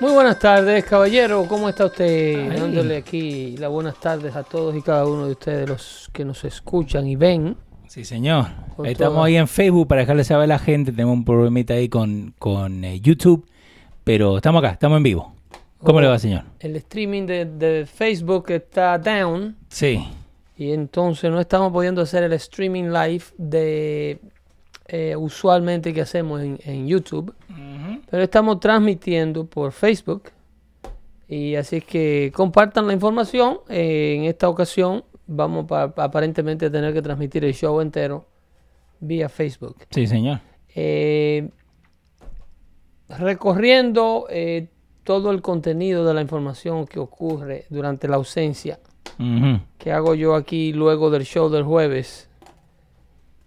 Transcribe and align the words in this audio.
Muy 0.00 0.12
buenas 0.12 0.38
tardes, 0.38 0.84
caballero. 0.84 1.44
¿Cómo 1.46 1.68
está 1.68 1.86
usted? 1.86 2.56
Dándole 2.58 2.96
aquí 2.96 3.56
las 3.58 3.70
buenas 3.70 3.98
tardes 4.00 4.34
a 4.34 4.42
todos 4.42 4.74
y 4.74 4.80
cada 4.82 5.06
uno 5.06 5.26
de 5.26 5.32
ustedes, 5.32 5.68
los 5.68 6.08
que 6.12 6.24
nos 6.24 6.42
escuchan 6.44 7.06
y 7.06 7.16
ven. 7.16 7.56
Sí, 7.86 8.04
señor. 8.04 8.46
Estamos 8.84 9.14
toda- 9.16 9.26
ahí 9.26 9.36
en 9.36 9.46
Facebook 9.48 9.88
para 9.88 10.00
dejarle 10.02 10.24
saber 10.24 10.44
a 10.44 10.46
la 10.46 10.58
gente. 10.58 10.92
Tenemos 10.92 11.14
un 11.18 11.24
problemita 11.24 11.74
ahí 11.74 11.88
con, 11.88 12.34
con 12.38 12.82
eh, 12.84 13.00
YouTube. 13.00 13.46
Pero 14.04 14.36
estamos 14.38 14.60
acá, 14.64 14.72
estamos 14.72 14.96
en 14.96 15.02
vivo. 15.02 15.34
¿Cómo 15.82 15.98
Oh. 15.98 16.00
le 16.00 16.08
va, 16.08 16.18
señor? 16.18 16.44
El 16.60 16.76
streaming 16.76 17.26
de, 17.26 17.44
de 17.44 17.86
Facebook 17.86 18.50
está 18.50 18.98
down 18.98 19.56
Sí. 19.68 20.02
y 20.56 20.72
entonces 20.72 21.30
no 21.30 21.40
estamos 21.40 21.72
pudiendo 21.72 22.00
hacer 22.02 22.22
el 22.24 22.32
streaming 22.34 22.84
live 22.84 23.24
de 23.36 24.18
eh, 24.88 25.14
usualmente 25.16 25.92
que 25.94 26.00
hacemos 26.00 26.40
en, 26.42 26.58
en 26.64 26.86
YouTube. 26.88 27.32
Pero 28.10 28.22
estamos 28.22 28.60
transmitiendo 28.60 29.46
por 29.46 29.72
Facebook. 29.72 30.30
Y 31.28 31.54
así 31.56 31.76
es 31.76 31.84
que 31.84 32.32
compartan 32.34 32.86
la 32.86 32.92
información. 32.92 33.58
Eh, 33.68 34.14
en 34.18 34.24
esta 34.24 34.48
ocasión 34.48 35.04
vamos 35.26 35.66
pa- 35.66 35.92
aparentemente 35.96 36.66
a 36.66 36.70
tener 36.70 36.92
que 36.92 37.02
transmitir 37.02 37.44
el 37.44 37.54
show 37.54 37.80
entero 37.80 38.26
vía 39.00 39.28
Facebook. 39.28 39.76
Sí, 39.90 40.06
señor. 40.06 40.40
Eh, 40.74 41.48
recorriendo 43.08 44.26
eh, 44.30 44.68
todo 45.04 45.30
el 45.30 45.42
contenido 45.42 46.04
de 46.04 46.14
la 46.14 46.20
información 46.20 46.86
que 46.86 46.98
ocurre 47.00 47.64
durante 47.70 48.08
la 48.08 48.16
ausencia 48.16 48.78
que 49.76 49.92
hago 49.92 50.14
yo 50.14 50.34
aquí 50.34 50.72
luego 50.72 51.10
del 51.10 51.24
show 51.24 51.50
del 51.50 51.62
jueves. 51.64 52.28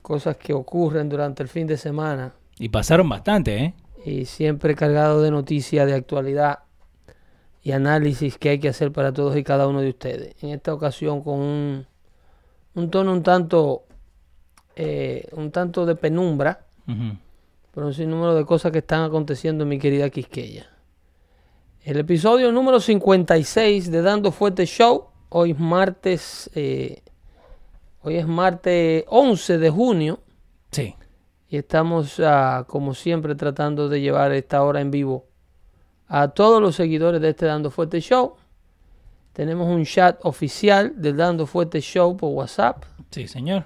Cosas 0.04 0.38
que 0.38 0.54
ocurren 0.54 1.10
durante 1.10 1.42
el 1.42 1.50
fin 1.50 1.66
de 1.66 1.78
semana 1.78 2.34
Y 2.60 2.70
pasaron 2.70 3.10
bastante, 3.10 3.58
¿eh? 3.58 3.74
Y 4.06 4.26
siempre 4.26 4.76
cargado 4.76 5.22
de 5.22 5.32
noticias 5.32 5.86
de 5.88 5.94
actualidad 5.94 6.60
y 7.62 7.72
análisis 7.72 8.38
que 8.38 8.50
hay 8.50 8.60
que 8.60 8.70
hacer 8.70 8.92
para 8.92 9.14
todos 9.14 9.36
y 9.38 9.44
cada 9.44 9.68
uno 9.68 9.82
de 9.82 9.90
ustedes. 9.90 10.36
En 10.44 10.50
esta 10.50 10.74
ocasión 10.74 11.24
con 11.24 11.40
un, 11.40 11.88
un 12.76 12.92
tono 12.92 13.14
un 13.14 13.24
tanto, 13.24 13.84
eh, 14.76 15.28
un 15.32 15.52
tanto 15.52 15.86
de 15.86 15.96
penumbra, 15.96 16.66
Ujú. 16.88 17.18
por 17.72 17.86
un 17.86 17.94
sinnúmero 17.94 18.36
de 18.36 18.46
cosas 18.46 18.72
que 18.74 18.80
están 18.80 19.04
aconteciendo 19.04 19.64
en 19.64 19.70
mi 19.70 19.80
querida 19.80 20.10
Quisqueya. 20.10 20.70
El 21.84 21.98
episodio 22.00 22.52
número 22.52 22.80
56 22.80 23.90
de 23.92 24.02
Dando 24.02 24.32
Fuerte 24.32 24.66
Show, 24.66 25.06
hoy 25.30 25.52
es 25.52 25.60
martes, 25.60 26.50
eh, 26.56 27.02
hoy 28.02 28.18
es 28.18 28.28
martes 28.28 29.06
11 29.08 29.58
de 29.58 29.70
junio 29.70 30.20
Sí. 30.72 30.96
Y 31.54 31.58
estamos 31.58 32.20
ah, 32.20 32.66
como 32.68 32.96
siempre 32.96 33.36
tratando 33.36 33.88
de 33.88 34.02
llevar 34.02 34.32
esta 34.32 34.64
hora 34.64 34.82
en 34.82 34.90
vivo 34.90 35.28
a 36.08 36.30
todos 36.30 36.60
los 36.60 36.76
seguidores 36.76 37.22
de 37.22 37.30
este 37.30 37.46
Dando 37.46 37.70
Fuerte 37.70 38.02
Show. 38.02 38.34
Tenemos 39.34 39.68
un 39.68 39.86
chat 39.86 40.18
oficial 40.24 41.00
del 41.00 41.16
Dando 41.16 41.46
Fuerte 41.46 41.80
Show 41.80 42.18
por 42.18 42.32
WhatsApp 42.32 42.86
Sí, 43.12 43.28
señor. 43.28 43.66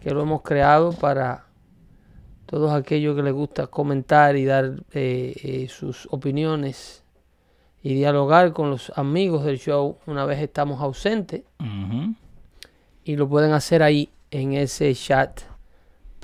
que 0.00 0.12
lo 0.12 0.22
hemos 0.22 0.40
creado 0.40 0.94
para 0.94 1.44
todos 2.46 2.72
aquellos 2.72 3.14
que 3.14 3.22
les 3.22 3.34
gusta 3.34 3.66
comentar 3.66 4.34
y 4.36 4.46
dar 4.46 4.72
eh, 4.94 5.34
eh, 5.42 5.68
sus 5.68 6.08
opiniones 6.10 7.04
y 7.82 7.92
dialogar 7.96 8.54
con 8.54 8.70
los 8.70 8.90
amigos 8.96 9.44
del 9.44 9.58
show 9.58 9.98
una 10.06 10.24
vez 10.24 10.40
estamos 10.40 10.80
ausentes 10.80 11.42
y 13.04 13.16
lo 13.16 13.28
pueden 13.28 13.52
hacer 13.52 13.82
ahí 13.82 14.08
en 14.30 14.54
ese 14.54 14.94
chat 14.94 15.42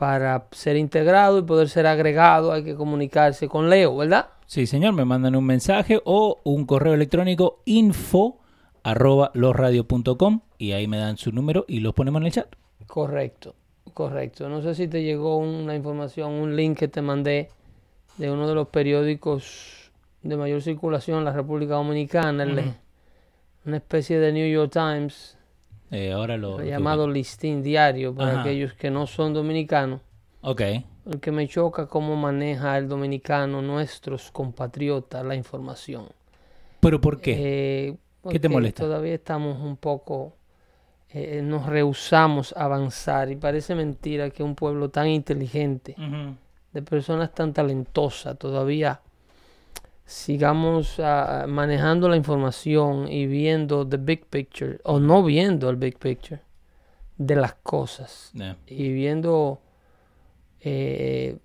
para 0.03 0.49
ser 0.51 0.77
integrado 0.77 1.39
y 1.39 1.43
poder 1.43 1.69
ser 1.69 1.87
agregado 1.87 2.51
hay 2.51 2.65
que 2.65 2.75
comunicarse 2.75 3.47
con 3.47 3.71
Leo, 3.71 3.97
¿verdad? 3.97 4.31
Sí, 4.47 4.67
señor. 4.67 4.95
Me 4.95 5.05
mandan 5.05 5.37
un 5.37 5.45
mensaje 5.47 6.01
o 6.05 6.41
un 6.43 6.67
correo 6.67 6.95
electrónico 6.95 7.61
info 7.67 8.41
arroba 8.83 9.31
losradio.com 9.35 10.41
y 10.59 10.73
ahí 10.73 10.89
me 10.89 10.97
dan 10.97 11.19
su 11.19 11.31
número 11.31 11.65
y 11.69 11.79
los 11.79 11.95
ponemos 11.95 12.21
en 12.21 12.27
el 12.27 12.33
chat. 12.33 12.49
Correcto, 12.89 13.55
correcto. 13.95 14.49
No 14.49 14.61
sé 14.61 14.75
si 14.75 14.89
te 14.89 15.05
llegó 15.05 15.37
una 15.39 15.77
información, 15.77 16.33
un 16.33 16.57
link 16.57 16.79
que 16.79 16.89
te 16.89 17.01
mandé 17.01 17.51
de 18.19 18.29
uno 18.29 18.49
de 18.49 18.57
los 18.57 18.67
periódicos 18.67 19.93
de 20.25 20.37
mayor 20.37 20.63
circulación 20.63 21.19
en 21.19 21.27
la 21.27 21.33
República 21.33 21.75
Dominicana, 21.75 22.45
Ujú. 22.45 22.75
una 23.67 23.77
especie 23.77 24.19
de 24.19 24.33
New 24.33 24.53
York 24.53 24.73
Times 24.73 25.39
Eh, 25.93 26.11
ahora 26.11 26.39
lo... 26.39 26.59
lo 26.59 26.65
llamado 26.65 27.07
listín 27.07 27.63
diario 27.63 28.15
para 28.15 28.33
Ajá. 28.33 28.41
aquellos 28.41 28.73
que 28.73 28.91
no 28.91 29.07
son 29.07 29.35
dominicanos. 29.35 30.01
Ok. 30.41 30.63
El 31.05 31.21
que 31.21 31.31
me 31.31 31.47
choca 31.47 31.87
cómo 31.87 32.17
maneja 32.17 32.79
el 32.79 32.89
dominicano, 32.89 33.61
nuestros 33.61 34.31
compatriotas, 34.31 35.25
la 35.25 35.35
información. 35.35 36.09
¿Pero 36.81 36.99
por 37.01 37.21
qué? 37.21 37.37
Eh, 37.39 37.97
¿Qué 38.31 38.41
te 38.41 38.49
molesta? 38.49 38.85
Todavía 38.85 39.15
estamos 39.15 39.61
un 39.61 39.77
poco, 39.77 40.33
eh, 41.11 41.43
nos 41.43 41.67
rehusamos 41.67 42.55
a 42.57 42.65
avanzar 42.65 43.31
y 43.31 43.37
parece 43.37 43.75
mentira 43.75 44.31
que 44.31 44.43
un 44.43 44.55
pueblo 44.55 44.89
tan 44.89 45.09
inteligente, 45.09 45.95
Ujú. 45.99 46.37
de 46.73 46.83
personas 46.83 47.35
tan 47.35 47.53
talentosas, 47.53 48.39
todavía 48.39 49.01
sigamos 50.05 50.99
ah, 51.01 51.47
manejando 51.49 52.09
la 52.09 52.17
información 52.17 53.09
y 53.11 53.27
viendo 53.27 53.87
the 53.89 53.97
big 53.97 54.27
picture 54.27 54.79
o 54.85 54.99
no 55.01 55.23
viendo 55.23 55.71
el 55.71 55.77
big 55.77 55.99
picture 55.99 56.41
de 57.17 57.37
las 57.37 57.55
cosas 57.55 58.31
Yeah. 58.35 58.57
y 58.67 58.93
viendo 58.93 59.61
eh, 60.61 61.39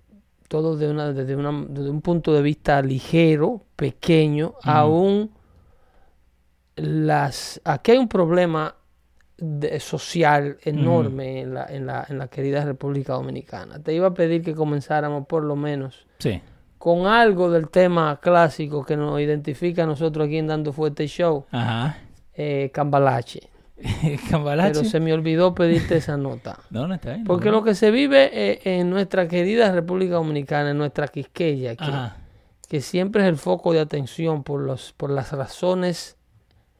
todo 0.48 0.76
de 0.76 0.90
una, 0.90 1.12
desde, 1.12 1.36
una- 1.36 1.66
desde 1.68 1.90
un 1.90 2.00
punto 2.00 2.32
de 2.32 2.42
vista 2.42 2.80
ligero, 2.82 3.62
pequeño, 3.76 4.54
aún 4.62 5.30
las 6.76 7.60
aquí 7.64 7.92
hay 7.92 7.98
un 7.98 8.08
problema 8.08 8.74
de- 9.36 9.78
social 9.80 10.58
enorme 10.62 11.40
en, 11.42 11.54
la, 11.54 11.66
en, 11.66 11.86
la, 11.86 12.06
en 12.08 12.18
la 12.18 12.28
querida 12.28 12.64
República 12.64 13.14
Dominicana. 13.14 13.78
Te 13.80 13.92
iba 13.94 14.08
a 14.08 14.14
pedir 14.14 14.42
que 14.42 14.54
comenzáramos 14.54 15.26
por 15.26 15.44
lo 15.44 15.56
menos 15.56 16.06
Sí. 16.18 16.40
Con 16.78 17.06
algo 17.06 17.50
del 17.50 17.68
tema 17.68 18.18
clásico 18.20 18.84
que 18.84 18.96
nos 18.96 19.20
identifica 19.20 19.82
a 19.82 19.86
nosotros 19.86 20.26
aquí 20.26 20.38
en 20.38 20.46
Dando 20.46 20.72
Fuerte 20.72 21.06
Show, 21.08 21.44
Ajá. 21.50 21.98
eh, 22.34 22.70
Cambalache. 22.72 23.50
Cambalache. 24.30 24.72
Pero 24.80 24.84
se 24.90 25.00
me 25.00 25.12
olvidó 25.12 25.54
pedirte 25.54 25.96
esa 25.96 26.16
nota. 26.16 26.58
No, 26.70 26.86
no 26.88 26.94
está 26.94 27.12
bien. 27.14 27.24
Porque 27.24 27.50
lo 27.50 27.62
que 27.64 27.74
se 27.74 27.90
vive 27.90 28.30
eh, 28.32 28.60
en 28.78 28.90
nuestra 28.90 29.26
querida 29.28 29.70
República 29.72 30.14
Dominicana, 30.14 30.70
en 30.70 30.78
nuestra 30.78 31.08
Quisqueya, 31.08 31.76
que, 31.76 31.84
Ajá. 31.84 32.16
que 32.68 32.80
siempre 32.80 33.22
es 33.22 33.28
el 33.28 33.36
foco 33.36 33.72
de 33.72 33.80
atención 33.80 34.42
por, 34.44 34.60
los, 34.60 34.92
por 34.92 35.10
las 35.10 35.32
razones 35.32 36.16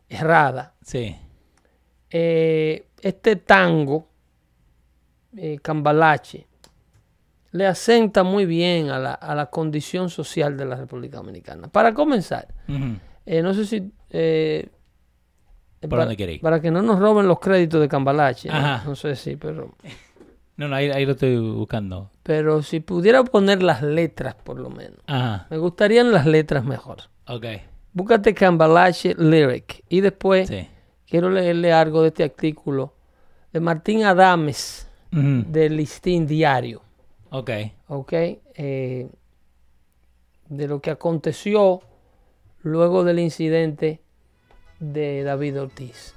erradas, 0.09 0.71
Sí. 0.83 1.17
eh, 2.11 2.87
este 3.03 3.37
tango, 3.37 4.09
Cambalache, 5.63 6.48
le 7.51 7.67
asenta 7.67 8.23
muy 8.25 8.45
bien 8.47 8.91
a 8.91 8.99
la, 8.99 9.13
a 9.15 9.35
la 9.35 9.47
condición 9.47 10.11
social 10.11 10.57
de 10.57 10.65
la 10.67 10.77
República 10.77 11.17
Dominicana. 11.19 11.69
Para 11.69 11.95
comenzar, 11.95 12.49
eh, 13.27 13.43
no 13.43 13.55
sé 13.55 13.65
si... 13.65 13.91
eh, 14.11 14.69
¿Por 15.81 15.91
para, 15.91 16.07
dónde 16.07 16.39
para 16.43 16.61
que 16.61 16.71
no 16.73 16.83
nos 16.83 16.99
roben 16.99 17.29
los 17.29 17.39
créditos 17.39 17.81
de 17.81 17.89
Cambalache. 17.89 18.49
¿no? 18.85 18.97
Sé 18.97 19.15
si, 19.15 19.37
pero... 19.37 19.75
No, 20.57 20.67
no, 20.67 20.75
ahí, 20.75 20.91
ahí 20.91 21.07
lo 21.07 21.13
estoy 21.13 21.39
buscando. 21.39 22.11
Pero 22.25 22.63
si 22.63 22.81
pudiera 22.81 23.23
poner 23.23 23.63
las 23.63 23.81
letras, 23.81 24.35
por 24.35 24.59
lo 24.59 24.71
menos. 24.71 24.99
Ajá. 25.07 25.47
Me 25.51 25.57
gustarían 25.57 26.11
las 26.11 26.27
letras 26.27 26.65
mejor. 26.65 26.99
Ok. 27.29 27.45
Búscate 27.93 28.35
Cambalache 28.35 29.15
Lyric 29.17 29.85
y 29.89 30.01
después 30.01 30.49
Sí. 30.49 30.67
quiero 31.07 31.31
leerle 31.31 31.73
algo 31.73 32.03
de 32.03 32.09
este 32.09 32.25
artículo 32.25 32.93
de 33.53 33.61
Martín 33.61 34.03
Adames 34.05 34.89
Ujú. 35.13 35.45
del 35.47 35.77
Listín 35.77 36.27
Diario. 36.27 36.83
Ok. 37.31 37.51
¿ok? 37.89 38.13
Eh, 38.13 39.09
de 40.49 40.69
lo 40.69 40.81
que 40.81 40.91
aconteció 40.91 41.83
luego 42.63 43.05
del 43.05 43.19
incidente 43.19 44.01
de 44.81 45.23
David 45.23 45.61
Ortiz. 45.61 46.15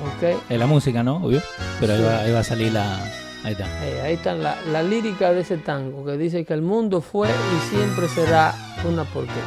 ¿Ok? 0.00 0.38
Es 0.48 0.58
la 0.58 0.66
música, 0.66 1.02
¿no? 1.02 1.16
Obvio. 1.16 1.40
Pero 1.80 1.94
ahí, 1.94 2.02
va, 2.02 2.18
ahí 2.20 2.32
va 2.32 2.40
a 2.40 2.44
salir 2.44 2.72
la. 2.72 3.02
Ahí 3.44 3.52
está. 3.52 3.86
Eh, 3.86 4.00
ahí 4.02 4.14
está 4.14 4.34
la, 4.34 4.60
la 4.72 4.82
lírica 4.82 5.32
de 5.32 5.40
ese 5.40 5.58
tango 5.58 6.04
que 6.04 6.16
dice 6.16 6.44
que 6.44 6.54
el 6.54 6.62
mundo 6.62 7.00
fue 7.00 7.28
y 7.28 7.70
siempre 7.70 8.08
será 8.08 8.54
una 8.88 9.04
porquería. 9.04 9.42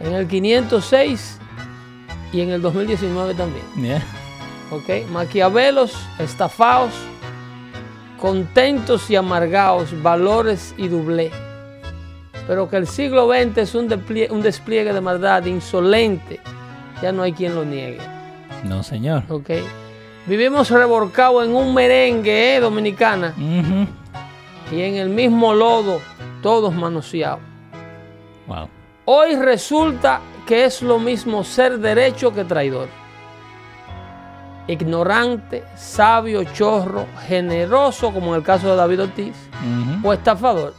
En 0.00 0.14
el 0.14 0.26
506 0.26 1.38
y 2.32 2.40
en 2.40 2.50
el 2.50 2.62
2019 2.62 3.34
también. 3.34 3.64
Yeah. 3.76 4.02
¿ok? 4.70 5.08
Maquiavelos, 5.10 5.94
estafados, 6.18 6.92
contentos 8.20 9.10
y 9.10 9.16
amargados, 9.16 10.00
valores 10.02 10.74
y 10.76 10.88
doblé. 10.88 11.30
Pero 12.46 12.68
que 12.68 12.76
el 12.76 12.86
siglo 12.86 13.28
XX 13.28 13.58
es 13.58 13.74
un 13.74 13.88
despliegue, 13.88 14.32
un 14.32 14.42
despliegue 14.42 14.92
de 14.92 15.00
maldad 15.00 15.44
insolente, 15.46 16.40
ya 17.02 17.12
no 17.12 17.22
hay 17.22 17.32
quien 17.32 17.54
lo 17.54 17.64
niegue, 17.64 18.00
No, 18.64 18.82
señor. 18.82 19.22
¿ok? 19.28 19.50
Vivimos 20.26 20.70
revolcados 20.70 21.46
en 21.46 21.54
un 21.54 21.72
merengue, 21.74 22.56
¿eh? 22.56 22.60
Dominicana, 22.60 23.34
y 24.70 24.80
en 24.82 24.96
el 24.96 25.08
mismo 25.08 25.54
lodo, 25.54 26.00
todos 26.42 26.74
manoseados. 26.74 27.40
Wow. 28.46 28.68
Hoy 29.06 29.36
resulta 29.36 30.20
que 30.46 30.64
es 30.64 30.82
lo 30.82 30.98
mismo 30.98 31.42
ser 31.42 31.78
derecho 31.78 32.32
que 32.34 32.44
traidor. 32.44 32.88
Ignorante, 34.70 35.64
sabio, 35.76 36.44
chorro, 36.44 37.06
generoso, 37.26 38.12
como 38.12 38.28
en 38.34 38.36
el 38.40 38.42
caso 38.44 38.70
de 38.70 38.76
David 38.76 39.02
Ortiz, 39.02 39.34
o 40.04 40.12
estafador. 40.12 40.74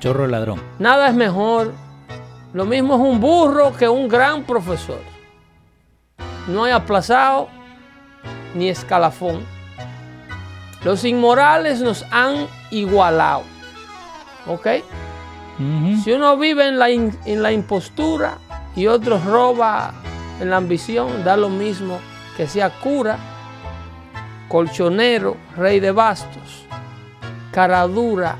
Chorro 0.00 0.26
ladrón. 0.26 0.60
Nada 0.78 1.08
es 1.08 1.14
mejor. 1.14 1.72
Lo 2.52 2.64
mismo 2.66 2.94
es 2.94 3.00
un 3.00 3.18
burro 3.20 3.72
que 3.74 3.88
un 3.88 4.06
gran 4.08 4.44
profesor. 4.44 5.00
No 6.46 6.64
hay 6.64 6.72
aplazado 6.72 7.48
ni 8.54 8.68
escalafón. 8.68 9.40
Los 10.84 11.04
inmorales 11.04 11.80
nos 11.80 12.04
han 12.10 12.46
igualado. 12.70 13.42
¿Ok? 14.46 14.66
Si 16.04 16.12
uno 16.12 16.36
vive 16.36 16.68
en 16.68 16.78
la, 16.78 16.90
in- 16.90 17.18
en 17.24 17.42
la 17.42 17.50
impostura 17.50 18.36
y 18.76 18.86
otro 18.88 19.18
roba 19.18 19.94
en 20.38 20.50
la 20.50 20.58
ambición, 20.58 21.24
da 21.24 21.36
lo 21.38 21.48
mismo 21.48 21.98
que 22.36 22.46
sea 22.46 22.70
cura, 22.70 23.18
colchonero, 24.48 25.36
rey 25.56 25.80
de 25.80 25.90
bastos, 25.90 26.66
caradura 27.50 28.36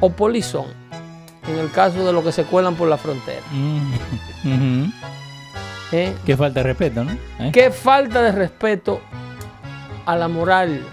o 0.00 0.10
polizón, 0.10 0.66
en 1.46 1.58
el 1.58 1.70
caso 1.70 2.04
de 2.04 2.12
los 2.12 2.24
que 2.24 2.32
se 2.32 2.44
cuelan 2.44 2.74
por 2.74 2.88
la 2.88 2.96
frontera. 2.96 3.42
Ujú. 4.44 4.90
¿eh? 5.92 6.14
Qué 6.26 6.36
falta 6.36 6.60
de 6.60 6.64
respeto, 6.64 7.04
¿no? 7.04 7.12
¿Eh? 7.38 7.50
Qué 7.52 7.70
falta 7.70 8.22
de 8.22 8.32
respeto 8.32 9.00
a 10.06 10.16
la 10.16 10.28
moral. 10.28 10.84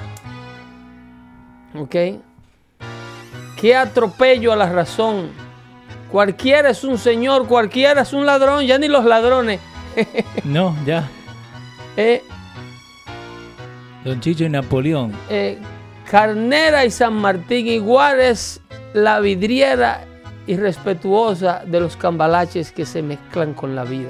¿Ok? 1.78 1.96
Qué 3.60 3.75
atropello 3.75 4.54
a 4.54 4.56
la 4.56 4.69
razón. 4.69 5.30
Cualquiera 6.12 6.69
es 6.69 6.84
un 6.84 6.98
señor, 6.98 7.48
cualquiera 7.48 8.02
es 8.02 8.13
un 8.13 8.25
ladrón, 8.25 8.66
ya 8.66 8.78
ni 8.78 8.88
los 8.88 9.06
ladrones. 9.06 9.60
No, 10.44 10.75
ya. 10.86 11.10
Eh, 11.97 12.21
Don 14.03 14.19
Chicho 14.19 14.44
y 14.44 14.50
Napoleón. 14.50 15.13
eh, 15.30 15.57
Carnera 16.09 16.86
y 16.86 16.92
San 16.92 17.13
Martín 17.15 17.68
igual 17.68 18.19
es 18.19 18.62
la 18.94 19.19
vidriera 19.19 20.06
irrespetuosa 20.45 21.63
de 21.65 21.80
los 21.80 21.97
cambalaches 21.97 22.71
que 22.71 22.86
se 22.86 23.01
mezclan 23.01 23.53
con 23.56 23.75
la 23.75 23.83
vida. 23.83 24.09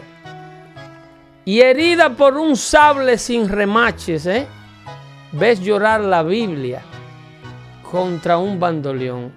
Y 1.45 1.61
herida 1.61 2.09
por 2.09 2.37
un 2.37 2.57
sable 2.57 3.17
sin 3.17 3.47
remaches, 3.47 4.25
¿eh? 4.25 4.47
ves 5.31 5.61
llorar 5.61 6.01
la 6.01 6.23
Biblia 6.23 6.81
contra 7.89 8.37
un 8.37 8.59
bandoleón. 8.59 9.31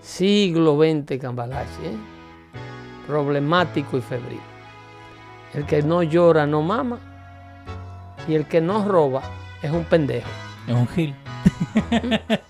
Siglo 0.00 0.76
XX 0.76 1.18
cambalache, 1.20 1.86
¿eh? 1.86 1.96
problemático 3.06 3.98
y 3.98 4.00
febril. 4.00 4.40
El 5.54 5.66
que 5.66 5.82
no 5.82 6.02
llora 6.02 6.46
no 6.46 6.62
mama 6.62 6.98
y 8.28 8.34
el 8.34 8.46
que 8.46 8.60
no 8.60 8.84
roba 8.84 9.22
es 9.62 9.70
un 9.70 9.84
pendejo. 9.84 10.28
Es 10.66 10.74
un 10.74 10.88
gil. 10.88 11.14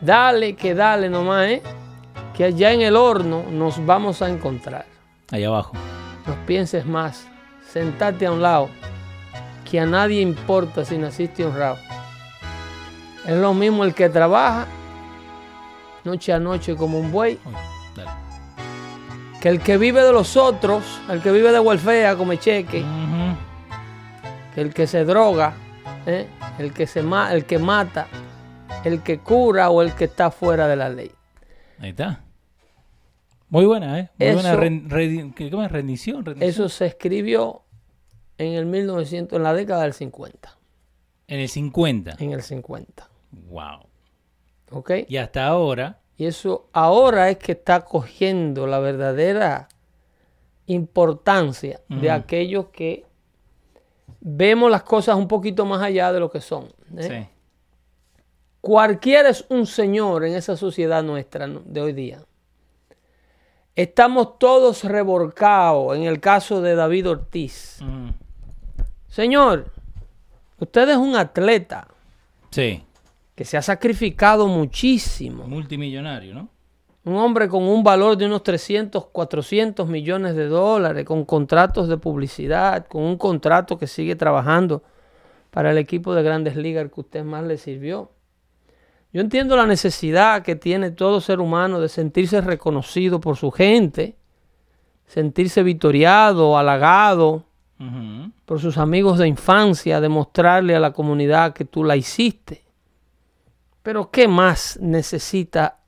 Dale, 0.00 0.56
que 0.56 0.74
dale 0.74 1.10
nomás, 1.10 1.46
¿eh? 1.46 1.62
Que 2.34 2.44
allá 2.44 2.72
en 2.72 2.80
el 2.80 2.96
horno 2.96 3.44
nos 3.50 3.84
vamos 3.84 4.22
a 4.22 4.30
encontrar. 4.30 4.86
Allá 5.30 5.48
abajo. 5.48 5.74
No 6.26 6.34
pienses 6.46 6.86
más. 6.86 7.26
Sentate 7.70 8.26
a 8.26 8.32
un 8.32 8.40
lado. 8.40 8.70
Que 9.70 9.78
a 9.78 9.84
nadie 9.84 10.22
importa 10.22 10.86
si 10.86 10.96
naciste 10.96 11.44
honrado. 11.44 11.76
Es 13.26 13.36
lo 13.36 13.52
mismo 13.52 13.84
el 13.84 13.94
que 13.94 14.08
trabaja 14.08 14.66
noche 16.04 16.32
a 16.32 16.40
noche 16.40 16.74
como 16.76 16.98
un 16.98 17.12
buey. 17.12 17.38
Dale. 17.94 18.10
Que 19.42 19.50
el 19.50 19.60
que 19.60 19.76
vive 19.76 20.02
de 20.02 20.12
los 20.12 20.36
otros, 20.36 20.82
el 21.10 21.20
que 21.20 21.30
vive 21.30 21.52
de 21.52 21.60
welfare, 21.60 22.16
come 22.16 22.38
cheque. 22.38 22.80
Ujú. 22.80 23.09
Que 24.54 24.60
el 24.62 24.74
que 24.74 24.86
se 24.86 25.04
droga, 25.04 25.54
¿eh? 26.06 26.26
el, 26.58 26.72
que 26.72 26.86
se 26.86 27.02
ma- 27.02 27.32
el 27.32 27.44
que 27.44 27.58
mata, 27.58 28.06
el 28.84 29.02
que 29.02 29.18
cura 29.18 29.70
o 29.70 29.82
el 29.82 29.94
que 29.94 30.04
está 30.04 30.30
fuera 30.30 30.66
de 30.66 30.76
la 30.76 30.88
ley. 30.88 31.10
Ahí 31.78 31.90
está. 31.90 32.20
Muy 33.48 33.64
buena, 33.66 33.98
¿eh? 33.98 34.10
Muy 34.18 34.32
buena 34.34 34.50
Eso- 34.52 34.60
ren- 34.60 34.88
redi- 34.88 35.34
¿qué- 35.34 35.50
¿cómo 35.50 35.62
es? 35.64 35.72
rendición. 35.72 36.24
rendición. 36.24 36.48
Eso 36.50 36.68
se 36.68 36.86
escribió 36.86 37.62
en 38.38 38.52
el 38.54 38.66
1900, 38.66 39.36
en 39.36 39.42
la 39.42 39.52
década 39.54 39.82
del 39.82 39.92
50. 39.92 40.56
En 41.26 41.40
el 41.40 41.48
50. 41.48 42.16
En 42.18 42.32
el 42.32 42.42
50. 42.42 43.08
Wow. 43.48 43.86
¿Ok? 44.70 44.90
Y 45.08 45.16
hasta 45.16 45.46
ahora. 45.46 45.98
Y 46.16 46.26
eso 46.26 46.68
ahora 46.72 47.28
es 47.30 47.38
que 47.38 47.52
está 47.52 47.84
cogiendo 47.84 48.66
la 48.66 48.78
verdadera 48.78 49.68
importancia 50.66 51.80
de 51.88 52.10
aquellos 52.10 52.66
que 52.66 53.04
vemos 54.20 54.70
las 54.70 54.82
cosas 54.82 55.16
un 55.16 55.26
poquito 55.28 55.64
más 55.64 55.82
allá 55.82 56.12
de 56.12 56.20
lo 56.20 56.30
que 56.30 56.40
son. 56.40 56.66
¿eh? 56.96 57.26
Sí. 57.28 57.36
Cualquiera 58.60 59.30
es 59.30 59.44
un 59.48 59.66
señor 59.66 60.24
en 60.24 60.34
esa 60.34 60.56
sociedad 60.56 61.02
nuestra 61.02 61.46
de 61.46 61.80
hoy 61.80 61.92
día. 61.92 62.22
Estamos 63.74 64.38
todos 64.38 64.84
revolcados 64.84 65.96
en 65.96 66.02
el 66.02 66.20
caso 66.20 66.60
de 66.60 66.74
David 66.74 67.08
Ortiz. 67.08 67.78
Ujú. 67.80 68.12
Señor, 69.08 69.72
usted 70.58 70.88
es 70.90 70.96
un 70.96 71.16
atleta 71.16 71.88
Sí. 72.50 72.82
que 73.34 73.44
se 73.44 73.56
ha 73.56 73.62
sacrificado 73.62 74.46
muchísimo. 74.46 75.46
Multimillonario, 75.46 76.34
¿no? 76.34 76.48
Un 77.04 77.16
hombre 77.16 77.48
con 77.48 77.62
un 77.62 77.82
valor 77.82 78.16
de 78.16 78.26
unos 78.26 78.42
300, 78.42 79.06
400 79.06 79.88
millones 79.88 80.36
de 80.36 80.46
dólares, 80.46 81.04
con 81.04 81.24
contratos 81.24 81.88
de 81.88 81.96
publicidad, 81.96 82.86
con 82.86 83.02
un 83.02 83.16
contrato 83.16 83.78
que 83.78 83.86
sigue 83.86 84.16
trabajando 84.16 84.82
para 85.50 85.70
el 85.70 85.78
equipo 85.78 86.14
de 86.14 86.22
grandes 86.22 86.56
ligas 86.56 86.90
que 86.92 87.00
usted 87.00 87.24
más 87.24 87.44
le 87.44 87.56
sirvió. 87.56 88.10
Yo 89.12 89.20
entiendo 89.20 89.56
la 89.56 89.66
necesidad 89.66 90.42
que 90.42 90.54
tiene 90.54 90.90
todo 90.92 91.20
ser 91.20 91.40
humano 91.40 91.80
de 91.80 91.88
sentirse 91.88 92.40
reconocido 92.40 93.18
por 93.18 93.36
su 93.36 93.50
gente, 93.50 94.16
sentirse 95.06 95.62
victoriado, 95.62 96.56
halagado 96.56 97.44
por 98.44 98.60
sus 98.60 98.76
amigos 98.76 99.18
de 99.18 99.26
infancia, 99.26 100.02
demostrarle 100.02 100.76
a 100.76 100.80
la 100.80 100.92
comunidad 100.92 101.54
que 101.54 101.64
tú 101.64 101.82
la 101.82 101.96
hiciste. 101.96 102.62
Pero 103.82 104.10
¿qué 104.10 104.28
más 104.28 104.78
necesita 104.82 105.79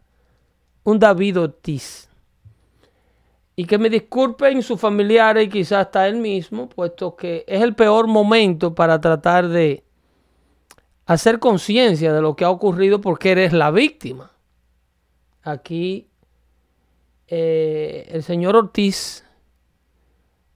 un 0.85 0.99
David 0.99 1.41
Ortiz? 1.41 2.09
Y 3.55 3.65
que 3.67 3.79
me 3.79 3.91
disculpen 3.91 4.63
sus 4.63 4.81
familiares 4.81 5.47
y 5.47 5.51
quizás 5.51 5.87
hasta 5.87 6.09
él 6.09 6.17
mismo, 6.17 6.69
puesto 6.69 7.15
que 7.17 7.45
es 7.47 7.63
el 7.63 7.75
peor 7.75 8.07
momento 8.07 8.75
para 8.75 9.01
tratar 9.01 9.49
de 9.49 9.85
hacer 11.07 11.39
conciencia 11.39 12.13
de 12.13 12.23
lo 12.23 12.35
que 12.35 12.45
ha 12.45 12.51
ocurrido 12.51 13.01
porque 13.01 13.33
eres 13.33 13.53
la 13.53 13.71
víctima. 13.71 14.31
Aquí 15.43 16.09
eh, 17.27 18.09
el 18.11 18.23
señor 18.23 18.57
Ortiz 18.57 19.25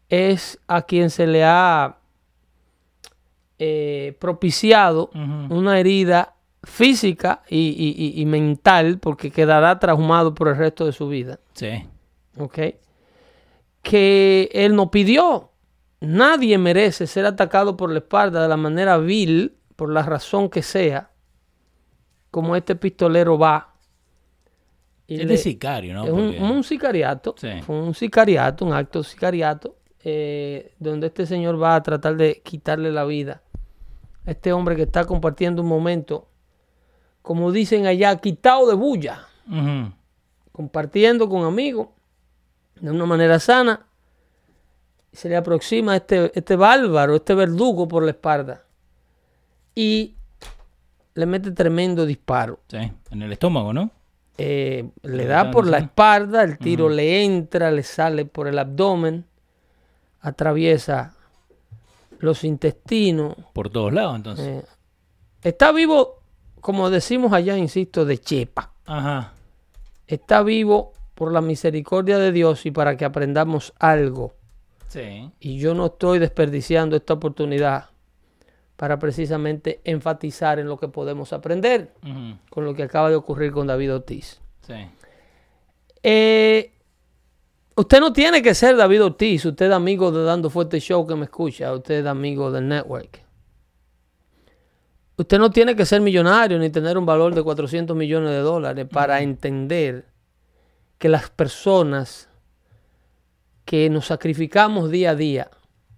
es 0.08 0.58
a 0.66 0.82
quien 0.82 1.10
se 1.10 1.26
le 1.26 1.44
ha 1.44 1.98
eh, 3.58 4.16
propiciado 4.20 5.10
una 5.14 5.80
herida 5.80 6.35
física 6.66 7.42
y, 7.48 7.68
y- 8.16 8.20
y- 8.20 8.26
mental 8.26 8.98
porque 8.98 9.30
quedará 9.30 9.78
traumado 9.78 10.34
por 10.34 10.48
el 10.48 10.56
resto 10.56 10.84
de 10.84 10.92
su 10.92 11.08
vida. 11.08 11.38
Sí. 11.54 11.86
¿ok? 12.38 12.58
que 13.82 14.50
él 14.52 14.74
no 14.74 14.90
pidió. 14.90 15.50
Nadie 16.00 16.58
merece 16.58 17.06
ser 17.06 17.24
atacado 17.24 17.76
por 17.76 17.90
la 17.92 17.98
espalda 18.00 18.42
de 18.42 18.48
la 18.48 18.56
manera 18.56 18.98
vil, 18.98 19.54
por 19.76 19.90
la 19.92 20.02
razón 20.02 20.50
que 20.50 20.62
sea, 20.62 21.10
como 22.32 22.56
este 22.56 22.74
pistolero 22.74 23.38
va. 23.38 23.74
y 25.06 25.20
Es 25.20 25.28
de 25.28 25.36
sicario, 25.36 25.94
¿no? 25.94 26.04
es 26.04 26.40
un, 26.40 26.64
sicariato, 26.64 27.36
Sí. 27.38 27.48
fue 27.64 27.80
un 27.80 27.94
sicariato, 27.94 28.64
un 28.64 28.72
acto 28.72 28.98
de 29.02 29.04
sicariato, 29.04 29.76
eh, 30.02 30.74
donde 30.80 31.06
este 31.06 31.24
señor 31.26 31.62
va 31.62 31.76
a 31.76 31.82
tratar 31.84 32.16
de 32.16 32.42
quitarle 32.44 32.90
la 32.90 33.04
vida 33.04 33.40
a 34.26 34.32
este 34.32 34.52
hombre 34.52 34.74
que 34.74 34.82
está 34.82 35.04
compartiendo 35.04 35.62
un 35.62 35.68
momento, 35.68 36.28
como 37.26 37.50
dicen 37.50 37.88
allá, 37.88 38.14
quitado 38.18 38.68
de 38.68 38.74
bulla, 38.74 39.26
compartiendo 40.52 41.28
con 41.28 41.44
amigos 41.44 41.88
de 42.80 42.88
una 42.92 43.04
manera 43.04 43.40
sana. 43.40 43.84
Se 45.12 45.28
le 45.28 45.36
aproxima 45.36 45.96
este, 45.96 46.30
este 46.38 46.54
bárbaro, 46.54 47.16
este 47.16 47.34
verdugo 47.34 47.88
por 47.88 48.04
la 48.04 48.12
espalda 48.12 48.62
y 49.74 50.14
le 51.14 51.26
mete 51.26 51.50
tremendo 51.50 52.06
disparo. 52.06 52.60
Sí, 52.68 52.92
en 53.10 53.22
el 53.22 53.32
estómago, 53.32 53.72
¿no? 53.72 53.90
Eh, 54.38 54.88
le 55.02 55.26
da 55.26 55.50
por 55.50 55.66
la 55.66 55.78
espalda, 55.78 56.44
el 56.44 56.58
tiro 56.58 56.88
le 56.88 57.24
entra, 57.24 57.72
le 57.72 57.82
sale 57.82 58.24
por 58.24 58.46
el 58.46 58.56
abdomen, 58.56 59.24
atraviesa 60.20 61.16
los 62.20 62.44
intestinos. 62.44 63.34
Por 63.52 63.68
todos 63.68 63.92
lados, 63.92 64.14
entonces. 64.14 64.46
eh, 64.46 64.64
está 65.42 65.72
vivo, 65.72 66.22
como 66.60 66.90
decimos 66.90 67.32
allá, 67.32 67.56
insisto, 67.56 68.04
de 68.04 68.18
chepa. 68.18 68.72
Ajá. 68.86 69.32
Está 70.06 70.42
vivo 70.42 70.92
por 71.14 71.32
la 71.32 71.40
misericordia 71.40 72.18
de 72.18 72.32
Dios 72.32 72.66
y 72.66 72.70
para 72.70 72.96
que 72.96 73.04
aprendamos 73.04 73.72
algo. 73.78 74.34
Sí. 74.88 75.30
Y 75.40 75.58
yo 75.58 75.74
no 75.74 75.86
estoy 75.86 76.18
desperdiciando 76.18 76.96
esta 76.96 77.14
oportunidad 77.14 77.86
para 78.76 78.98
precisamente 78.98 79.80
enfatizar 79.84 80.58
en 80.58 80.68
lo 80.68 80.76
que 80.76 80.88
podemos 80.88 81.32
aprender 81.32 81.92
con 82.50 82.64
lo 82.64 82.74
que 82.74 82.82
acaba 82.82 83.08
de 83.08 83.16
ocurrir 83.16 83.50
con 83.52 83.66
David 83.66 83.94
Ortiz. 83.94 84.40
Sí. 84.66 84.74
Eh, 86.02 86.72
usted 87.74 88.00
no 88.00 88.12
tiene 88.12 88.42
que 88.42 88.54
ser 88.54 88.76
David 88.76 89.04
Ortiz, 89.04 89.44
usted 89.46 89.66
es 89.66 89.72
amigo 89.72 90.12
de 90.12 90.24
Dando 90.24 90.50
Fuerte 90.50 90.78
Show 90.78 91.06
que 91.06 91.16
me 91.16 91.24
escucha, 91.24 91.72
usted 91.72 92.00
es 92.00 92.06
amigo 92.06 92.52
del 92.52 92.68
network. 92.68 93.25
Usted 95.18 95.38
no 95.38 95.50
tiene 95.50 95.74
que 95.74 95.86
ser 95.86 96.00
millonario 96.00 96.58
ni 96.58 96.68
tener 96.70 96.98
un 96.98 97.06
valor 97.06 97.34
de 97.34 97.42
400 97.42 97.96
millones 97.96 98.30
de 98.30 98.38
dólares 98.40 98.86
para 98.90 99.22
entender 99.22 100.04
que 100.98 101.08
las 101.08 101.30
personas 101.30 102.28
que 103.64 103.88
nos 103.90 104.06
sacrificamos 104.06 104.90
día 104.90 105.10
a 105.10 105.14
día 105.14 105.50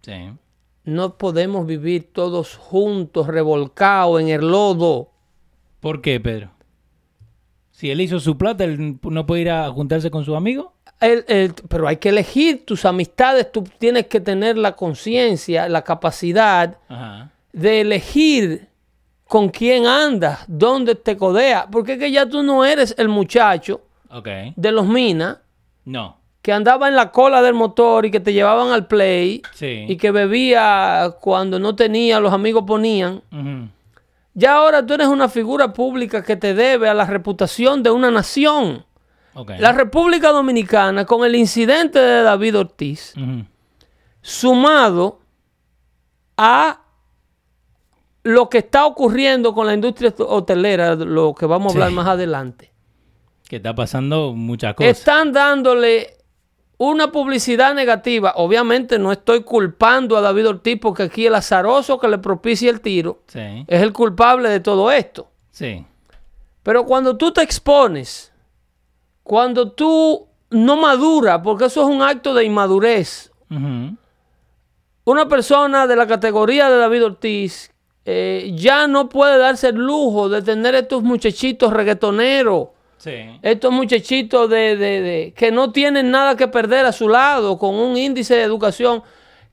Sí. 0.03 0.31
no 0.85 1.19
podemos 1.19 1.67
vivir 1.67 2.13
todos 2.13 2.57
juntos, 2.57 3.27
revolcados 3.27 4.21
en 4.21 4.29
el 4.29 4.49
lodo. 4.51 5.11
¿Por 5.81 6.01
qué, 6.01 6.19
Pedro? 6.21 6.51
Si 7.73 7.91
él 7.91 8.01
hizo 8.01 8.19
su 8.21 8.37
plata, 8.39 8.65
él 8.65 8.99
no 9.03 9.27
puede 9.27 9.43
ir 9.43 9.51
a 9.51 9.69
juntarse 9.71 10.11
con 10.11 10.25
sus 10.25 10.37
amigos. 10.37 10.69
El- 11.01 11.25
el- 11.29 11.55
pero 11.69 11.87
hay 11.87 11.99
que 11.99 12.09
elegir 12.09 12.65
tus 12.65 12.85
amistades, 12.85 13.53
tú 13.53 13.63
tienes 13.79 14.07
que 14.07 14.21
tener 14.21 14.57
la 14.59 14.75
conciencia, 14.75 15.69
la 15.69 15.83
capacidad 15.83 16.79
Ajá. 16.89 17.31
de 17.53 17.81
elegir 17.83 18.69
con 19.29 19.51
quién 19.51 19.87
andas, 19.87 20.41
dónde 20.49 20.95
te 20.97 21.17
codea, 21.17 21.69
porque 21.71 21.93
es 21.93 21.99
que 21.99 22.11
ya 22.11 22.27
tú 22.27 22.43
no 22.43 22.65
eres 22.65 22.95
el 22.99 23.09
muchacho 23.09 23.83
Ok. 24.11 24.27
de 24.57 24.73
los 24.73 24.87
minas 24.87 25.39
No. 25.85 26.17
que 26.43 26.53
andaba 26.53 26.89
en 26.89 26.97
la 26.97 27.13
cola 27.13 27.43
del 27.43 27.53
motor 27.55 28.07
y 28.07 28.11
que 28.11 28.21
te 28.21 28.33
llevaban 28.33 28.71
al 28.73 28.87
play 28.87 29.43
Sí. 29.53 29.85
y 29.87 29.97
que 29.99 30.11
bebía 30.11 31.15
cuando 31.21 31.59
no 31.59 31.77
tenía, 31.77 32.19
los 32.21 32.33
amigos 32.33 32.65
ponían. 32.67 33.23
Ya 34.35 34.55
ahora 34.57 34.85
tú 34.87 34.95
eres 34.95 35.09
una 35.09 35.29
figura 35.29 35.73
pública 35.75 36.23
que 36.23 36.37
te 36.37 36.55
debe 36.55 36.89
a 36.89 36.95
la 36.95 37.05
reputación 37.05 37.83
de 37.83 37.91
una 37.91 38.11
nación. 38.11 38.85
Ok. 39.35 39.51
La 39.59 39.73
República 39.73 40.31
Dominicana, 40.33 41.05
con 41.05 41.25
el 41.27 41.35
incidente 41.35 41.99
de 41.99 42.23
David 42.23 42.57
Ortiz, 42.59 43.15
sumado 44.23 45.21
a 46.37 46.81
lo 48.29 48.49
que 48.49 48.59
está 48.59 48.87
ocurriendo 48.87 49.55
con 49.55 49.67
la 49.67 49.75
industria 49.75 50.15
hotelera, 50.19 50.95
lo 50.95 51.35
que 51.35 51.47
vamos 51.47 51.73
a 51.73 51.75
hablar 51.75 51.89
Sí. 51.91 51.95
más 51.95 52.07
adelante, 52.09 52.73
Que 53.49 53.57
está 53.57 53.75
pasando 53.75 54.33
muchas 54.35 54.75
cosas. 54.75 54.99
están 54.99 55.33
dándole 55.33 56.15
una 56.77 57.11
publicidad 57.11 57.75
negativa. 57.75 58.35
Obviamente 58.37 58.99
no 58.99 59.11
estoy 59.11 59.43
culpando 59.43 60.17
a 60.17 60.21
David 60.21 60.49
Ortiz 60.49 60.79
porque 60.81 61.05
aquí 61.05 61.27
el 61.27 61.35
azaroso 61.35 61.99
que 61.99 62.07
le 62.09 62.19
propicia 62.19 62.71
el 62.71 62.81
tiro 62.81 63.23
Sí. 63.27 63.65
es 63.67 63.83
el 63.83 63.93
culpable 63.93 64.49
de 64.49 64.61
todo 64.61 64.91
esto. 64.93 65.31
Sí. 65.51 65.85
Pero 66.63 66.85
cuando 66.85 67.17
tú 67.17 67.33
te 67.33 67.43
expones, 67.43 68.33
cuando 69.23 69.73
tú 69.73 70.27
no 70.51 70.77
maduras, 70.77 71.41
porque 71.43 71.65
eso 71.65 71.83
es 71.83 71.89
un 71.89 72.03
acto 72.03 72.33
de 72.35 72.45
inmadurez, 72.45 73.33
una 75.05 75.27
persona 75.29 75.87
de 75.87 75.97
la 75.97 76.07
categoría 76.07 76.69
de 76.71 76.77
David 76.79 77.05
Ortiz 77.07 77.73
eh, 78.11 78.53
ya 78.55 78.87
no 78.87 79.11
puede 79.11 79.37
darse 79.37 79.69
el 79.69 79.77
lujo 79.77 80.31
de 80.31 80.41
tener 80.41 80.75
estos 80.75 81.03
muchachitos 81.03 81.71
reggaetoneros, 81.71 82.69
Sí. 82.97 83.13
estos 83.43 83.71
muchachitos 83.71 84.49
de, 84.49 84.77
de- 84.79 85.01
de- 85.03 85.35
que 85.37 85.51
no 85.51 85.73
tienen 85.73 86.11
nada 86.11 86.35
que 86.35 86.49
perder 86.49 86.87
a 86.87 86.93
su 86.93 87.07
lado, 87.11 87.59
con 87.59 87.75
un 87.75 87.99
índice 87.99 88.35
de 88.35 88.43
educación 88.45 89.03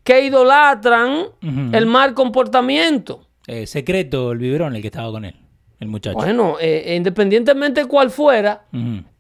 que 0.06 0.24
idolatran 0.24 1.26
el 1.74 1.86
mal 1.86 2.14
comportamiento. 2.14 3.26
Eh, 3.46 3.68
secreto, 3.68 4.32
el 4.32 4.38
biberón, 4.38 4.74
el 4.76 4.82
que 4.82 4.88
estaba 4.88 5.12
con 5.12 5.26
él. 5.26 5.36
El 5.82 5.90
muchacho. 5.90 6.16
Bueno, 6.16 6.56
eh, 6.62 6.94
independientemente 6.96 7.82
de 7.82 7.88
cuál 7.88 8.10
fuera, 8.10 8.64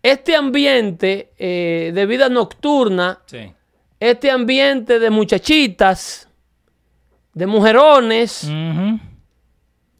este 0.01 0.35
ambiente 0.37 1.31
eh, 1.37 1.91
de 1.93 2.05
vida 2.05 2.29
nocturna, 2.29 3.19
Sí. 3.25 3.51
este 3.99 4.31
ambiente 4.31 4.99
de 4.99 5.09
muchachitas, 5.09 6.29
de 7.33 7.45
mujerones. 7.47 8.49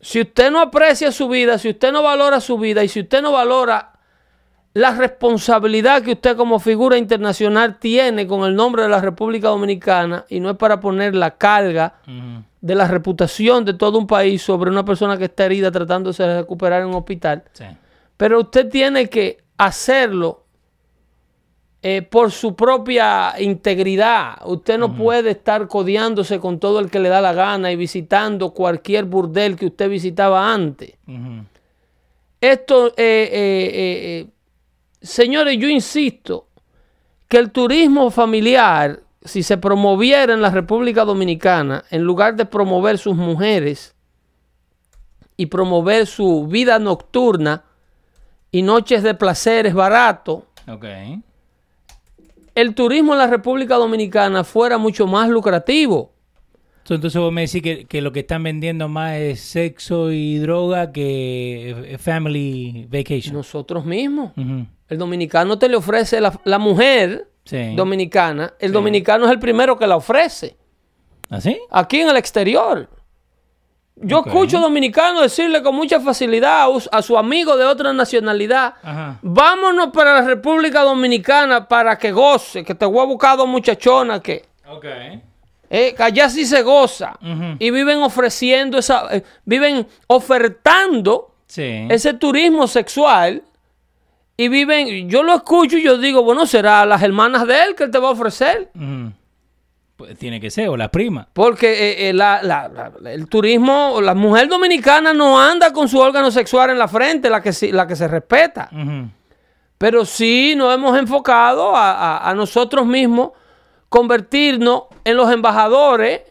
Si 0.06 0.22
usted 0.22 0.52
no 0.52 0.62
aprecia 0.62 1.12
su 1.12 1.28
vida, 1.28 1.58
si 1.58 1.70
usted 1.70 1.92
no 1.92 2.04
valora 2.04 2.40
su 2.40 2.60
vida 2.60 2.84
y 2.84 2.88
si 2.88 3.00
usted 3.00 3.24
no 3.24 3.32
valora 3.32 3.94
la 4.76 4.92
responsabilidad 4.92 6.04
que 6.04 6.12
usted 6.12 6.38
como 6.38 6.60
figura 6.60 6.96
internacional 6.96 7.80
tiene 7.80 8.28
con 8.28 8.44
el 8.44 8.56
nombre 8.56 8.84
de 8.84 8.90
la 8.90 9.02
República 9.02 9.48
Dominicana, 9.48 10.24
y 10.30 10.40
no 10.40 10.52
es 10.52 10.58
para 10.58 10.80
poner 10.80 11.16
la 11.16 11.32
carga 11.32 11.96
de 12.62 12.76
la 12.76 12.88
reputación 12.88 13.66
de 13.66 13.74
todo 13.74 13.98
un 13.98 14.06
país 14.06 14.44
sobre 14.44 14.70
una 14.70 14.86
persona 14.86 15.18
que 15.18 15.26
está 15.26 15.46
herida 15.46 15.72
tratándose 15.72 16.22
de 16.22 16.38
recuperar 16.42 16.84
en 16.84 16.90
un 16.90 16.96
hospital, 16.96 17.44
Sí. 17.54 17.66
pero 18.16 18.42
usted 18.42 18.70
tiene 18.70 19.10
que 19.10 19.38
hacerlo 19.58 20.44
eh, 21.88 22.02
por 22.02 22.32
su 22.32 22.56
propia 22.56 23.36
integridad. 23.40 24.40
Usted 24.44 24.80
no 24.80 24.96
puede 24.96 25.30
estar 25.30 25.68
codeándose 25.68 26.40
con 26.40 26.60
todo 26.60 26.80
el 26.80 26.90
que 26.90 26.98
le 26.98 27.10
da 27.10 27.22
la 27.22 27.34
gana 27.34 27.72
y 27.72 27.76
visitando 27.76 28.56
cualquier 28.56 29.06
burdel 29.06 29.56
que 29.56 29.68
usted 29.68 29.88
visitaba 29.88 30.52
antes. 30.52 30.96
Esto, 32.42 32.88
eh, 32.88 32.94
eh, 32.98 33.72
eh, 33.72 34.28
señores, 35.00 35.60
yo 35.60 35.70
insisto 35.70 36.48
que 37.28 37.38
el 37.38 37.52
turismo 37.52 38.10
familiar, 38.10 39.02
si 39.24 39.44
se 39.44 39.60
promoviera 39.60 40.34
en 40.34 40.42
la 40.42 40.50
República 40.50 41.06
Dominicana, 41.06 41.84
en 41.92 42.02
lugar 42.02 42.36
de 42.36 42.48
promover 42.48 42.98
sus 42.98 43.16
mujeres 43.16 43.94
y 45.38 45.46
promover 45.46 46.08
su 46.08 46.48
vida 46.48 46.80
nocturna 46.80 47.64
y 48.50 48.64
noches 48.64 49.04
de 49.04 49.14
placeres 49.14 49.76
baratos, 49.76 50.46
Ok. 50.68 50.86
El 52.56 52.74
turismo 52.74 53.14
en 53.14 53.20
la 53.20 53.28
República 53.28 53.76
Dominicana 53.76 54.44
fuera 54.44 54.78
mucho 54.78 55.06
más 55.08 55.30
lucrativo. 55.30 56.14
Entonces 56.90 57.20
vos 57.20 57.32
me 57.34 57.42
decís 57.42 57.62
que, 57.64 57.86
que 57.86 58.02
lo 58.02 58.12
que 58.12 58.20
están 58.22 58.44
vendiendo 58.44 58.88
más 58.88 59.14
es 59.16 59.40
sexo 59.42 60.12
y 60.12 60.38
droga 60.38 60.92
que 60.92 61.72
eh, 61.94 61.98
family 61.98 62.88
vacation. 62.90 63.34
Nosotros 63.34 63.86
mismos. 63.86 64.32
El 64.88 64.98
dominicano 65.00 65.58
te 65.58 65.68
le 65.68 65.78
ofrece 65.78 66.22
la, 66.22 66.40
la 66.44 66.60
mujer 66.60 67.30
Sí. 67.44 67.76
dominicana. 67.76 68.54
El 68.60 68.72
dominicano 68.72 69.26
es 69.26 69.32
el 69.32 69.40
primero 69.40 69.78
que 69.78 69.86
la 69.88 69.96
ofrece. 69.98 70.56
¿Así? 71.30 71.58
Aquí 71.72 72.00
en 72.02 72.10
el 72.10 72.18
exterior. 72.18 72.88
Yo 73.98 74.24
escucho 74.26 74.60
dominicanos 74.60 75.22
decirle 75.22 75.64
con 75.64 75.74
mucha 75.74 76.02
facilidad 76.02 76.68
a, 76.92 77.02
su 77.02 77.18
amigo 77.18 77.56
de 77.56 77.64
otra 77.64 77.94
nacionalidad, 77.94 78.74
Ajá. 78.84 79.18
vámonos 79.22 79.88
para 79.94 80.14
la 80.16 80.22
República 80.22 80.82
Dominicana 80.82 81.66
para 81.68 81.98
que 81.98 82.12
goce, 82.12 82.64
que 82.66 82.76
te 82.76 82.86
voy 82.86 83.00
a 83.00 83.06
buscar 83.06 83.38
dos 83.38 83.48
muchachonas 83.48 84.20
que, 84.20 84.44
Ok. 84.70 84.86
eh, 85.70 85.96
allá 85.98 86.30
sí 86.30 86.46
se 86.46 86.62
goza. 86.62 87.18
Y 87.58 87.72
viven 87.72 88.00
ofreciendo 88.04 88.78
esa, 88.78 89.08
eh, 89.16 89.24
viven 89.46 89.88
ofertando 90.08 91.32
Sí. 91.48 91.88
ese 91.90 92.14
turismo 92.16 92.68
sexual 92.68 93.44
y 94.36 94.50
viven, 94.50 95.10
yo 95.10 95.24
lo 95.24 95.36
escucho 95.36 95.78
y 95.78 95.84
yo 95.84 95.98
digo, 95.98 96.22
bueno, 96.22 96.46
será 96.46 96.86
las 96.86 97.02
hermanas 97.02 97.48
de 97.48 97.64
él 97.64 97.76
que 97.76 97.86
él 97.86 97.92
te 97.92 98.00
va 98.00 98.10
a 98.10 98.12
ofrecer. 98.12 98.70
Pues 99.98 100.18
tiene 100.18 100.42
que 100.42 100.50
ser, 100.52 100.68
o 100.70 100.76
las 100.76 100.90
primas. 100.90 101.28
Porque 101.32 101.72
eh, 101.92 102.10
eh, 102.10 102.14
la- 102.14 102.42
la- 102.44 102.68
la- 103.00 103.12
el 103.12 103.28
turismo, 103.30 104.02
la 104.02 104.14
mujer 104.14 104.50
dominicana 104.50 105.14
no 105.14 105.40
anda 105.40 105.72
con 105.72 105.88
su 105.88 106.00
órgano 106.00 106.32
sexual 106.32 106.70
en 106.72 106.78
la 106.78 106.88
frente, 106.90 107.30
la 107.30 107.42
que, 107.42 107.52
la 107.72 107.88
que 107.88 107.96
se 107.96 108.08
respeta. 108.10 108.70
Pero 109.78 110.04
sí 110.06 110.54
nos 110.58 110.74
hemos 110.74 110.98
enfocado 110.98 111.76
a, 111.76 111.92
a- 112.18 112.30
a 112.30 112.34
nosotros 112.36 112.86
mismos 112.86 113.32
convertirnos 113.88 114.84
en 115.06 115.16
los 115.16 115.32
embajadores 115.32 116.22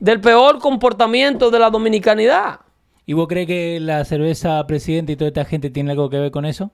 del 0.00 0.20
peor 0.20 0.58
comportamiento 0.60 1.50
de 1.50 1.58
la 1.58 1.70
dominicanidad. 1.70 2.60
¿Y 3.04 3.14
vos 3.14 3.26
crees 3.26 3.48
que 3.48 3.78
la 3.80 4.04
cerveza 4.04 4.64
presidente 4.68 5.12
y 5.12 5.16
toda 5.16 5.28
esta 5.28 5.44
gente 5.44 5.70
tiene 5.70 5.90
algo 5.90 6.08
que 6.08 6.18
ver 6.20 6.30
con 6.30 6.44
eso? 6.44 6.70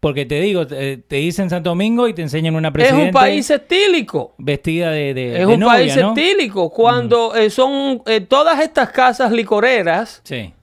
Porque 0.00 0.26
te 0.26 0.40
digo, 0.40 0.64
te, 0.66 0.98
te 0.98 1.16
dicen 1.16 1.50
Santo 1.50 1.70
Domingo 1.70 2.06
y 2.06 2.14
te 2.14 2.22
enseñan 2.22 2.54
una 2.54 2.68
Es 2.68 2.72
presidente 2.74 3.06
un 3.06 3.10
país 3.12 3.50
estílico. 3.50 4.34
vestida 4.38 4.90
de, 4.92 5.12
de, 5.12 5.32
Es 5.40 5.46
de 5.48 5.54
un 5.54 5.58
novia, 5.60 5.72
país 5.74 5.96
¿no? 5.96 6.14
Mm. 6.14 6.18
estílico. 6.18 6.70
Cuando 6.70 7.34
eh, 7.34 7.50
son 7.50 8.02
eh, 8.06 8.20
todas 8.20 8.60
estas 8.60 8.90
casas 8.90 9.32
licoreras 9.32 10.20
Sí. 10.22 10.54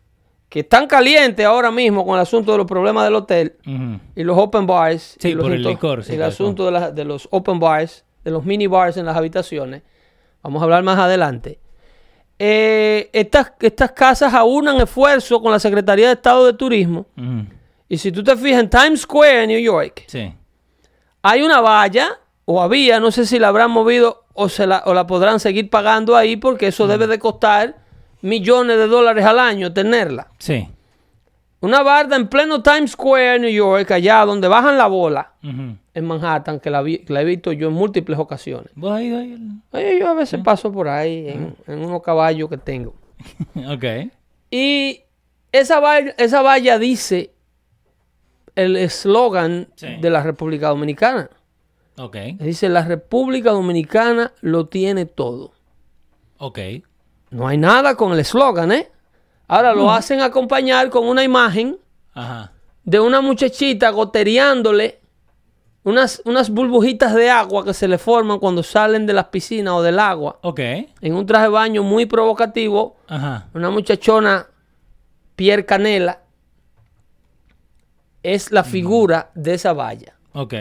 que 0.48 0.62
están 0.62 0.88
calientes 0.88 1.46
ahora 1.46 1.70
mismo 1.70 2.06
con 2.06 2.16
el 2.16 2.22
asunto 2.22 2.54
de 2.54 2.60
los 2.60 2.68
problemas 2.68 3.04
del 3.04 3.16
hotel 3.16 3.56
y 4.16 4.24
los 4.24 4.38
open 4.38 4.66
bars. 4.66 5.18
Sí, 5.20 5.30
y 5.30 5.34
los 5.34 5.44
por 5.44 5.52
el 5.54 5.64
licor, 5.64 6.04
sí, 6.06 6.14
y 6.14 6.16
el 6.16 6.24
asunto 6.24 6.66
de, 6.66 6.72
la- 6.72 6.92
de 6.92 7.04
los 7.04 7.28
open 7.32 7.60
bars, 7.60 8.06
de 8.24 8.32
los 8.32 8.46
mini 8.46 8.68
bars 8.68 8.96
en 8.96 9.06
las 9.06 9.18
habitaciones. 9.18 9.82
Vamos 10.44 10.62
a 10.62 10.64
hablar 10.64 10.84
más 10.84 10.98
adelante. 10.98 11.60
Eh, 12.40 13.10
estas, 13.14 13.52
estas 13.62 13.92
casas 13.92 14.34
aunan 14.34 14.78
esfuerzo 14.78 15.42
con 15.42 15.52
la 15.52 15.60
Secretaría 15.60 16.08
de 16.08 16.14
Estado 16.14 16.46
de 16.46 16.54
Turismo. 16.54 17.06
Ujú. 17.18 17.48
Y 17.88 17.98
si 17.98 18.12
tú 18.12 18.24
te 18.24 18.36
fijas 18.36 18.62
en 18.62 18.70
Times 18.70 19.02
Square, 19.02 19.44
en 19.44 19.50
New 19.50 19.60
York, 19.60 20.04
Sí. 20.08 20.34
hay 21.22 21.42
una 21.42 21.62
valla, 21.62 22.20
o 22.46 22.62
había, 22.62 23.00
no 23.00 23.12
sé 23.12 23.26
si 23.26 23.40
la 23.40 23.48
habrán 23.50 23.72
movido 23.72 24.24
o, 24.34 24.50
se 24.50 24.68
la, 24.68 24.84
o 24.86 24.94
la 24.94 25.08
podrán 25.08 25.40
seguir 25.40 25.70
pagando 25.70 26.16
ahí, 26.16 26.36
porque 26.36 26.68
eso 26.68 26.88
debe 26.88 27.08
de 27.08 27.20
costar 27.20 27.78
millones 28.22 28.78
de 28.78 28.88
dólares 28.88 29.26
al 29.26 29.40
año 29.40 29.72
tenerla. 29.74 30.28
Sí. 30.40 30.68
Una 31.62 31.82
barda 31.84 32.16
en 32.16 32.28
pleno 32.28 32.62
Times 32.62 32.92
Square, 32.92 33.40
New 33.40 33.50
York, 33.50 33.90
allá 33.92 34.26
donde 34.26 34.48
bajan 34.48 34.78
la 34.78 34.88
bola, 34.88 35.34
en 35.42 36.06
Manhattan, 36.06 36.60
que 36.60 36.70
la, 36.70 36.82
vi- 36.82 37.00
que 37.00 37.14
la 37.14 37.22
he 37.22 37.26
visto 37.26 37.52
yo 37.54 37.70
en 37.70 37.74
múltiples 37.74 38.20
ocasiones. 38.20 38.72
¿Vos 38.76 38.92
has 38.92 39.02
ido 39.02 39.18
ahí? 39.20 39.34
al- 39.34 39.62
Oye, 39.80 40.00
yo 40.00 40.10
a 40.10 40.14
veces 40.14 40.42
paso 40.44 40.72
por 40.72 40.88
ahí 40.90 41.30
en, 41.30 41.56
en 41.68 41.86
unos 41.86 42.02
caballos 42.04 42.50
que 42.50 42.58
tengo. 42.58 42.94
ok. 43.56 44.12
Y 44.52 45.02
esa 45.52 45.80
valla, 45.80 46.14
esa 46.18 46.42
valla 46.42 46.78
dice 46.78 47.32
el 48.56 48.76
eslogan 48.78 49.68
Sí. 49.76 49.88
de 50.00 50.10
la 50.10 50.24
República 50.24 50.70
Dominicana. 50.70 51.30
Ok. 51.98 52.18
Dice, 52.40 52.70
la 52.70 52.84
República 52.84 53.52
Dominicana 53.52 54.32
lo 54.42 54.68
tiene 54.68 55.06
todo. 55.06 55.52
Ok. 56.38 56.60
No 57.32 57.48
hay 57.48 57.58
nada 57.58 57.96
con 57.96 58.12
el 58.14 58.20
eslogan, 58.20 58.72
¿eh? 58.72 58.92
Ahora 59.48 59.74
lo 59.74 59.92
hacen 59.92 60.22
acompañar 60.22 60.90
con 60.90 61.06
una 61.08 61.24
imagen 61.24 61.78
Ajá. 62.14 62.52
de 62.84 63.00
una 63.00 63.22
muchachita 63.22 63.90
gotereándole 63.92 65.00
unas, 65.84 66.22
unas 66.26 66.50
burbujitas 66.50 67.14
de 67.14 67.30
agua 67.30 67.64
que 67.64 67.74
se 67.74 67.88
le 67.88 68.00
forman 68.00 68.40
cuando 68.40 68.64
salen 68.64 69.06
de 69.06 69.14
las 69.14 69.26
piscinas 69.26 69.74
o 69.76 69.84
del 69.84 70.00
agua. 70.00 70.40
Ok. 70.42 70.60
En 70.60 71.14
un 71.14 71.26
traje 71.28 71.44
de 71.44 71.50
baño 71.50 71.84
muy 71.84 72.08
provocativo, 72.08 72.96
Ajá. 73.08 73.48
una 73.54 73.70
muchachona, 73.70 74.48
Pierre 75.36 75.66
Canela, 75.66 76.22
es 78.34 78.52
la 78.52 78.64
figura 78.64 79.30
de 79.36 79.54
esa 79.54 79.74
valla. 79.74 80.16
Ok. 80.34 80.54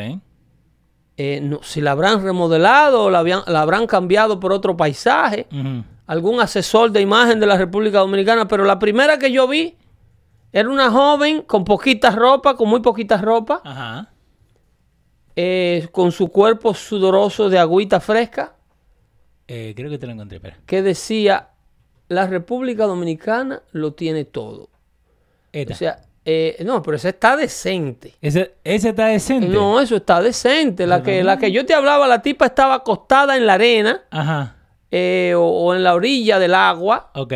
Eh, 1.16 1.40
no- 1.42 1.62
si 1.62 1.80
la 1.80 1.92
habrán 1.92 2.22
remodelado 2.22 3.04
o 3.04 3.10
la, 3.10 3.20
habían- 3.20 3.42
la 3.46 3.62
habrán 3.62 3.86
cambiado 3.86 4.40
por 4.40 4.52
otro 4.52 4.76
paisaje, 4.76 5.46
algún 6.06 6.40
asesor 6.40 6.90
de 6.90 7.00
imagen 7.00 7.40
de 7.40 7.46
la 7.46 7.56
República 7.56 8.00
Dominicana, 8.00 8.46
pero 8.48 8.64
la 8.64 8.78
primera 8.78 9.18
que 9.18 9.30
yo 9.32 9.46
vi 9.48 9.76
era 10.52 10.68
una 10.68 10.90
joven 10.90 11.42
con 11.42 11.64
poquita 11.64 12.10
ropa, 12.10 12.56
con 12.56 12.68
muy 12.68 12.80
poquita 12.80 13.16
ropa, 13.16 13.60
Ajá. 13.64 14.10
eh, 15.36 15.88
con 15.92 16.12
su 16.12 16.28
cuerpo 16.28 16.74
sudoroso 16.74 17.48
de 17.48 17.58
agüita 17.58 18.00
fresca, 18.00 18.54
Eh, 19.46 19.72
creo 19.76 19.90
que 19.90 19.98
te 19.98 20.06
lo 20.06 20.12
encontré, 20.12 20.36
espera. 20.36 20.58
que 20.66 20.82
decía, 20.82 21.48
la 22.08 22.26
República 22.26 22.86
Dominicana 22.86 23.62
lo 23.72 23.92
tiene 23.94 24.24
todo. 24.24 24.68
O 25.70 25.74
sea, 25.74 26.02
eh, 26.24 26.56
no, 26.64 26.82
pero 26.82 26.96
esa 26.96 27.10
está 27.10 27.36
decente. 27.36 28.14
ese, 28.20 28.54
ese 28.64 28.90
está 28.90 29.06
decente. 29.06 29.48
No, 29.48 29.80
eso 29.80 29.96
está 29.96 30.22
decente. 30.22 30.86
La 30.86 31.02
que, 31.02 31.22
la 31.22 31.36
que 31.38 31.52
yo 31.52 31.66
te 31.66 31.74
hablaba, 31.74 32.06
la 32.08 32.22
tipa 32.22 32.46
estaba 32.46 32.74
acostada 32.74 33.36
en 33.36 33.46
la 33.46 33.54
arena 33.54 34.02
Ajá. 34.10 34.56
eh, 34.90 35.34
o, 35.36 35.42
o 35.44 35.74
en 35.74 35.82
la 35.82 35.94
orilla 35.94 36.38
del 36.38 36.54
agua, 36.54 37.10
Ok. 37.14 37.32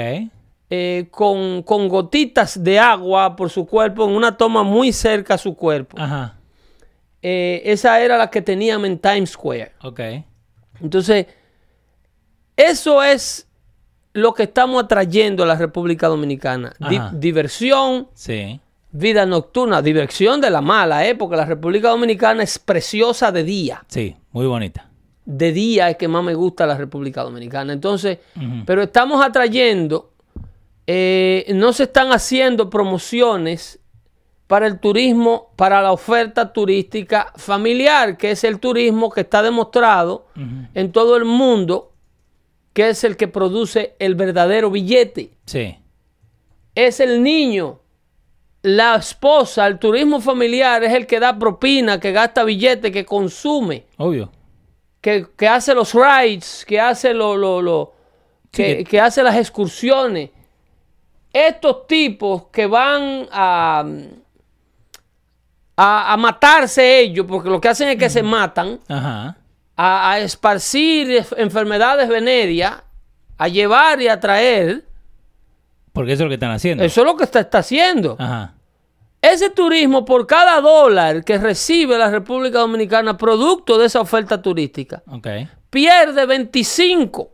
eh, 0.70 1.06
con, 1.10 1.62
con 1.62 1.88
gotitas 1.88 2.62
de 2.62 2.78
agua 2.78 3.36
por 3.36 3.50
su 3.50 3.66
cuerpo, 3.66 4.04
en 4.08 4.14
una 4.16 4.36
toma 4.36 4.62
muy 4.62 4.92
cerca 4.92 5.34
a 5.34 5.38
su 5.38 5.54
cuerpo. 5.54 5.96
Ajá. 6.00 6.34
Esa 7.20 8.00
era 8.00 8.16
la 8.16 8.30
que 8.30 8.40
tenían 8.42 8.84
en 8.84 8.98
Times 8.98 9.30
Square. 9.30 9.72
Ok. 9.82 10.00
Entonces, 10.80 11.26
eso 12.56 13.02
es 13.02 13.46
lo 14.12 14.34
que 14.34 14.44
estamos 14.44 14.82
atrayendo 14.82 15.42
a 15.42 15.46
la 15.46 15.56
República 15.56 16.08
Dominicana. 16.08 16.72
Di- 16.88 17.00
diversión, 17.14 18.08
Sí. 18.14 18.60
Vida 18.90 19.26
nocturna, 19.26 19.82
diversión 19.82 20.40
de 20.40 20.50
la 20.50 20.60
mala, 20.60 21.06
¿eh? 21.06 21.14
porque 21.14 21.36
la 21.36 21.44
República 21.44 21.90
Dominicana 21.90 22.42
es 22.42 22.58
preciosa 22.58 23.30
de 23.32 23.44
día. 23.44 23.84
Sí. 23.88 24.16
Muy 24.32 24.46
bonita. 24.46 24.88
De 25.24 25.52
día 25.52 25.90
es 25.90 25.96
que 25.96 26.08
más 26.08 26.24
me 26.24 26.34
gusta 26.34 26.66
la 26.66 26.76
República 26.76 27.22
Dominicana. 27.22 27.72
Entonces, 27.72 28.18
pero 28.64 28.82
estamos 28.82 29.24
atrayendo, 29.24 30.12
eh, 30.86 31.44
no 31.54 31.72
se 31.74 31.82
están 31.82 32.12
haciendo 32.12 32.70
promociones 32.70 33.78
para 34.48 34.66
el 34.66 34.80
turismo, 34.80 35.52
para 35.56 35.82
la 35.82 35.92
oferta 35.92 36.54
turística 36.54 37.32
familiar, 37.36 38.16
que 38.16 38.30
es 38.30 38.42
el 38.44 38.58
turismo 38.58 39.10
que 39.10 39.20
está 39.20 39.42
demostrado 39.42 40.26
en 40.74 40.90
todo 40.90 41.16
el 41.16 41.26
mundo, 41.26 41.92
que 42.72 42.88
es 42.88 43.04
el 43.04 43.18
que 43.18 43.28
produce 43.28 43.94
el 43.98 44.14
verdadero 44.14 44.70
billete. 44.70 45.32
Sí. 45.44 45.76
Es 46.74 47.00
el 47.00 47.22
niño, 47.22 47.80
la 48.62 48.96
esposa, 48.96 49.66
el 49.66 49.78
turismo 49.78 50.20
familiar 50.20 50.82
es 50.84 50.92
el 50.92 51.06
que 51.06 51.20
da 51.20 51.38
propina, 51.38 52.00
que 52.00 52.12
gasta 52.12 52.42
billete, 52.44 52.90
que 52.90 53.04
consume 53.04 53.84
Obvio. 53.98 54.30
que, 55.00 55.26
que 55.36 55.46
hace 55.48 55.74
los 55.74 55.94
rides, 55.94 56.64
que 56.66 56.80
hace 56.80 57.14
lo, 57.14 57.36
lo, 57.36 57.92
que, 58.50 58.78
que- 58.78 58.84
que 58.84 59.00
hace 59.00 59.22
las 59.22 59.36
excursiones. 59.36 60.30
Estos 61.32 61.86
tipos 61.86 62.44
que 62.50 62.66
van 62.66 63.28
a, 63.30 63.84
a, 65.76 66.12
a 66.12 66.16
matarse 66.16 67.00
ellos, 67.00 67.26
porque 67.28 67.48
lo 67.50 67.60
que 67.60 67.68
hacen 67.68 67.88
es 67.90 67.96
que 67.96 68.10
se 68.10 68.22
matan, 68.22 68.80
Ajá. 68.88 69.36
a, 69.76 70.10
a 70.12 70.18
esparcir 70.20 71.10
es- 71.12 71.34
enfermedades 71.36 72.08
venéreas, 72.08 72.82
a 73.36 73.46
llevar 73.48 74.00
y 74.02 74.08
a 74.08 74.18
traer, 74.18 74.84
Porque 75.98 76.12
eso 76.12 76.22
es 76.22 76.26
lo 76.26 76.28
que 76.28 76.34
están 76.34 76.52
haciendo. 76.52 76.84
eso 76.84 77.00
es 77.00 77.06
lo 77.08 77.16
que 77.16 77.24
está, 77.24 77.40
está 77.40 77.58
haciendo. 77.58 78.14
Ajá. 78.20 78.54
Ese 79.20 79.50
turismo, 79.50 80.04
por 80.04 80.28
cada 80.28 80.60
dólar 80.60 81.24
que 81.24 81.38
recibe 81.38 81.98
la 81.98 82.08
República 82.08 82.60
Dominicana, 82.60 83.16
producto 83.16 83.76
de 83.76 83.86
esa 83.86 84.00
oferta 84.00 84.40
turística, 84.40 85.02
pierde 85.70 86.24
25 86.24 87.28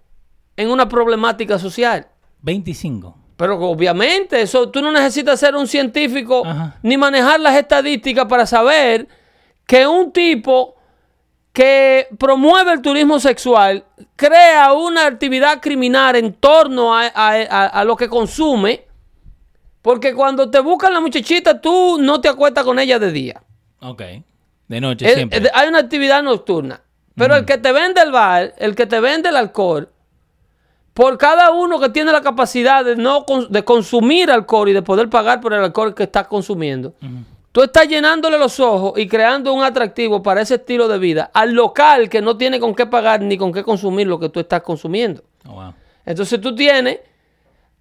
en 0.57 0.71
una 0.71 0.89
problemática 0.89 1.59
social. 1.59 2.07
25. 2.41 3.19
Pero 3.37 3.59
obviamente, 3.59 4.41
eso 4.41 4.71
tú 4.71 4.81
no 4.81 4.93
necesitas 4.93 5.39
ser 5.39 5.55
un 5.57 5.67
científico 5.67 6.43
Ajá. 6.47 6.79
ni 6.83 6.97
manejar 6.97 7.41
las 7.41 7.57
estadísticas 7.57 8.25
para 8.25 8.47
saber 8.47 9.07
que 9.67 9.87
un 9.87 10.11
tipo 10.11 10.74
que 11.55 12.09
promueve 12.19 12.73
el 12.73 12.83
turismo 12.83 13.19
sexual 13.21 13.85
crea 14.17 14.73
una 14.73 15.07
actividad 15.07 15.61
criminal 15.63 16.17
en 16.17 16.33
torno 16.35 16.93
a, 16.95 17.07
a- 17.07 17.31
a- 17.49 17.67
a 17.69 17.85
lo 17.85 17.97
que 17.97 18.09
consume. 18.09 18.85
Porque 19.81 20.15
cuando 20.15 20.51
te 20.51 20.59
buscan 20.61 20.93
la 20.93 21.01
muchachita, 21.01 21.61
tú 21.61 21.97
no 22.01 22.21
te 22.21 22.29
acuestas 22.29 22.65
con 22.65 22.79
ella 22.79 22.99
de 22.99 23.13
día. 23.13 23.41
Ok. 23.81 24.03
De 24.67 24.81
noche 24.81 25.07
El- 25.09 25.15
siempre. 25.15 25.39
el- 25.39 25.51
hay 25.55 25.69
una 25.69 25.79
actividad 25.79 26.23
nocturna. 26.25 26.81
Pero 27.15 27.37
el 27.37 27.45
que 27.45 27.57
te 27.59 27.71
vende 27.71 28.01
el 28.03 28.11
bar, 28.11 28.53
el 28.59 28.75
que 28.75 28.87
te 28.87 28.99
vende 28.99 29.29
el 29.29 29.37
alcohol, 29.37 29.89
por 30.93 31.17
cada 31.19 31.53
uno 31.53 31.79
que 31.79 31.89
tiene 31.91 32.11
la 32.11 32.23
capacidad 32.23 32.85
de 32.85 32.97
no 32.97 33.25
de 33.49 33.63
consumir 33.65 34.31
alcohol 34.33 34.69
y 34.71 34.73
de 34.73 34.83
poder 34.83 35.09
pagar 35.09 35.41
por 35.41 35.53
el 35.53 35.63
alcohol 35.63 35.95
que 35.95 36.03
estás 36.05 36.27
consumiendo, 36.27 36.95
tú 37.55 37.63
estás 37.63 37.87
llenándole 37.87 38.37
los 38.37 38.59
ojos 38.59 38.99
y 38.99 39.07
creando 39.07 39.53
un 39.53 39.63
atractivo 39.63 40.21
para 40.25 40.41
ese 40.41 40.57
estilo 40.57 40.89
de 40.89 40.99
vida 40.99 41.31
al 41.33 41.53
local 41.53 42.09
que 42.09 42.21
no 42.21 42.37
tiene 42.37 42.59
con 42.59 42.75
qué 42.75 42.85
pagar 42.85 43.21
ni 43.21 43.39
con 43.39 43.53
qué 43.53 43.63
consumir 43.63 44.09
lo 44.09 44.19
que 44.19 44.29
tú 44.29 44.41
estás 44.41 44.61
consumiendo. 44.63 45.23
Oh, 45.47 45.53
wow. 45.53 45.73
Entonces 46.05 46.41
tú 46.41 46.53
tienes 46.53 46.99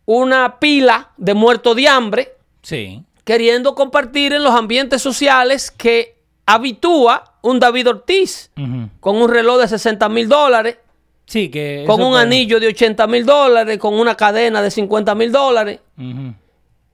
una 0.05 0.59
pila 0.59 1.09
de 1.17 1.33
muertos 1.33 1.75
de 1.75 1.87
hambre 1.87 2.35
Sí. 2.61 3.01
queriendo 3.23 3.73
compartir 3.73 4.31
en 4.33 4.43
los 4.43 4.53
ambientes 4.53 5.01
sociales 5.01 5.71
que 5.71 6.17
habitúa 6.45 7.33
un 7.41 7.59
David 7.59 7.89
Ortiz 7.89 8.51
con 8.99 9.15
un 9.15 9.27
reloj 9.27 9.59
de 9.59 9.67
60 9.69 10.07
mil 10.07 10.29
dólares, 10.29 10.77
Sí, 11.25 11.49
que. 11.49 11.83
con 11.87 11.99
un 11.99 12.11
puede- 12.11 12.21
anillo 12.21 12.59
de 12.59 12.67
80 12.67 13.07
mil 13.07 13.25
dólares, 13.25 13.79
con 13.79 13.95
una 13.95 14.13
cadena 14.15 14.61
de 14.61 14.69
50 14.69 15.15
mil 15.15 15.31
dólares, 15.31 15.79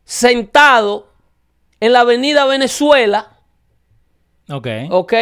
sentado 0.05 1.08
en 1.79 1.93
la 1.93 2.01
avenida 2.01 2.45
Venezuela, 2.45 3.37
Ok. 4.49 4.67
¿ok? 4.89 5.13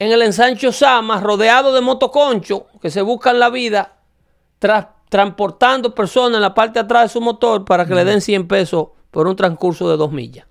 En 0.00 0.12
el 0.12 0.22
ensancho 0.22 0.70
Sama, 0.70 1.20
rodeado 1.20 1.72
de 1.72 1.80
motoconchos 1.80 2.62
que 2.80 2.90
se 2.90 3.02
buscan 3.02 3.38
la 3.40 3.50
vida, 3.50 3.96
transportando 5.08 5.94
personas 5.94 6.36
en 6.36 6.42
la 6.42 6.54
parte 6.54 6.74
de 6.74 6.84
atrás 6.84 7.04
de 7.04 7.08
su 7.08 7.20
motor 7.20 7.64
para 7.64 7.84
que 7.84 7.94
le 7.94 8.04
den 8.04 8.20
100 8.20 8.46
pesos 8.46 8.88
por 9.10 9.26
un 9.26 9.34
transcurso 9.34 9.90
de 9.90 9.96
dos 9.96 10.12
millas. 10.12 10.46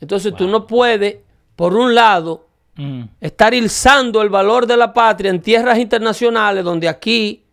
Entonces 0.00 0.34
tú 0.34 0.46
no 0.48 0.66
puedes, 0.66 1.16
por 1.56 1.74
un 1.74 1.94
lado, 1.94 2.46
estar 3.20 3.54
ilzando 3.54 4.22
el 4.22 4.28
valor 4.28 4.66
de 4.66 4.76
la 4.76 4.92
patria 4.92 5.30
en 5.30 5.40
tierras 5.40 5.78
internacionales 5.78 6.62
donde 6.62 6.88
aquí 6.88 7.44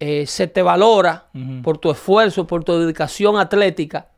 eh, 0.00 0.26
se 0.26 0.46
te 0.46 0.62
valora 0.62 1.26
por 1.62 1.78
tu 1.78 1.90
esfuerzo, 1.90 2.46
por 2.46 2.64
tu 2.64 2.78
dedicación 2.78 3.36
atlética, 3.36 4.08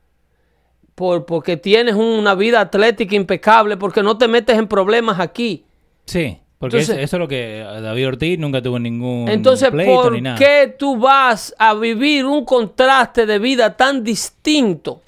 por, 0.95 1.27
porque 1.27 1.57
tienes 1.57 1.95
una 1.95 2.35
vida 2.35 2.61
atlética 2.61 3.17
impecable, 3.17 3.77
porque 3.77 4.03
no 4.03 4.17
te 4.19 4.29
metes 4.29 4.57
en 4.59 4.67
problemas 4.69 5.19
aquí. 5.21 5.65
Sí, 6.07 6.39
porque 6.59 6.79
Entonces- 6.79 7.03
eso 7.05 7.17
es 7.17 7.21
lo 7.21 7.29
que 7.29 7.61
eh, 7.61 7.81
David 7.81 8.09
Ortiz 8.09 8.39
nunca 8.39 8.63
tuvo 8.63 8.79
ningún 8.79 9.29
Entonces, 9.29 9.71
pleito 9.71 10.03
¿por 10.03 10.13
ni 10.13 10.21
nada. 10.21 10.39
qué 10.39 10.75
tú 10.79 10.97
vas 10.97 11.55
a 11.59 11.75
vivir 11.75 12.25
un 12.27 12.45
contraste 12.45 13.27
de 13.27 13.39
vida 13.39 13.77
tan 13.77 14.05
distinto 14.05 15.03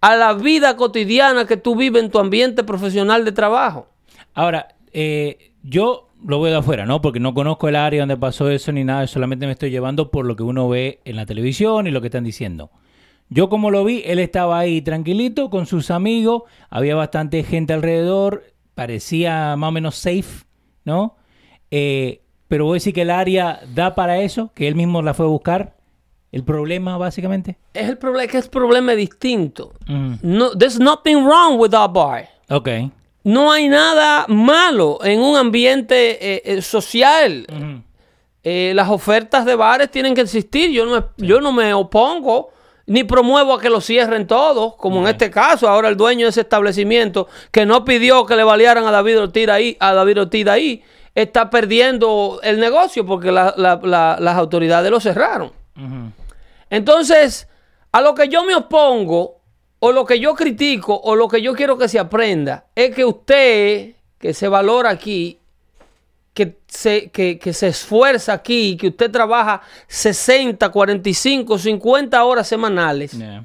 a 0.00 0.16
la 0.16 0.34
vida 0.34 0.76
cotidiana 0.76 1.46
que 1.46 1.56
tú 1.56 1.76
vives 1.76 2.02
en 2.02 2.10
tu 2.10 2.18
ambiente 2.18 2.64
profesional 2.64 3.24
de 3.24 3.32
trabajo? 3.32 3.88
Ahora, 4.34 4.68
eh, 4.92 5.52
yo 5.62 6.08
lo 6.24 6.40
veo 6.40 6.52
de 6.52 6.58
afuera, 6.58 6.84
¿no? 6.86 7.00
Porque 7.00 7.20
no 7.20 7.32
conozco 7.34 7.68
el 7.68 7.76
área 7.76 8.00
donde 8.00 8.16
pasó 8.16 8.50
eso 8.50 8.72
ni 8.72 8.84
nada, 8.84 9.06
solamente 9.06 9.46
me 9.46 9.52
estoy 9.52 9.70
llevando 9.70 10.10
por 10.10 10.24
lo 10.26 10.34
que 10.36 10.42
uno 10.42 10.68
ve 10.68 11.00
en 11.04 11.16
la 11.16 11.26
televisión 11.26 11.86
y 11.86 11.90
lo 11.90 12.00
que 12.00 12.08
están 12.08 12.24
diciendo. 12.24 12.70
Yo 13.28 13.48
como 13.48 13.70
lo 13.70 13.84
vi, 13.84 14.02
él 14.04 14.18
estaba 14.18 14.58
ahí 14.58 14.80
tranquilito 14.82 15.50
con 15.50 15.66
sus 15.66 15.90
amigos, 15.90 16.42
había 16.70 16.94
bastante 16.94 17.42
gente 17.42 17.72
alrededor, 17.72 18.44
parecía 18.74 19.56
más 19.56 19.68
o 19.68 19.72
menos 19.72 19.96
safe, 19.96 20.44
¿no? 20.84 21.16
Eh, 21.70 22.22
pero 22.48 22.64
voy 22.64 22.74
a 22.74 22.78
decir 22.78 22.94
que 22.94 23.02
el 23.02 23.10
área 23.10 23.60
da 23.74 23.94
para 23.94 24.20
eso, 24.20 24.52
que 24.54 24.68
él 24.68 24.76
mismo 24.76 25.02
la 25.02 25.14
fue 25.14 25.26
a 25.26 25.28
buscar. 25.28 25.76
El 26.32 26.44
problema, 26.44 26.98
básicamente. 26.98 27.56
Es 27.72 27.88
el 27.88 27.98
problema, 27.98 28.30
que 28.30 28.38
el 28.38 28.48
problema 28.48 28.92
es 28.92 28.98
distinto. 28.98 29.72
Ujú. 29.88 30.18
No, 30.22 30.50
there's 30.50 30.78
nothing 30.78 31.24
wrong 31.24 31.58
with 31.58 31.70
that 31.70 31.90
bar. 31.90 32.28
Ok. 32.50 32.68
No 33.24 33.50
hay 33.50 33.68
nada 33.68 34.26
malo 34.28 34.98
en 35.02 35.20
un 35.20 35.36
ambiente 35.36 36.34
eh, 36.34 36.42
eh, 36.44 36.62
social. 36.62 37.46
Eh, 38.44 38.72
las 38.74 38.88
ofertas 38.88 39.44
de 39.44 39.56
bares 39.56 39.90
tienen 39.90 40.14
que 40.14 40.20
existir. 40.20 40.70
Yo 40.70 40.86
no, 40.86 40.94
me, 40.94 41.26
yo 41.26 41.40
no 41.40 41.50
me 41.52 41.74
opongo 41.74 42.50
ni 42.86 43.02
promuevo 43.04 43.54
a 43.54 43.60
que 43.60 43.68
lo 43.70 43.80
cierren 43.80 44.26
todos, 44.26 44.74
como 44.76 45.00
en 45.02 45.08
este 45.08 45.30
caso. 45.30 45.68
Ahora 45.68 45.88
el 45.88 45.96
dueño 45.96 46.26
de 46.26 46.30
ese 46.30 46.42
establecimiento 46.42 47.26
que 47.50 47.66
no 47.66 47.84
pidió 47.84 48.24
que 48.26 48.36
le 48.36 48.44
balearan 48.44 48.86
a 48.86 48.90
David 48.92 49.20
Ortiz 49.22 49.48
ahí, 49.48 49.76
a 49.80 49.92
David 49.92 50.20
Ortiz 50.22 50.46
ahí, 50.46 50.82
está 51.14 51.50
perdiendo 51.50 52.40
el 52.42 52.60
negocio 52.60 53.04
porque 53.06 53.32
la- 53.32 53.54
la- 53.56 53.80
la- 53.82 54.18
las 54.20 54.36
autoridades 54.36 54.90
lo 54.90 55.00
cerraron. 55.00 55.50
Entonces, 56.70 57.48
a 57.92 58.00
lo 58.00 58.14
que 58.14 58.28
yo 58.28 58.44
me 58.44 58.54
opongo, 58.54 59.40
o 59.78 59.92
lo 59.92 60.04
que 60.04 60.18
yo 60.20 60.34
critico, 60.34 60.94
o 61.02 61.14
lo 61.16 61.28
que 61.28 61.42
yo 61.42 61.54
quiero 61.54 61.76
que 61.78 61.88
se 61.88 61.98
aprenda, 61.98 62.66
es 62.74 62.94
que 62.94 63.04
usted, 63.04 63.92
que 64.18 64.34
se 64.34 64.48
valora 64.48 64.90
aquí, 64.90 65.38
que 66.36 66.58
se, 66.68 67.08
que, 67.10 67.38
que 67.38 67.54
se 67.54 67.68
esfuerza 67.68 68.34
aquí, 68.34 68.76
que 68.76 68.88
usted 68.88 69.10
trabaja 69.10 69.62
60, 69.88 70.68
45, 70.68 71.58
50 71.58 72.22
horas 72.22 72.46
semanales, 72.46 73.12
Yeah. 73.18 73.44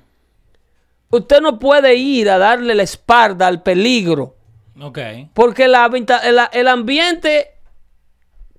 usted 1.10 1.40
no 1.40 1.58
puede 1.58 1.96
ir 1.96 2.30
a 2.30 2.38
darle 2.38 2.76
la 2.76 2.84
espalda 2.84 3.48
al 3.48 3.64
peligro. 3.64 4.36
Ok. 4.82 5.00
Porque 5.34 5.70
la 5.70 5.90
el, 6.24 6.38
el 6.52 6.68
ambiente 6.68 7.52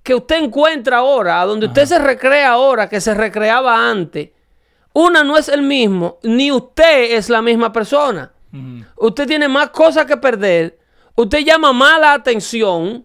que 0.02 0.14
usted 0.14 0.42
encuentra 0.42 0.96
ahora, 0.98 1.42
a 1.42 1.44
donde 1.44 1.66
usted 1.66 1.84
se 1.84 1.98
recrea 1.98 2.52
ahora, 2.52 2.88
que 2.88 3.02
se 3.02 3.12
recreaba 3.12 3.90
antes, 3.90 4.30
una 4.94 5.22
no 5.24 5.36
es 5.36 5.50
el 5.50 5.60
mismo, 5.60 6.18
ni 6.22 6.50
usted 6.50 7.12
es 7.18 7.28
la 7.28 7.42
misma 7.42 7.70
persona. 7.70 8.32
Usted 8.96 9.26
tiene 9.26 9.46
más 9.48 9.68
cosas 9.70 10.06
que 10.06 10.16
perder, 10.16 10.78
usted 11.16 11.40
llama 11.40 11.74
más 11.74 12.00
la 12.00 12.14
atención, 12.14 13.04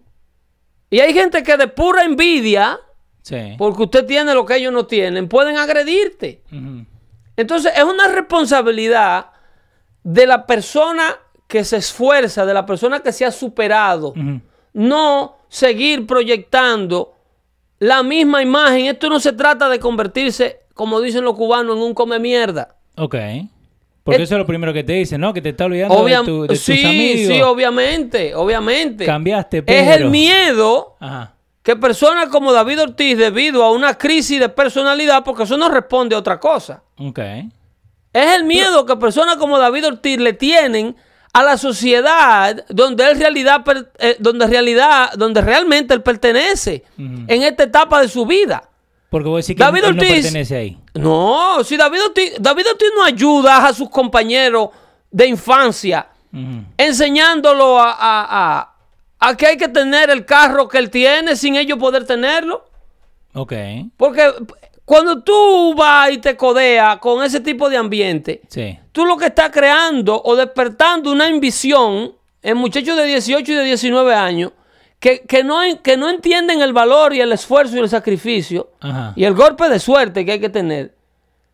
y 0.89 0.99
hay 0.99 1.13
gente 1.13 1.43
que 1.43 1.57
de 1.57 1.67
pura 1.67 2.03
envidia, 2.03 2.79
Sí. 3.21 3.55
porque 3.57 3.83
usted 3.83 4.05
tiene 4.05 4.33
lo 4.33 4.45
que 4.45 4.55
ellos 4.55 4.71
no 4.71 4.85
tienen, 4.85 5.27
pueden 5.27 5.57
agredirte. 5.57 6.41
Entonces 7.35 7.73
es 7.75 7.83
una 7.83 8.07
responsabilidad 8.07 9.27
de 10.03 10.25
la 10.25 10.45
persona 10.45 11.15
que 11.47 11.63
se 11.65 11.77
esfuerza, 11.77 12.45
de 12.45 12.53
la 12.53 12.65
persona 12.65 13.01
que 13.01 13.11
se 13.11 13.25
ha 13.25 13.31
superado, 13.31 14.13
no 14.73 15.37
seguir 15.49 16.07
proyectando 16.07 17.15
la 17.79 18.01
misma 18.03 18.41
imagen. 18.41 18.85
Esto 18.85 19.09
no 19.09 19.19
se 19.19 19.33
trata 19.33 19.69
de 19.69 19.79
convertirse, 19.79 20.61
como 20.73 20.99
dicen 21.01 21.23
los 21.25 21.35
cubanos, 21.35 21.75
en 21.75 21.81
un 21.83 21.93
come 21.93 22.19
mierda. 22.19 22.75
Ok. 22.97 23.15
Porque 24.07 24.21
Eh, 24.21 24.23
eso 24.23 24.35
es 24.35 24.39
lo 24.39 24.45
primero 24.47 24.71
que 24.71 24.83
te 24.85 24.93
dicen, 24.93 25.19
¿no? 25.19 25.33
Que 25.33 25.41
te 25.41 25.49
está 25.49 25.65
olvidando 25.65 26.01
de, 26.05 26.15
tu- 26.23 26.41
de 26.43 26.47
tus 26.47 26.59
sí, 26.59 26.85
amigos. 26.85 27.35
sí, 27.35 27.41
obviamente, 27.41 28.33
obviamente. 28.33 29.05
Cambiaste, 29.05 29.63
Es 29.67 29.97
el 29.97 30.09
miedo 30.09 30.95
Ajá. 31.01 31.33
que 31.61 31.75
personas 31.75 32.29
como 32.29 32.53
David 32.53 32.83
Ortiz, 32.83 33.17
debido 33.17 33.63
a 33.65 33.71
una 33.71 33.97
crisis 33.97 34.39
de 34.39 34.47
personalidad, 34.47 35.25
porque 35.25 35.43
eso 35.43 35.57
no 35.57 35.67
responde 35.67 36.15
a 36.15 36.19
otra 36.19 36.39
cosa. 36.39 36.81
Ok. 36.97 37.19
Es 38.13 38.35
el 38.35 38.45
miedo 38.45 38.85
que 38.85 38.95
personas 38.95 39.35
como 39.35 39.59
David 39.59 39.87
Ortiz 39.87 40.17
le 40.19 40.31
tienen 40.31 40.95
a 41.33 41.43
la 41.43 41.57
sociedad 41.57 42.65
donde 42.69 43.05
él 43.11 43.19
realidad, 43.19 43.61
eh, 43.99 44.15
donde 44.19 44.47
realidad, 44.47 45.11
donde 45.17 45.41
realmente 45.41 45.93
él 45.93 46.01
pertenece 46.01 46.83
en 46.97 47.43
esta 47.43 47.63
etapa 47.63 48.01
de 48.01 48.07
su 48.07 48.25
vida. 48.25 48.63
Porque 49.09 49.29
voy 49.29 49.37
a 49.37 49.39
decir 49.39 49.55
que 49.55 49.63
David 49.63 49.83
él 49.85 49.95
no 49.95 50.01
pertenece 50.01 50.55
ahí. 50.57 50.77
No, 50.93 51.63
si 51.63 51.77
David 51.77 51.99
Ortiz, 52.07 52.33
David 52.39 52.65
Ortiz 52.71 52.89
no 52.95 53.03
ayuda 53.03 53.65
a 53.65 53.73
sus 53.73 53.89
compañeros 53.89 54.69
de 55.11 55.27
infancia 55.27 56.07
enseñándolo 56.77 57.79
a, 57.79 57.91
a- 57.91 58.57
a- 58.59 58.73
a 59.19 59.35
que 59.37 59.47
hay 59.47 59.57
que 59.57 59.67
tener 59.67 60.09
el 60.09 60.25
carro 60.25 60.67
que 60.67 60.77
él 60.77 60.89
tiene 60.89 61.35
sin 61.35 61.55
ellos 61.55 61.77
poder 61.79 62.05
tenerlo. 62.05 62.65
Ok. 63.33 63.53
Porque 63.95 64.31
cuando 64.85 65.23
tú 65.23 65.73
vas 65.75 66.11
y 66.11 66.17
te 66.19 66.35
codeas 66.37 66.97
con 66.99 67.23
ese 67.23 67.39
tipo 67.39 67.69
de 67.69 67.77
ambiente, 67.77 68.41
Sí. 68.49 68.77
tú 68.91 69.05
lo 69.05 69.17
que 69.17 69.25
estás 69.27 69.49
creando 69.51 70.21
o 70.23 70.35
despertando 70.35 71.11
una 71.11 71.25
ambición 71.25 72.13
en 72.41 72.57
muchachos 72.57 72.95
de 72.95 73.05
18 73.05 73.51
y 73.51 73.55
de 73.55 73.63
19 73.63 74.13
años 74.13 74.51
que, 74.99 75.21
que 75.21 75.43
no, 75.43 75.59
que 75.83 75.97
no 75.97 76.09
entienden 76.09 76.61
el 76.61 76.73
valor 76.73 77.13
y 77.13 77.21
el 77.21 77.31
esfuerzo 77.31 77.77
y 77.77 77.79
el 77.79 77.89
sacrificio 77.89 78.71
Ajá. 78.79 79.13
y 79.15 79.23
el 79.23 79.33
golpe 79.33 79.69
de 79.69 79.79
suerte 79.79 80.25
que 80.25 80.33
hay 80.33 80.39
que 80.39 80.49
tener 80.49 80.96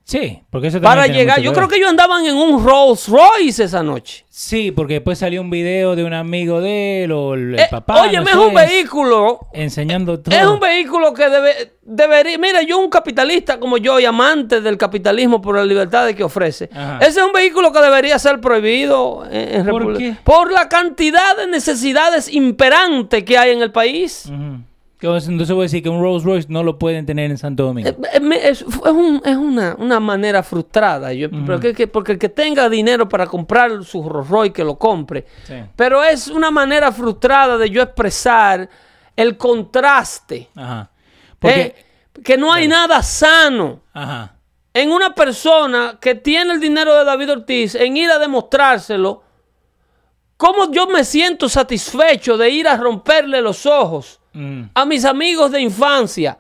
Sí, 0.06 0.44
porque 0.50 0.68
eso 0.68 0.82
para 0.82 1.08
llegar. 1.08 1.39
Yo 1.39 1.54
creo 1.54 1.68
que 1.70 1.78
ellos 1.78 1.89
andaban 1.89 2.26
en 2.26 2.36
un 2.36 2.62
Rolls 2.63 3.08
Royce 3.08 3.63
esa 3.63 3.82
noche. 3.84 4.26
Sí, 4.30 4.72
porque 4.72 4.96
después 4.96 5.18
salió 5.18 5.39
un 5.39 5.50
video 5.50 5.96
de 5.96 6.04
un 6.04 6.13
amigo 6.13 6.60
de 6.60 7.06
él 7.06 7.12
o 7.13 7.36
el, 7.36 7.54
el 7.54 7.60
Eh, 7.62 7.68
papá. 7.72 8.02
Oye, 8.02 8.18
no 8.20 8.28
es 8.28 8.36
un 8.36 8.54
vehículo 8.54 9.39
Enseñando 9.54 10.20
todo. 10.20 10.36
Es 10.36 10.46
un 10.46 10.60
vehículo 10.60 11.13
que 11.13 11.30
debe, 11.30 11.76
debería. 11.84 12.38
Mira, 12.38 12.62
yo, 12.63 12.80
un 12.80 12.89
capitalista 12.89 13.60
como 13.62 13.78
yo 13.78 13.98
y 13.98 14.04
amante 14.06 14.60
del 14.60 14.78
capitalismo 14.78 15.42
por 15.42 15.56
las 15.56 15.66
libertades 15.66 16.16
que 16.18 16.24
ofrece, 16.26 16.70
Ajá. 16.74 16.98
ese 17.00 17.22
es 17.22 17.26
un 17.26 17.32
vehículo 17.32 17.72
que 17.72 17.80
debería 17.80 18.20
ser 18.20 18.42
prohibido 18.42 19.24
en, 19.32 19.56
en 19.56 19.66
¿Por 19.66 19.82
República- 19.84 20.00
qué? 20.18 20.22
Por 20.26 20.52
la 20.52 20.68
cantidad 20.68 21.38
de 21.38 21.48
necesidades 21.48 22.28
imperantes 22.32 23.24
que 23.24 23.38
hay 23.38 23.52
en 23.52 23.62
el 23.62 23.72
país. 23.72 24.30
Entonces 25.04 25.50
voy 25.54 25.63
a 25.63 25.63
decir 25.63 25.84
que 25.84 25.89
un 25.89 26.02
Rolls 26.02 26.24
Royce 26.24 26.48
no 26.50 26.63
lo 26.63 26.78
pueden 26.80 27.06
tener 27.06 27.30
en 27.32 27.38
Santo 27.38 27.63
Domingo. 27.66 27.89
Eh, 27.89 27.98
eh, 28.13 28.39
Es, 28.44 28.62
es 28.62 28.68
un- 28.92 29.22
es 29.26 29.36
una, 29.38 29.76
una 29.78 30.00
manera 30.00 30.42
frustrada. 30.44 31.12
Yo, 31.13 31.30
pero 31.30 31.60
que- 31.60 31.74
que- 31.74 31.88
porque 31.88 32.13
el 32.13 32.20
que 32.20 32.30
tenga 32.30 32.70
dinero 32.70 33.08
para 33.10 33.26
comprar 33.28 33.84
su 33.84 34.08
Rolls 34.08 34.30
Royce, 34.30 34.54
que 34.54 34.63
lo 34.63 34.76
compre. 34.78 35.26
Sí. 35.46 35.56
Pero 35.76 36.04
es 36.04 36.28
una 36.28 36.52
manera 36.52 36.92
frustrada 36.92 37.58
de 37.58 37.70
yo 37.70 37.82
expresar 37.82 38.70
el 39.16 39.38
contraste. 39.38 40.50
Ajá. 40.56 40.89
Porque. 41.39 41.62
Eh, 41.62 41.76
que 42.24 42.38
no 42.38 42.54
hay 42.54 42.68
nada 42.68 43.02
sano 43.02 43.82
Ajá. 43.92 44.36
en 44.72 44.92
una 44.92 45.16
persona 45.16 45.98
que 46.00 46.13
tiene 46.13 46.54
el 46.54 46.60
dinero 46.60 46.96
de 46.96 47.04
David 47.04 47.32
Ortiz 47.32 47.74
en 47.74 47.98
ir 47.98 48.12
a 48.12 48.20
demostrárselo, 48.20 49.24
¿cómo 50.38 50.72
yo 50.72 50.86
me 50.88 51.04
siento 51.04 51.50
satisfecho 51.50 52.38
de 52.38 52.50
ir 52.52 52.68
a 52.68 52.78
romperle 52.78 53.42
los 53.42 53.66
ojos 53.66 54.20
Mm. 54.34 54.63
a 54.74 54.86
mis 54.86 55.06
amigos 55.06 55.52
de 55.52 55.62
infancia 55.62 56.38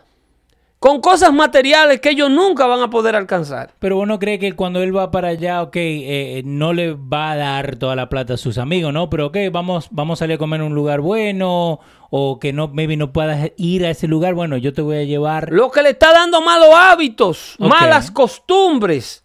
con 0.79 0.99
cosas 0.99 1.31
materiales 1.31 2.01
que 2.01 2.09
ellos 2.09 2.29
nunca 2.29 2.65
van 2.67 2.81
a 2.81 2.89
poder 2.89 3.15
alcanzar. 3.15 3.73
Pero 3.79 3.99
uno 3.99 4.19
cree 4.19 4.37
que 4.37 4.51
cuando 4.53 4.83
él 4.83 4.93
va 4.93 5.11
para 5.11 5.29
allá, 5.29 5.61
ok, 5.61 5.75
eh, 5.77 6.39
eh, 6.39 6.41
no 6.45 6.73
le 6.73 6.91
va 6.93 7.31
a 7.31 7.35
dar 7.37 7.75
toda 7.77 7.95
la 7.95 8.09
plata 8.09 8.33
a 8.33 8.37
sus 8.37 8.57
amigos, 8.57 8.91
¿no? 8.91 9.09
Pero 9.09 9.27
ok, 9.27 9.37
vamos, 9.49 9.87
vamos 9.91 10.19
a 10.19 10.25
salir 10.25 10.35
a 10.35 10.37
comer 10.37 10.59
en 10.59 10.67
un 10.67 10.75
lugar 10.75 10.99
bueno 10.99 11.79
o 12.09 12.37
que 12.37 12.51
no, 12.51 12.67
maybe 12.67 12.97
no 12.97 13.13
puedas 13.13 13.51
ir 13.55 13.85
a 13.85 13.91
ese 13.91 14.07
lugar, 14.09 14.33
bueno, 14.33 14.57
yo 14.57 14.73
te 14.73 14.81
voy 14.81 14.97
a 14.97 15.03
llevar. 15.05 15.53
Lo 15.53 15.71
que 15.71 15.81
le 15.83 15.91
está 15.91 16.11
dando 16.11 16.41
malos 16.41 16.69
hábitos, 16.73 17.55
malas 17.59 18.11
costumbres. 18.11 19.23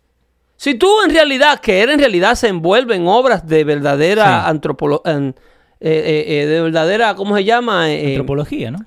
Si 0.57 0.75
tú 0.75 0.89
en 1.05 1.11
realidad, 1.11 1.59
que 1.61 1.83
él 1.83 1.91
en 1.91 1.99
realidad 1.99 2.35
se 2.37 2.49
envuelve 2.49 2.95
en 2.95 3.07
obras 3.09 3.47
de 3.49 3.65
verdadera 3.65 4.43
Sí. 4.45 4.51
antropología, 4.51 5.35
de 5.81 6.61
verdadera, 6.63 7.15
¿cómo 7.15 7.37
se 7.37 7.45
llama? 7.45 7.91
Eh, 7.93 8.09
Antropología, 8.09 8.71
¿no? 8.71 8.79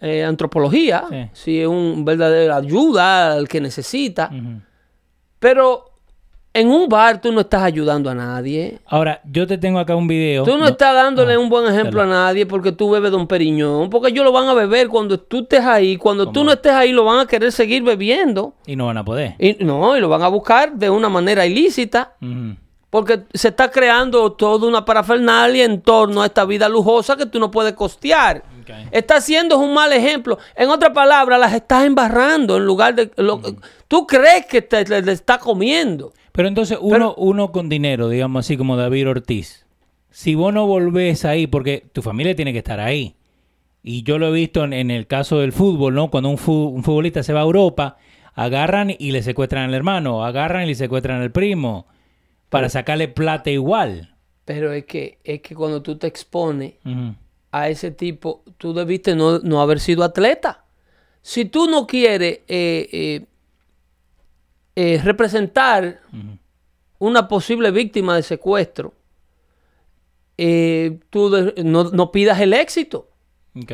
eh, 0.00 0.24
antropología, 0.24 1.04
Sí. 1.10 1.16
si 1.32 1.60
es 1.60 1.66
un 1.66 2.04
verdadera 2.04 2.56
ayuda 2.56 3.32
al 3.32 3.48
que 3.48 3.60
necesita. 3.60 4.30
Pero 5.38 5.84
en 6.54 6.68
un 6.70 6.88
bar 6.88 7.20
tú 7.20 7.30
no 7.32 7.40
estás 7.42 7.62
ayudando 7.62 8.10
a 8.10 8.14
nadie. 8.14 8.78
Ahora, 8.86 9.20
yo 9.24 9.46
te 9.46 9.58
tengo 9.58 9.78
acá 9.78 9.94
un 9.94 10.08
video. 10.08 10.42
Tú 10.44 10.56
no, 10.58 10.66
estás 10.66 10.94
dándole 10.94 11.34
Ah, 11.34 11.38
un 11.38 11.48
buen 11.48 11.72
ejemplo 11.72 12.02
a 12.02 12.06
nadie 12.06 12.46
porque 12.46 12.72
tú 12.72 12.90
bebes 12.90 13.12
Don 13.12 13.26
Periñón. 13.28 13.90
Porque 13.90 14.08
ellos 14.08 14.24
lo 14.24 14.32
van 14.32 14.48
a 14.48 14.54
beber 14.54 14.88
cuando 14.88 15.20
tú 15.20 15.40
estés 15.42 15.64
ahí. 15.64 15.96
Cuando 15.96 16.30
tú 16.32 16.42
no 16.44 16.52
estés 16.52 16.72
ahí, 16.72 16.90
lo 16.92 17.04
van 17.04 17.20
a 17.20 17.26
querer 17.26 17.52
seguir 17.52 17.82
bebiendo. 17.82 18.54
Y 18.66 18.74
no 18.76 18.86
van 18.86 18.96
a 18.98 19.04
poder. 19.04 19.34
Y 19.38 19.56
no, 19.64 19.96
y 19.96 20.00
lo 20.00 20.08
van 20.08 20.22
a 20.22 20.28
buscar 20.28 20.72
de 20.74 20.90
una 20.90 21.08
manera 21.08 21.46
ilícita. 21.46 22.14
Ujú. 22.20 22.56
Porque 22.90 23.20
se 23.34 23.48
está 23.48 23.70
creando 23.70 24.32
toda 24.32 24.66
una 24.66 24.84
parafernalia 24.84 25.64
en 25.64 25.82
torno 25.82 26.22
a 26.22 26.26
esta 26.26 26.44
vida 26.46 26.68
lujosa 26.70 27.16
que 27.16 27.26
tú 27.26 27.38
no 27.38 27.50
puedes 27.50 27.74
costear. 27.74 28.42
Está 28.90 29.16
haciendo 29.16 29.58
un 29.58 29.74
mal 29.74 29.92
ejemplo. 29.92 30.38
En 30.56 30.70
otras 30.70 30.92
palabras, 30.92 31.38
las 31.38 31.52
estás 31.52 31.84
embarrando 31.84 32.56
en 32.56 32.64
lugar 32.64 32.94
de... 32.94 33.10
lo- 33.16 33.40
Tú 33.88 34.06
crees 34.06 34.46
que 34.46 34.62
te, 34.62 34.84
te 34.84 35.12
está 35.12 35.38
comiendo. 35.38 36.12
Pero 36.32 36.48
entonces 36.48 36.78
uno, 36.80 37.14
uno 37.18 37.52
con 37.52 37.68
dinero, 37.68 38.08
digamos 38.08 38.46
así 38.46 38.56
como 38.56 38.76
David 38.76 39.08
Ortiz, 39.08 39.66
si 40.10 40.34
vos 40.34 40.52
no 40.54 40.66
volvés 40.66 41.24
ahí, 41.24 41.46
porque 41.46 41.84
tu 41.92 42.00
familia 42.02 42.34
tiene 42.36 42.52
que 42.52 42.58
estar 42.58 42.80
ahí. 42.80 43.16
Y 43.82 44.02
yo 44.02 44.18
lo 44.18 44.28
he 44.28 44.32
visto 44.32 44.64
en, 44.64 44.72
en 44.72 44.90
el 44.90 45.06
caso 45.06 45.38
del 45.40 45.52
fútbol, 45.52 45.94
¿no? 45.94 46.10
Cuando 46.10 46.28
un, 46.30 46.38
fu- 46.38 46.68
un 46.68 46.82
futbolista 46.84 47.22
se 47.22 47.32
va 47.32 47.40
a 47.40 47.44
Europa, 47.44 47.96
agarran 48.34 48.94
y 48.98 49.10
le 49.12 49.22
secuestran 49.22 49.64
al 49.64 49.74
hermano, 49.74 50.24
agarran 50.24 50.64
y 50.64 50.66
le 50.68 50.74
secuestran 50.74 51.20
al 51.22 51.30
primo, 51.32 51.86
para 52.48 52.68
sacarle 52.68 53.08
plata 53.08 53.50
igual. 53.50 54.14
Pero 54.44 54.72
es 54.72 54.84
que, 54.86 55.18
es 55.24 55.42
que 55.42 55.54
cuando 55.54 55.82
tú 55.82 55.98
te 55.98 56.06
expones 56.06 56.74
a 57.52 57.68
ese 57.68 57.90
tipo, 57.90 58.42
tú 58.56 58.72
debiste 58.72 59.14
no, 59.14 59.38
no 59.40 59.60
haber 59.60 59.80
sido 59.80 60.04
atleta. 60.04 60.64
Si 61.22 61.44
tú 61.44 61.66
no 61.68 61.86
quieres 61.86 62.40
eh, 62.48 62.88
eh, 62.92 63.26
eh, 64.76 65.00
representar 65.04 66.00
una 66.98 67.28
posible 67.28 67.70
víctima 67.70 68.16
de 68.16 68.22
secuestro, 68.22 68.94
eh, 70.36 70.98
tú 71.10 71.30
de- 71.30 71.62
no, 71.64 71.84
no 71.84 72.12
pidas 72.12 72.40
el 72.40 72.52
éxito. 72.54 73.08
Ok. 73.60 73.72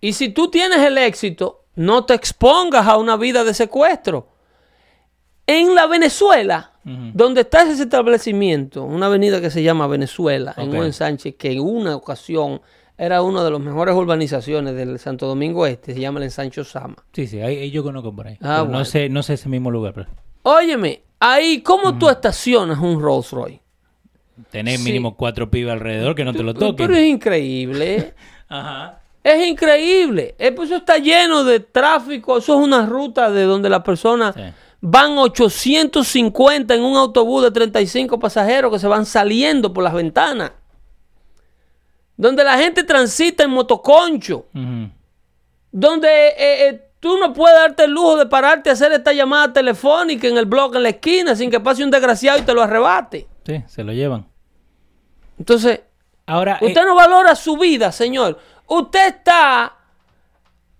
Y 0.00 0.12
si 0.12 0.28
tú 0.28 0.50
tienes 0.50 0.78
el 0.80 0.98
éxito, 0.98 1.64
no 1.76 2.04
te 2.04 2.14
expongas 2.14 2.86
a 2.86 2.96
una 2.98 3.16
vida 3.16 3.44
de 3.44 3.54
secuestro. 3.54 4.28
En 5.46 5.74
la 5.74 5.86
Venezuela, 5.86 6.70
Ujú. 6.86 7.10
donde 7.12 7.42
está 7.42 7.62
ese 7.70 7.82
establecimiento, 7.82 8.82
una 8.84 9.06
avenida 9.06 9.40
que 9.40 9.50
se 9.50 9.62
llama 9.62 9.86
Venezuela, 9.86 10.54
en 10.56 10.68
Ok. 10.70 10.74
un 10.74 10.84
ensanche 10.84 11.34
que 11.36 11.52
en 11.52 11.60
una 11.60 11.96
ocasión 11.96 12.60
era 12.96 13.22
una 13.22 13.42
de 13.44 13.50
las 13.50 13.60
mejores 13.60 13.94
urbanizaciones 13.94 14.74
del 14.74 14.98
Santo 14.98 15.26
Domingo 15.26 15.66
Este, 15.66 15.94
se 15.94 16.00
llama 16.00 16.20
el 16.20 16.24
ensanche 16.24 16.60
Osama. 16.60 16.96
Sí, 17.12 17.26
sí, 17.26 17.40
ahí, 17.40 17.58
ahí 17.58 17.70
yo 17.70 17.82
conozco 17.82 18.14
por 18.14 18.28
ahí. 18.28 18.38
Ah, 18.40 18.62
bueno. 18.62 18.78
no, 18.78 18.84
sé, 18.84 19.08
no 19.08 19.22
sé 19.22 19.34
ese 19.34 19.48
mismo 19.48 19.70
lugar, 19.70 19.92
pero 19.94 20.08
Óyeme, 20.44 21.02
ahí, 21.20 21.60
¿cómo 21.62 21.98
tú 21.98 22.08
estacionas 22.08 22.78
un 22.78 23.00
Rolls 23.02 23.30
Royce? 23.32 23.60
tenés 24.50 24.78
Sí. 24.80 24.84
mínimo 24.86 25.16
cuatro 25.16 25.48
pibes 25.50 25.72
alrededor 25.72 26.14
que 26.14 26.24
no 26.24 26.32
te 26.32 26.42
lo 26.42 26.54
toquen. 26.54 26.74
Pero 26.76 26.94
es 26.96 27.06
increíble. 27.06 28.14
Ajá. 28.48 29.00
Es 29.22 29.46
increíble. 29.46 30.34
Eh, 30.38 30.52
pues 30.52 30.68
Eso 30.70 30.78
está 30.78 30.98
lleno 30.98 31.44
de 31.44 31.60
tráfico. 31.60 32.36
Eso 32.38 32.58
es 32.60 32.64
una 32.66 32.84
ruta 32.84 33.30
de 33.30 33.44
donde 33.44 33.70
las 33.70 33.82
personas 33.82 34.34
Sí. 34.34 34.42
Van 34.86 35.16
850 35.16 36.74
en 36.74 36.82
un 36.82 36.94
autobús 36.98 37.42
de 37.42 37.50
35 37.50 38.18
pasajeros 38.18 38.70
que 38.70 38.78
se 38.78 38.86
van 38.86 39.06
saliendo 39.06 39.72
por 39.72 39.82
las 39.82 39.94
ventanas. 39.94 40.52
Donde 42.18 42.44
la 42.44 42.58
gente 42.58 42.84
transita 42.84 43.44
en 43.44 43.50
motoconcho. 43.50 44.44
Donde 45.72 46.08
eh, 46.08 46.68
eh, 46.68 46.90
tú 47.00 47.16
no 47.16 47.32
puedes 47.32 47.58
darte 47.58 47.84
el 47.84 47.92
lujo 47.92 48.18
de 48.18 48.26
pararte 48.26 48.68
a 48.68 48.74
hacer 48.74 48.92
esta 48.92 49.14
llamada 49.14 49.54
telefónica 49.54 50.28
en 50.28 50.36
el 50.36 50.44
blog 50.44 50.76
en 50.76 50.82
la 50.82 50.90
esquina 50.90 51.34
sin 51.34 51.50
que 51.50 51.60
pase 51.60 51.82
un 51.82 51.90
desgraciado 51.90 52.40
y 52.40 52.42
te 52.42 52.52
lo 52.52 52.62
arrebate. 52.62 53.26
Sí, 53.46 53.64
se 53.66 53.84
lo 53.84 53.92
llevan. 53.94 54.26
Entonces, 55.38 55.80
Ahora, 56.26 56.58
eh, 56.60 56.66
Usted 56.66 56.84
no 56.84 56.94
valora 56.94 57.34
su 57.34 57.56
vida, 57.56 57.90
señor. 57.90 58.38
Usted 58.66 59.16
está 59.16 59.76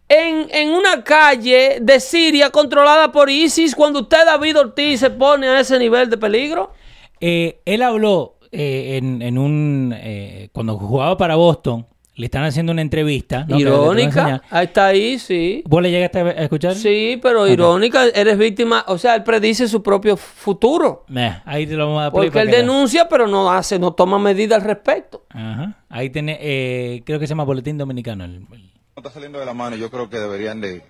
en, 0.08 0.48
en 0.50 0.70
una 0.70 1.02
calle 1.02 1.78
de 1.80 2.00
Siria 2.00 2.50
controlada 2.50 3.10
por 3.12 3.30
ISIS 3.30 3.74
cuando 3.74 4.00
usted, 4.00 4.24
David 4.26 4.58
Ortiz, 4.58 5.00
se 5.00 5.10
pone 5.10 5.48
a 5.48 5.60
ese 5.60 5.78
nivel 5.78 6.10
de 6.10 6.18
peligro. 6.18 6.72
Eh, 7.20 7.60
él 7.64 7.82
habló 7.82 8.36
eh, 8.52 8.98
en, 8.98 9.22
en 9.22 9.38
un. 9.38 9.94
eh, 9.96 10.48
cuando 10.52 10.76
jugaba 10.78 11.16
para 11.16 11.36
Boston, 11.36 11.86
le 12.16 12.26
están 12.26 12.44
haciendo 12.44 12.70
una 12.70 12.82
entrevista. 12.82 13.44
irónica. 13.48 14.40
Ahí 14.50 14.66
está 14.66 14.86
ahí, 14.86 15.18
sí. 15.18 15.64
¿Vos 15.66 15.82
le 15.82 15.90
llegaste 15.90 16.20
a 16.20 16.30
escuchar? 16.42 16.74
Sí, 16.76 17.18
pero 17.20 17.48
irónica. 17.48 18.04
Eres 18.06 18.38
víctima. 18.38 18.84
O 18.88 18.98
sea, 18.98 19.16
él 19.16 19.24
predice 19.24 19.66
su 19.66 19.82
propio 19.82 20.16
futuro. 20.16 21.04
Ahí 21.44 21.66
te 21.66 21.74
lo 21.74 21.86
vamos 21.88 22.04
a 22.04 22.10
Porque 22.12 22.38
él 22.40 22.50
denuncia, 22.50 23.08
pero 23.08 23.26
no 23.26 23.50
hace, 23.50 23.78
no 23.80 23.94
toma 23.94 24.18
medidas 24.20 24.60
al 24.60 24.66
respecto. 24.68 25.24
Ajá. 25.30 25.82
Ahí 25.88 26.10
tenés, 26.10 26.38
eh, 26.40 27.02
creo 27.04 27.18
que 27.18 27.26
se 27.26 27.30
llama 27.30 27.44
Boletín 27.44 27.78
Dominicano. 27.78 28.24
el- 28.24 28.46
el- 28.52 28.73
No 28.96 29.00
está 29.00 29.10
saliendo 29.10 29.40
de 29.40 29.46
la 29.46 29.54
mano 29.54 29.74
y 29.74 29.80
yo 29.80 29.90
creo 29.90 30.08
que 30.08 30.18
deberían 30.18 30.60
de, 30.60 30.84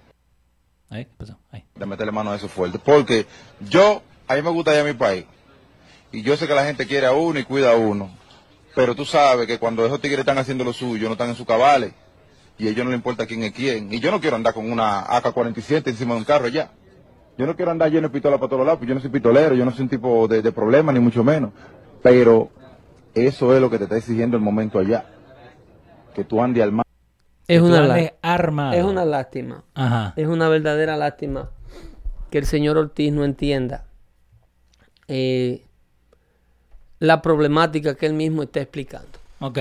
ahí, 0.91 1.07
¿qué 1.07 1.13
pasó? 1.17 1.39
Ahí. 1.51 1.65
de 1.75 1.87
meterle 1.87 2.13
mano 2.13 2.33
a 2.33 2.37
eso 2.37 2.49
fuerte. 2.49 2.79
Porque 2.79 3.27
yo, 3.69 4.03
a 4.29 4.35
mí 4.35 4.43
me 4.43 4.51
gusta 4.51 4.75
ir 4.75 4.81
a 4.81 4.85
mi 4.85 4.93
país. 4.93 5.25
Y 6.13 6.23
yo 6.23 6.37
sé 6.37 6.47
que 6.47 6.55
la 6.55 6.67
gente 6.67 6.87
quiere 6.87 7.07
a 7.07 7.13
uno 7.13 7.39
y 7.39 7.45
cuida 7.45 7.73
a 7.73 7.77
uno. 7.77 8.11
Pero 8.75 8.95
tú 8.95 9.07
sabes 9.07 9.47
que 9.47 9.59
cuando 9.59 9.87
esos 9.87 10.01
tigres 10.01 10.21
están 10.21 10.37
haciendo 10.37 10.65
lo 10.65 10.73
suyo, 10.73 11.07
no 11.07 11.13
están 11.13 11.31
en 11.31 11.35
sus 11.35 11.47
cabales. 11.47 11.95
Y 12.59 12.69
a 12.69 12.71
ellos 12.71 12.85
no 12.85 12.91
les 12.91 12.99
importa 12.99 13.27
quién 13.27 13.43
es 13.43 13.53
quién. 13.53 13.93
Y 13.93 14.01
yo 14.01 14.11
no 14.11 14.21
quiero 14.21 14.37
andar 14.37 14.53
con 14.53 14.71
una 14.71 15.01
AK-47 15.07 15.89
encima 15.89 16.15
de 16.15 16.21
un 16.21 16.25
carro 16.25 16.49
ya. 16.49 16.73
Yo 17.39 17.47
no 17.47 17.57
quiero 17.57 17.71
andar 17.71 17.91
lleno 17.91 18.09
de 18.09 18.13
pistola 18.13 18.37
para 18.37 18.51
todos 18.51 18.67
lados, 18.67 18.79
porque 18.79 18.91
yo 18.91 18.95
no 18.95 19.01
soy 19.01 19.11
pistolero, 19.11 19.55
yo 19.55 19.65
no 19.65 19.73
soy 19.73 19.83
un 19.83 19.89
tipo 19.89 20.29
de, 20.29 20.43
de 20.43 20.53
problema, 20.53 20.93
ni 20.93 21.01
mucho 21.01 21.25
menos. 21.25 21.53
Pero 22.03 22.51
eso 23.15 23.55
es 23.55 23.61
lo 23.61 23.71
que 23.71 23.79
te 23.79 23.85
está 23.85 23.97
exigiendo 23.97 24.37
el 24.37 24.43
momento 24.43 24.79
allá. 24.79 25.07
Que 26.15 26.23
tú 26.23 26.43
andes 26.43 26.63
al 26.63 26.71
mar. 26.71 26.84
Es 27.47 27.61
una, 27.61 28.11
armado. 28.23 28.73
es 28.73 28.85
una 28.85 29.05
lástima. 29.05 29.65
Ajá. 29.75 30.15
Es 30.17 30.27
una 30.27 30.49
verdadera 30.49 30.97
lástima 30.97 31.51
que 32.31 32.39
el 32.39 32.47
señor 32.47 32.79
Ortiz 32.79 33.13
no 33.13 33.25
entienda 33.25 33.85
eh, 35.09 35.63
la 36.99 37.21
problemática 37.23 37.95
que 37.97 38.07
él 38.07 38.15
mismo 38.15 38.43
está 38.43 38.61
explicando. 38.61 39.19
Ok. 39.41 39.59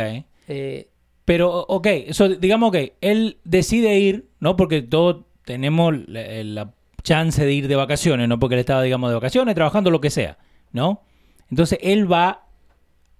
Eh, 0.48 0.88
Pero, 1.26 1.66
ok, 1.68 1.88
so, 2.12 2.30
digamos 2.30 2.72
que 2.72 2.96
él 3.02 3.38
decide 3.44 4.00
ir, 4.00 4.30
¿no? 4.40 4.56
Porque 4.56 4.82
todos 4.82 5.26
tenemos 5.46 5.94
la, 6.08 6.44
la 6.44 6.74
chance 7.04 7.44
de 7.46 7.52
ir 7.54 7.68
de 7.68 7.76
vacaciones, 7.76 8.30
¿no? 8.30 8.40
Porque 8.40 8.56
él 8.56 8.60
estaba, 8.60 8.82
digamos, 8.82 9.10
de 9.10 9.16
vacaciones, 9.16 9.56
trabajando, 9.56 9.92
lo 9.92 10.00
que 10.02 10.10
sea, 10.10 10.38
¿no? 10.72 11.02
Entonces 11.50 11.80
él 11.82 12.12
va 12.12 12.46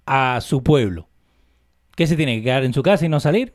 a 0.06 0.40
su 0.40 0.62
pueblo. 0.62 1.08
¿Qué 1.94 2.06
se 2.06 2.16
tiene 2.16 2.36
que 2.36 2.44
quedar 2.44 2.64
en 2.64 2.72
su 2.72 2.82
casa 2.82 3.06
y 3.06 3.08
no 3.08 3.20
salir? 3.20 3.54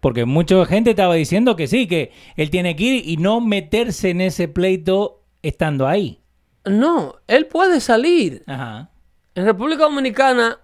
Porque 0.00 0.24
mucha 0.24 0.64
gente 0.66 0.90
estaba 0.90 1.14
diciendo 1.14 1.56
que 1.56 1.66
sí, 1.66 1.88
que 1.88 2.12
él 2.36 2.50
tiene 2.50 2.76
que 2.76 2.84
ir 2.84 3.08
y 3.08 3.16
no 3.16 3.40
meterse 3.40 4.10
en 4.10 4.20
ese 4.20 4.48
pleito 4.48 5.22
estando 5.42 5.86
ahí. 5.86 6.20
no, 6.64 7.16
él 7.26 7.46
puede 7.46 7.80
salir. 7.80 8.42
Ajá. 8.46 8.90
En 9.34 9.44
República 9.44 9.84
Dominicana 9.84 10.58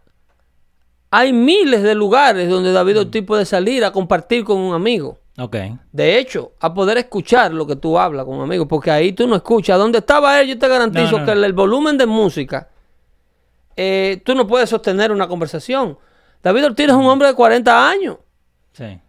hay 1.11 1.33
miles 1.33 1.83
de 1.83 1.95
lugares 1.95 2.49
donde 2.49 2.73
David 2.73 3.01
Ortiz 3.01 3.23
puede 3.25 3.45
salir 3.45 3.85
a 3.85 3.93
compartir 3.93 4.45
con 4.45 4.59
un 4.59 4.75
amigo. 4.75 5.19
Ok. 5.39 5.57
De 5.93 6.19
hecho, 6.19 6.53
a 6.61 6.75
poder 6.75 6.99
escuchar 6.99 7.53
lo 7.53 7.67
que 7.67 7.77
tú 7.77 7.99
hablas 7.99 8.25
con 8.25 8.37
un 8.37 8.43
amigo, 8.43 8.67
porque 8.69 8.91
ahí 8.91 9.13
tú 9.13 9.27
no 9.27 9.37
escuchas. 9.37 9.79
Donde 9.79 9.99
estaba 9.99 10.41
él, 10.41 10.49
yo 10.49 10.59
te 10.59 10.69
garantizo 10.69 11.13
No, 11.13 11.19
no, 11.21 11.25
que 11.25 11.33
el, 11.33 11.45
el 11.45 11.53
volumen 11.53 11.97
de 11.99 12.07
música, 12.07 12.69
eh, 13.77 14.23
tú 14.25 14.35
no 14.35 14.47
puedes 14.47 14.71
sostener 14.71 15.11
una 15.13 15.27
conversación. 15.29 15.99
David 16.43 16.67
Ortiz 16.67 16.87
es 16.87 16.93
un 16.95 17.07
hombre 17.07 17.29
de 17.29 17.35
40 17.35 17.89
años. 17.89 18.19
Sí. 18.73 19.01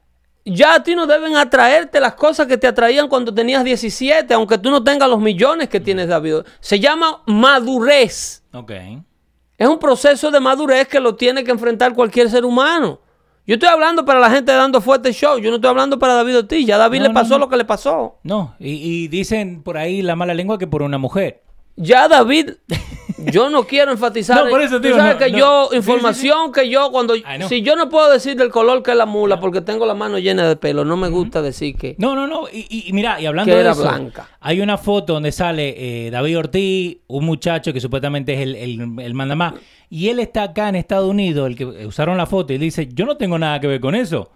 Ya 0.47 0.75
a 0.75 0.83
ti 0.83 0.93
no 0.95 1.07
deben 1.07 1.35
atraerte 1.35 1.99
las 1.99 2.13
cosas 2.13 2.45
que 2.45 2.57
te 2.57 2.67
atraían 2.67 3.07
cuando 3.07 3.33
tenías 3.33 3.63
17, 3.63 4.31
aunque 4.35 4.59
tú 4.59 4.69
no 4.69 4.83
tengas 4.83 5.09
los 5.09 5.19
millones 5.19 5.69
que 5.69 5.79
tienes 5.79 6.07
David. 6.07 6.41
Se 6.59 6.79
llama 6.79 7.23
madurez. 7.25 8.43
Ok. 8.53 8.71
Es 9.57 9.67
un 9.67 9.79
proceso 9.79 10.29
de 10.29 10.39
madurez 10.39 10.87
que 10.87 10.99
lo 10.99 11.15
tiene 11.15 11.43
que 11.43 11.49
enfrentar 11.51 11.93
cualquier 11.95 12.29
ser 12.29 12.45
humano. 12.45 12.99
Yo 13.47 13.55
estoy 13.55 13.69
hablando 13.69 14.05
para 14.05 14.19
la 14.19 14.29
gente 14.29 14.51
dando 14.51 14.81
fuerte 14.81 15.11
show. 15.13 15.37
Yo 15.39 15.49
no 15.49 15.55
estoy 15.55 15.69
hablando 15.69 15.97
para 15.97 16.13
David 16.15 16.39
Ortiz. 16.39 16.65
Ya 16.65 16.75
a 16.75 16.79
David 16.79 16.99
No, 16.99 17.03
le 17.03 17.09
no, 17.09 17.13
pasó 17.15 17.33
no. 17.35 17.39
lo 17.39 17.49
que 17.49 17.57
le 17.57 17.65
pasó. 17.65 18.19
No, 18.23 18.55
y, 18.59 18.71
y 18.73 19.07
dicen 19.07 19.63
por 19.63 19.77
ahí 19.77 20.01
la 20.01 20.15
mala 20.15 20.33
lengua 20.33 20.57
que 20.59 20.67
por 20.67 20.81
una 20.83 20.97
mujer. 20.97 21.41
Ya 21.77 22.07
David, 22.07 22.51
yo 23.17 23.49
no 23.49 23.65
quiero 23.67 23.91
enfatizar. 23.91 24.35
No, 24.45 24.49
por 24.49 24.61
eso, 24.61 24.77
Tú 24.77 24.83
tío, 24.83 24.95
sabes 24.95 25.13
no, 25.13 25.19
que 25.19 25.31
no. 25.31 25.37
yo, 25.37 25.63
Sí, 25.63 25.69
sí, 25.71 25.77
información 25.77 26.51
que 26.53 26.69
yo 26.69 26.89
cuando, 26.91 27.15
Ay, 27.25 27.41
si 27.49 27.61
yo 27.61 27.75
no 27.75 27.89
puedo 27.89 28.09
decir 28.11 28.37
del 28.37 28.49
color 28.49 28.81
que 28.81 28.91
es 28.91 28.97
la 28.97 29.05
mula 29.05 29.39
porque 29.39 29.59
tengo 29.61 29.85
la 29.85 29.93
mano 29.93 30.17
llena 30.19 30.47
de 30.47 30.55
pelo, 30.55 30.85
no 30.85 30.95
me 30.95 31.09
gusta 31.09 31.41
decir 31.41 31.75
que. 31.75 31.95
No, 31.97 32.15
no, 32.15 32.27
no. 32.27 32.43
Y, 32.51 32.87
y- 32.87 32.93
mira, 32.93 33.19
y 33.19 33.25
hablando 33.25 33.49
Que 33.51 33.55
de 33.55 33.61
era 33.61 33.71
eso, 33.71 33.81
blanca. 33.81 34.29
hay 34.39 34.61
una 34.61 34.77
foto 34.77 35.13
donde 35.13 35.31
sale 35.33 36.05
eh, 36.07 36.11
David 36.11 36.37
Ortiz, 36.39 36.97
un 37.07 37.25
muchacho 37.25 37.73
que 37.73 37.81
supuestamente 37.81 38.33
es 38.35 38.39
el, 38.41 38.55
el, 38.55 38.99
el 39.01 39.13
mandamás, 39.13 39.55
y 39.89 40.07
él 40.09 40.19
está 40.19 40.43
acá 40.43 40.69
en 40.69 40.75
Estados 40.75 41.09
Unidos, 41.09 41.47
el 41.47 41.55
que 41.57 41.65
usaron 41.85 42.17
la 42.17 42.25
foto, 42.27 42.53
y 42.53 42.57
dice, 42.57 42.87
yo 42.93 43.05
no 43.05 43.17
tengo 43.17 43.37
nada 43.37 43.59
que 43.59 43.67
ver 43.67 43.81
con 43.81 43.95
eso. 43.95 44.31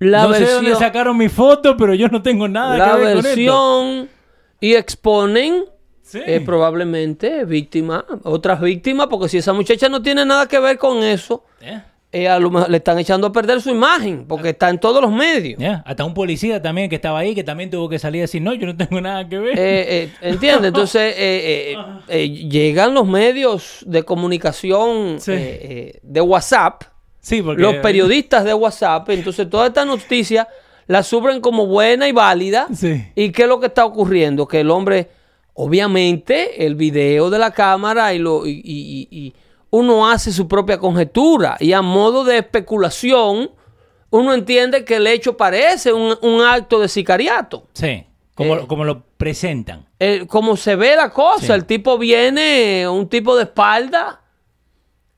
La 0.00 0.22
no 0.26 0.32
sé 0.32 0.44
de 0.46 0.52
dónde 0.52 0.74
sacaron 0.76 1.16
mi 1.18 1.28
foto, 1.28 1.76
pero 1.76 1.92
yo 1.92 2.08
no 2.08 2.22
tengo 2.22 2.48
nada 2.48 2.76
la 2.78 2.84
que 2.92 2.96
ver 2.98 3.16
con 3.16 3.26
esto. 3.26 3.28
versión 3.28 4.08
y 4.60 4.74
exponen 4.74 5.64
Sí. 6.08 6.20
eh, 6.24 6.40
probablemente 6.40 7.44
víctimas, 7.44 8.04
otras 8.22 8.60
víctimas, 8.62 9.08
porque 9.08 9.28
si 9.28 9.36
esa 9.38 9.52
muchacha 9.52 9.88
no 9.90 10.00
tiene 10.00 10.24
nada 10.24 10.46
que 10.48 10.58
ver 10.58 10.78
con 10.78 11.02
eso, 11.04 11.44
Eh, 11.60 11.80
eh, 12.10 12.26
a 12.26 12.38
lo 12.38 12.50
mejor 12.50 12.70
le 12.70 12.78
están 12.78 12.98
echando 12.98 13.26
a 13.26 13.32
perder 13.32 13.60
su 13.60 13.68
imagen, 13.68 14.24
porque 14.26 14.48
está 14.48 14.70
en 14.70 14.78
todos 14.78 15.02
los 15.02 15.12
medios. 15.12 15.58
ya. 15.60 15.82
Hasta 15.84 16.06
un 16.06 16.14
policía 16.14 16.62
también 16.62 16.88
que 16.88 16.94
estaba 16.96 17.18
ahí, 17.18 17.34
que 17.34 17.44
también 17.44 17.68
tuvo 17.68 17.86
que 17.90 17.98
salir 17.98 18.22
a 18.22 18.24
decir, 18.24 18.40
no, 18.40 18.54
yo 18.54 18.66
no 18.66 18.74
tengo 18.74 18.98
nada 19.02 19.28
que 19.28 19.38
ver. 19.38 19.58
Eh, 19.58 20.04
eh, 20.04 20.10
¿Entiendes? 20.22 20.68
Entonces 20.72 21.14
eh, 21.18 21.74
eh, 21.74 21.76
eh, 22.08 22.28
llegan 22.48 22.94
los 22.94 23.06
medios 23.06 23.84
de 23.86 24.02
comunicación 24.04 25.20
Sí. 25.20 25.32
eh, 25.32 25.58
eh, 25.62 26.00
de 26.02 26.20
WhatsApp, 26.22 26.84
sí, 27.20 27.42
porque... 27.42 27.60
los 27.60 27.74
periodistas 27.76 28.44
de 28.44 28.54
WhatsApp, 28.54 29.10
entonces 29.10 29.48
toda 29.50 29.66
esta 29.66 29.84
noticia 29.84 30.48
la 30.86 31.02
suben 31.02 31.42
como 31.42 31.66
buena 31.66 32.08
y 32.08 32.12
válida. 32.12 32.66
¿Y 33.14 33.30
qué 33.32 33.42
es 33.42 33.48
lo 33.48 33.60
que 33.60 33.66
está 33.66 33.84
ocurriendo? 33.84 34.48
Que 34.48 34.60
el 34.60 34.70
hombre, 34.70 35.08
obviamente, 35.60 36.64
el 36.66 36.76
video 36.76 37.30
de 37.30 37.38
la 37.40 37.50
cámara 37.50 38.14
y, 38.14 38.18
lo, 38.20 38.46
y, 38.46 38.50
y- 38.64 39.08
y- 39.10 39.18
y 39.26 39.34
uno 39.70 40.08
hace 40.08 40.32
su 40.32 40.46
propia 40.46 40.78
conjetura 40.78 41.56
y 41.58 41.72
a 41.72 41.82
modo 41.82 42.22
de 42.24 42.38
especulación, 42.38 43.50
uno 44.10 44.34
entiende 44.34 44.84
que 44.84 44.96
el 44.96 45.06
hecho 45.08 45.36
parece 45.36 45.92
un, 45.92 46.16
un 46.22 46.40
acto 46.42 46.78
de 46.78 46.86
sicariato. 46.88 47.64
Sí, 47.72 48.04
como, 48.36 48.54
Eh. 48.54 48.64
como 48.68 48.84
lo 48.84 49.02
presentan. 49.16 49.86
Eh, 49.98 50.26
como 50.28 50.56
se 50.56 50.76
ve 50.76 50.94
la 50.94 51.10
cosa, 51.10 51.46
Sí. 51.46 51.52
el 51.52 51.64
tipo 51.64 51.98
viene, 51.98 52.86
un 52.88 53.08
tipo 53.08 53.34
de 53.36 53.42
espalda, 53.42 54.20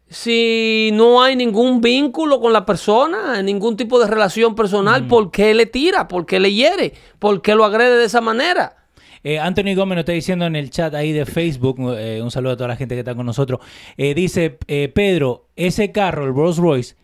si 0.08 0.90
no 0.94 1.22
hay 1.22 1.36
ningún 1.36 1.80
vínculo 1.82 2.40
con 2.40 2.52
la 2.52 2.64
persona, 2.66 3.42
ningún 3.42 3.76
tipo 3.76 4.00
de 4.00 4.06
relación 4.08 4.54
personal, 4.54 5.06
¿por 5.06 5.30
qué 5.30 5.52
le 5.54 5.66
tira? 5.66 6.08
¿Por 6.08 6.24
qué 6.26 6.40
le 6.40 6.52
hiere? 6.52 6.94
¿Por 7.18 7.42
qué 7.42 7.54
lo 7.54 7.64
agrede 7.64 7.96
de 7.98 8.06
esa 8.06 8.20
manera? 8.22 8.76
Eh, 9.22 9.38
Anthony 9.38 9.74
Gómez 9.76 9.96
nos 9.96 10.02
está 10.02 10.12
diciendo 10.12 10.46
en 10.46 10.56
el 10.56 10.70
chat 10.70 10.94
ahí 10.94 11.12
de 11.12 11.26
Facebook, 11.26 11.76
eh, 11.98 12.20
un 12.22 12.30
saludo 12.30 12.52
a 12.54 12.56
toda 12.56 12.68
la 12.68 12.76
gente 12.76 12.94
que 12.94 13.00
está 13.00 13.14
con 13.14 13.26
nosotros. 13.26 13.60
eh, 13.96 14.14
dice, 14.14 14.58
eh, 14.66 14.88
Pedro, 14.94 15.48
ese 15.56 15.92
carro, 15.92 16.24
el 16.26 16.34
Rolls 16.34 16.56
Royce, 16.56 16.96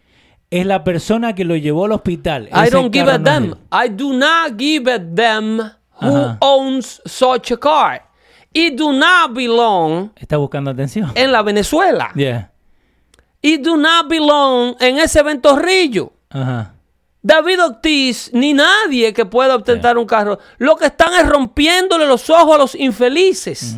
es 0.51 0.65
la 0.65 0.83
persona 0.85 1.35
que 1.35 1.45
lo 1.45 1.57
llevó 1.57 1.85
al 1.87 1.93
hospital. 1.93 2.49
I 2.53 2.63
Ese 2.69 2.71
don't 2.71 2.93
give 2.95 3.11
a 3.11 3.19
no 3.19 3.25
damn. 3.25 3.55
I 3.73 3.89
do 3.91 4.13
not 4.13 4.59
give 4.59 4.91
a 4.91 4.99
damn 4.99 5.59
who 6.01 6.17
Ajá. 6.17 6.39
owns 6.41 7.03
such 7.05 7.51
a 7.53 7.57
car. 7.59 8.03
It 8.53 8.77
do 8.79 8.93
not 8.93 9.35
belong 9.35 10.13
Está 10.17 10.39
buscando 10.39 10.71
atención. 10.71 11.11
en 11.15 11.33
la 11.33 11.43
Venezuela. 11.43 12.11
Yeah. 12.15 12.51
It 13.43 13.61
do 13.63 13.77
not 13.77 14.09
belong 14.09 14.77
en 14.81 14.99
ese 14.99 15.23
ventorrillo. 15.23 16.13
Ajá. 16.31 16.76
David 17.27 17.61
Ortiz 17.61 18.31
ni 18.33 18.53
nadie 18.53 19.13
que 19.13 19.27
pueda 19.27 19.57
ostentar 19.57 19.99
un 19.99 20.07
carro. 20.07 20.39
Lo 20.59 20.77
que 20.77 20.87
están 20.87 21.13
es 21.15 21.29
rompiéndole 21.29 22.07
los 22.07 22.31
ojos 22.31 22.55
a 22.55 22.59
los 22.59 22.75
infelices. 22.77 23.77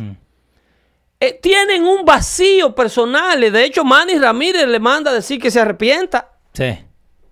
Eh, 1.19 1.39
tienen 1.41 1.83
un 1.83 2.05
vacío 2.05 2.75
personal. 2.75 3.39
De 3.51 3.63
hecho, 3.65 3.83
Manny 3.83 4.19
Ramírez 4.19 4.67
le 4.67 4.79
manda 4.79 5.09
a 5.09 5.13
decir 5.15 5.41
que 5.41 5.49
se 5.49 5.59
arrepienta. 5.59 6.29
Sí. 6.53 6.77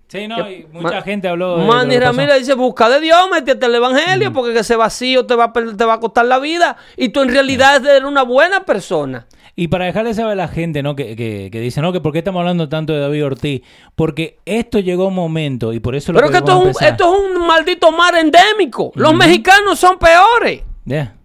Sí, 0.08 0.26
no, 0.26 0.50
y 0.50 0.66
mucha 0.72 0.96
Ma- 0.96 1.02
gente 1.02 1.28
habló 1.28 1.58
de 1.58 1.66
Manny. 1.66 1.98
Ramírez 1.98 2.38
dice, 2.40 2.54
busca 2.54 2.88
de 2.88 2.98
Dios, 2.98 3.20
métete 3.30 3.66
al 3.66 3.74
evangelio, 3.74 4.32
porque 4.32 4.54
que 4.54 4.60
ese 4.60 4.74
vacío 4.74 5.24
te 5.26 5.36
va, 5.36 5.44
a, 5.44 5.52
te 5.52 5.84
va 5.84 5.94
a 5.94 6.00
costar 6.00 6.24
la 6.24 6.38
vida. 6.40 6.78
Y 6.96 7.10
tú 7.10 7.22
en 7.22 7.28
realidad 7.28 7.86
eres 7.86 8.04
una 8.08 8.22
buena 8.22 8.64
persona. 8.64 9.26
Y 9.60 9.66
para 9.66 9.86
dejarle 9.86 10.14
saber 10.14 10.34
a 10.34 10.36
la 10.36 10.46
gente, 10.46 10.84
¿no? 10.84 10.94
Que, 10.94 11.16
que, 11.16 11.48
que 11.50 11.58
dice, 11.60 11.80
no, 11.82 11.92
que 11.92 12.00
por 12.00 12.12
qué 12.12 12.18
estamos 12.18 12.38
hablando 12.38 12.68
tanto 12.68 12.92
de 12.92 13.00
David 13.00 13.24
Ortiz. 13.24 13.62
Porque 13.96 14.38
esto 14.44 14.78
llegó 14.78 15.06
a 15.06 15.08
un 15.08 15.16
momento, 15.16 15.72
y 15.72 15.80
por 15.80 15.96
eso 15.96 16.12
lo 16.12 16.20
Pero 16.20 16.30
que 16.30 16.36
esto 16.38 16.52
es, 16.68 16.76
un, 16.76 16.84
esto 16.86 17.12
es 17.12 17.20
un 17.36 17.44
maldito 17.44 17.90
mar 17.90 18.14
endémico. 18.14 18.92
Los 18.94 19.12
mexicanos 19.14 19.76
son 19.80 19.98
peores. 19.98 20.62
Yeah. 20.84 21.16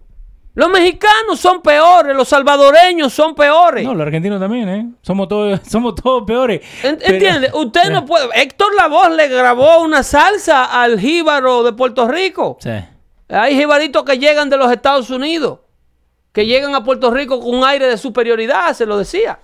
Los 0.56 0.67
mexicanos 0.67 1.39
son 1.39 1.62
peores, 1.62 2.15
los 2.15 2.28
salvadoreños 2.28 3.13
son 3.13 3.36
peores. 3.36 3.84
No, 3.86 3.93
los 3.93 4.02
argentinos 4.08 4.39
también, 4.39 4.67
¿eh? 4.67 4.89
Somos 5.04 5.28
todos, 5.28 5.60
somos 5.69 5.93
todos 5.93 6.24
peores. 6.26 6.62
Pero- 6.82 6.98
¿Entiende? 7.06 7.52
Usted 7.54 7.91
no 7.91 8.04
puede. 8.08 8.30
Héctor 8.34 8.74
Lavoz 8.76 9.12
le 9.12 9.28
grabó 9.28 9.84
una 9.84 10.02
salsa 10.02 10.65
al 10.82 11.00
jíbaro 11.00 11.62
de 11.62 11.74
Puerto 11.74 12.08
Rico. 12.08 12.58
Sí. 12.60 12.72
Hay 13.30 13.56
jibaritos 13.56 14.04
que 14.04 14.17
llegan 14.17 14.50
de 14.50 14.58
los 14.58 14.72
Estados 14.72 15.12
Unidos, 15.12 15.60
que 16.34 16.46
llegan 16.46 16.76
a 16.76 16.84
Puerto 16.84 17.10
Rico 17.12 17.39
con 17.39 17.56
un 17.56 17.63
aire 17.63 17.88
de 17.88 17.98
superioridad, 17.98 18.74
se 18.74 18.86
lo 18.86 18.98
decía. 18.98 19.39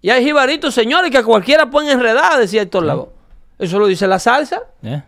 Y 0.00 0.08
hay 0.10 0.24
jibaritos, 0.24 0.72
señores, 0.72 1.10
que 1.10 1.18
a 1.18 1.24
cualquiera 1.24 1.68
pueden 1.68 1.90
enredar, 1.90 2.38
decía 2.38 2.62
Héctor 2.62 2.84
Lavoz. 2.84 3.08
Eso 3.58 3.78
lo 3.78 3.86
dice 3.86 4.06
la 4.06 4.18
salsa. 4.18 4.60
Yeah. 4.82 5.04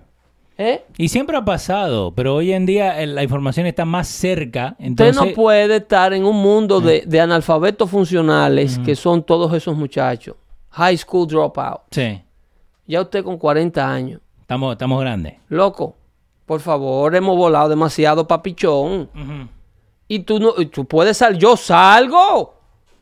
¿eh? 0.56 0.84
Y 0.96 1.08
siempre 1.08 1.36
ha 1.36 1.44
pasado, 1.44 2.12
pero 2.12 2.34
hoy 2.34 2.52
en 2.52 2.66
día 2.66 3.00
eh, 3.00 3.06
la 3.06 3.22
información 3.22 3.66
está 3.66 3.84
más 3.84 4.08
cerca. 4.08 4.74
Usted 4.78 5.14
no 5.14 5.26
puede 5.34 5.76
estar 5.76 6.12
en 6.12 6.24
un 6.24 6.36
mundo 6.36 6.80
de, 6.80 7.04
de 7.06 7.20
analfabetos 7.20 7.88
funcionales, 7.88 8.78
que 8.80 8.96
son 8.96 9.22
todos 9.22 9.52
esos 9.54 9.76
muchachos. 9.76 10.34
High 10.70 10.96
school 10.98 11.26
dropout. 11.28 11.80
Sí, 11.90 12.20
Ya 12.86 13.00
usted 13.02 13.22
con 13.22 13.38
40 13.38 13.88
años. 13.88 14.20
estamos, 14.40 14.72
estamos 14.72 15.00
grandes. 15.00 15.34
Loco, 15.48 15.94
por 16.44 16.60
favor, 16.60 17.14
hemos 17.14 17.36
volado 17.36 17.68
demasiado 17.68 18.26
papichón. 18.26 19.08
Y 20.08 20.20
tú 20.20 20.40
no, 20.40 20.52
tú 20.72 20.86
puedes 20.86 21.16
salir, 21.18 21.38
yo 21.38 21.56
salgo 21.56 22.54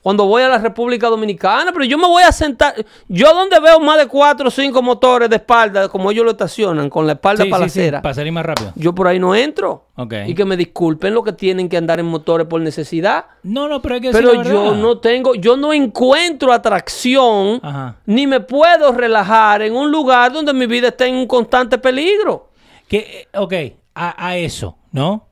cuando 0.02 0.24
voy 0.26 0.40
a 0.42 0.48
la 0.48 0.58
República 0.58 1.08
Dominicana, 1.08 1.72
pero 1.72 1.84
yo 1.84 1.98
me 1.98 2.06
voy 2.06 2.22
a 2.22 2.30
sentar. 2.30 2.74
Yo 3.08 3.34
donde 3.34 3.58
veo 3.58 3.80
más 3.80 3.98
de 3.98 4.06
cuatro 4.06 4.46
o 4.46 4.50
cinco 4.52 4.80
motores 4.80 5.28
de 5.28 5.34
espalda, 5.34 5.88
como 5.88 6.12
ellos 6.12 6.24
lo 6.24 6.30
estacionan, 6.30 6.88
con 6.88 7.08
la 7.08 7.14
espalda 7.14 7.42
Sí, 7.42 7.48
sí, 7.48 7.48
sí, 7.48 7.52
palacera, 7.52 8.02
para 8.02 8.14
salir 8.14 8.32
más 8.32 8.46
rápido. 8.46 8.72
yo 8.76 8.94
por 8.94 9.08
ahí 9.08 9.18
no 9.18 9.34
entro. 9.34 9.86
Ok. 9.96 10.14
Y 10.28 10.34
que 10.36 10.44
me 10.44 10.56
disculpen 10.56 11.12
lo 11.12 11.24
que 11.24 11.32
tienen 11.32 11.68
que 11.68 11.76
andar 11.76 11.98
en 11.98 12.06
motores 12.06 12.46
por 12.46 12.60
necesidad. 12.60 13.24
No, 13.42 13.66
no, 13.68 13.82
pero 13.82 13.96
hay 13.96 14.00
que 14.00 14.10
Pero 14.12 14.32
la 14.34 14.44
yo 14.44 14.74
no 14.76 14.98
tengo, 14.98 15.34
yo 15.34 15.56
no 15.56 15.72
encuentro 15.72 16.52
atracción, 16.52 17.58
Ajá. 17.64 17.96
ni 18.06 18.28
me 18.28 18.38
puedo 18.38 18.92
relajar 18.92 19.62
en 19.62 19.74
un 19.74 19.90
lugar 19.90 20.32
donde 20.32 20.52
mi 20.52 20.66
vida 20.66 20.88
está 20.88 21.06
en 21.06 21.16
un 21.16 21.26
constante 21.26 21.78
peligro. 21.78 22.50
Que, 22.86 23.28
eh, 23.32 23.38
ok, 23.38 23.54
a, 23.96 24.28
a 24.28 24.36
eso, 24.36 24.76
¿no? 24.92 25.26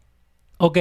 Ok, 0.59 0.79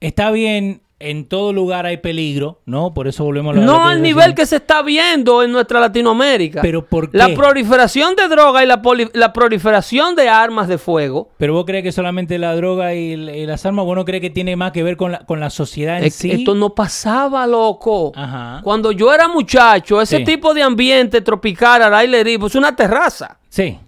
está 0.00 0.30
bien, 0.30 0.82
en 0.98 1.28
todo 1.28 1.52
lugar 1.52 1.84
hay 1.84 1.98
peligro, 1.98 2.62
¿no? 2.64 2.94
Por 2.94 3.06
eso 3.06 3.22
volvemos 3.22 3.52
a 3.52 3.56
lo 3.56 3.60
la 3.60 3.66
No 3.66 3.84
al 3.86 4.00
nivel 4.00 4.34
que 4.34 4.46
se 4.46 4.56
está 4.56 4.80
viendo 4.80 5.42
en 5.42 5.52
nuestra 5.52 5.78
Latinoamérica. 5.78 6.62
¿Pero 6.62 6.86
por 6.86 7.10
La 7.14 7.26
qué? 7.26 7.34
proliferación 7.34 8.16
de 8.16 8.26
droga 8.28 8.64
y 8.64 8.66
la, 8.66 8.80
la 9.12 9.32
proliferación 9.34 10.14
de 10.16 10.30
armas 10.30 10.68
de 10.68 10.78
fuego. 10.78 11.28
Pero 11.36 11.52
vos 11.52 11.66
crees 11.66 11.82
que 11.82 11.92
solamente 11.92 12.38
la 12.38 12.54
droga 12.56 12.94
y, 12.94 13.12
y 13.12 13.44
las 13.46 13.66
armas, 13.66 13.84
vos 13.84 13.94
no 13.94 14.06
crees 14.06 14.22
que 14.22 14.30
tiene 14.30 14.56
más 14.56 14.72
que 14.72 14.82
ver 14.82 14.96
con 14.96 15.12
la, 15.12 15.18
con 15.26 15.38
la 15.38 15.50
sociedad 15.50 15.98
en 15.98 16.04
Es- 16.04 16.14
sí. 16.14 16.30
Esto 16.30 16.54
no 16.54 16.74
pasaba, 16.74 17.46
loco. 17.46 18.12
Ajá. 18.16 18.60
Cuando 18.64 18.90
yo 18.90 19.12
era 19.12 19.28
muchacho, 19.28 20.00
ese 20.00 20.18
Sí. 20.18 20.24
tipo 20.24 20.54
de 20.54 20.62
ambiente 20.62 21.20
tropical 21.20 21.82
al 21.82 21.94
aire 21.94 22.24
libre, 22.24 22.46
es 22.46 22.54
una 22.54 22.74
terraza. 22.74 23.38
Sí. 23.50 23.78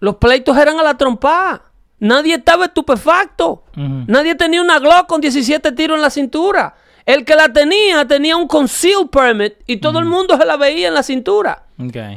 Los 0.00 0.16
pleitos 0.16 0.56
eran 0.56 0.78
a 0.80 0.82
la 0.82 0.96
trompa. 0.96 1.62
Nadie 2.00 2.34
estaba 2.36 2.66
estupefacto. 2.66 3.64
Nadie 3.74 4.34
tenía 4.34 4.62
una 4.62 4.78
Glock 4.78 5.06
con 5.06 5.20
17 5.20 5.72
tiros 5.72 5.96
en 5.96 6.02
la 6.02 6.10
cintura. 6.10 6.74
El 7.04 7.24
que 7.24 7.34
la 7.34 7.50
tenía 7.52 8.06
tenía 8.06 8.36
un 8.36 8.46
conceal 8.46 9.08
permit 9.10 9.54
y 9.66 9.78
todo 9.78 9.98
el 9.98 10.04
mundo 10.04 10.36
se 10.36 10.44
la 10.44 10.56
veía 10.56 10.88
en 10.88 10.94
la 10.94 11.02
cintura. 11.02 11.64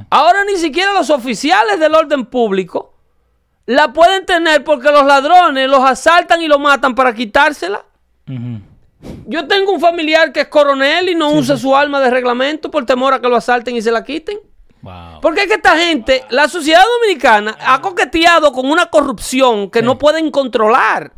Ahora 0.10 0.44
ni 0.44 0.58
siquiera 0.58 0.94
los 0.94 1.10
oficiales 1.10 1.80
del 1.80 1.96
orden 1.96 2.26
público 2.26 2.94
la 3.66 3.94
pueden 3.94 4.26
tener 4.26 4.64
porque 4.64 4.92
los 4.92 5.06
ladrones 5.06 5.70
los 5.70 5.84
asaltan 5.84 6.42
y 6.42 6.48
lo 6.48 6.60
matan 6.60 6.94
para 6.94 7.14
quitársela. 7.14 7.86
Yo 9.28 9.48
tengo 9.48 9.72
un 9.72 9.80
familiar 9.80 10.32
que 10.34 10.42
es 10.42 10.48
coronel 10.48 11.10
y 11.10 11.16
no 11.16 11.32
usa 11.32 11.58
su 11.58 11.76
arma 11.76 12.00
de 12.02 12.10
reglamento 12.10 12.70
por 12.70 12.86
temor 12.86 13.14
a 13.14 13.22
que 13.22 13.30
lo 13.30 13.36
asalten 13.38 13.76
y 13.76 13.82
se 13.82 13.92
la 13.92 14.04
quiten. 14.04 14.38
Wow. 14.82 15.22
Porque 15.22 15.42
es 15.42 15.48
que 15.48 15.54
esta 15.56 15.78
gente, 15.78 16.26
la 16.30 16.48
sociedad 16.48 16.84
dominicana, 17.00 17.56
ha 17.66 17.80
coqueteado 17.82 18.52
con 18.52 18.70
una 18.70 18.88
corrupción 18.88 19.70
que 19.70 19.82
no 19.82 19.98
pueden 19.98 20.32
controlar. 20.32 21.12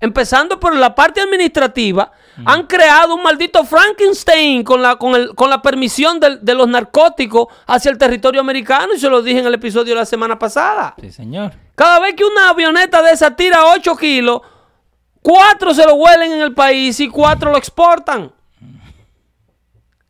Empezando 0.00 0.58
por 0.60 0.74
la 0.76 0.94
parte 0.94 1.20
administrativa, 1.20 2.12
Han 2.46 2.68
creado 2.68 3.16
un 3.16 3.22
maldito 3.24 3.64
Frankenstein 3.64 4.62
con 4.62 4.80
la, 4.80 4.94
con 4.94 5.12
el- 5.16 5.34
con 5.34 5.50
la 5.50 5.60
permisión 5.60 6.20
de, 6.20 6.54
los 6.54 6.68
narcóticos 6.68 7.48
hacia 7.66 7.90
el 7.90 7.98
territorio 7.98 8.40
americano. 8.40 8.94
Y 8.94 9.00
se 9.00 9.10
lo 9.10 9.22
dije 9.22 9.40
en 9.40 9.46
el 9.48 9.54
episodio 9.54 9.92
de 9.94 9.98
la 9.98 10.06
semana 10.06 10.38
pasada. 10.38 10.94
Sí, 11.00 11.10
señor. 11.10 11.52
Cada 11.74 11.98
vez 11.98 12.14
que 12.14 12.24
una 12.24 12.50
avioneta 12.50 13.02
de 13.02 13.10
esa 13.10 13.34
tira 13.34 13.66
8 13.74 13.96
kilos, 13.96 14.40
cuatro 15.20 15.74
se 15.74 15.84
lo 15.84 15.94
huelen 15.94 16.30
en 16.30 16.40
el 16.42 16.54
país 16.54 17.00
y 17.00 17.08
cuatro 17.08 17.50
lo 17.50 17.58
exportan. 17.58 18.30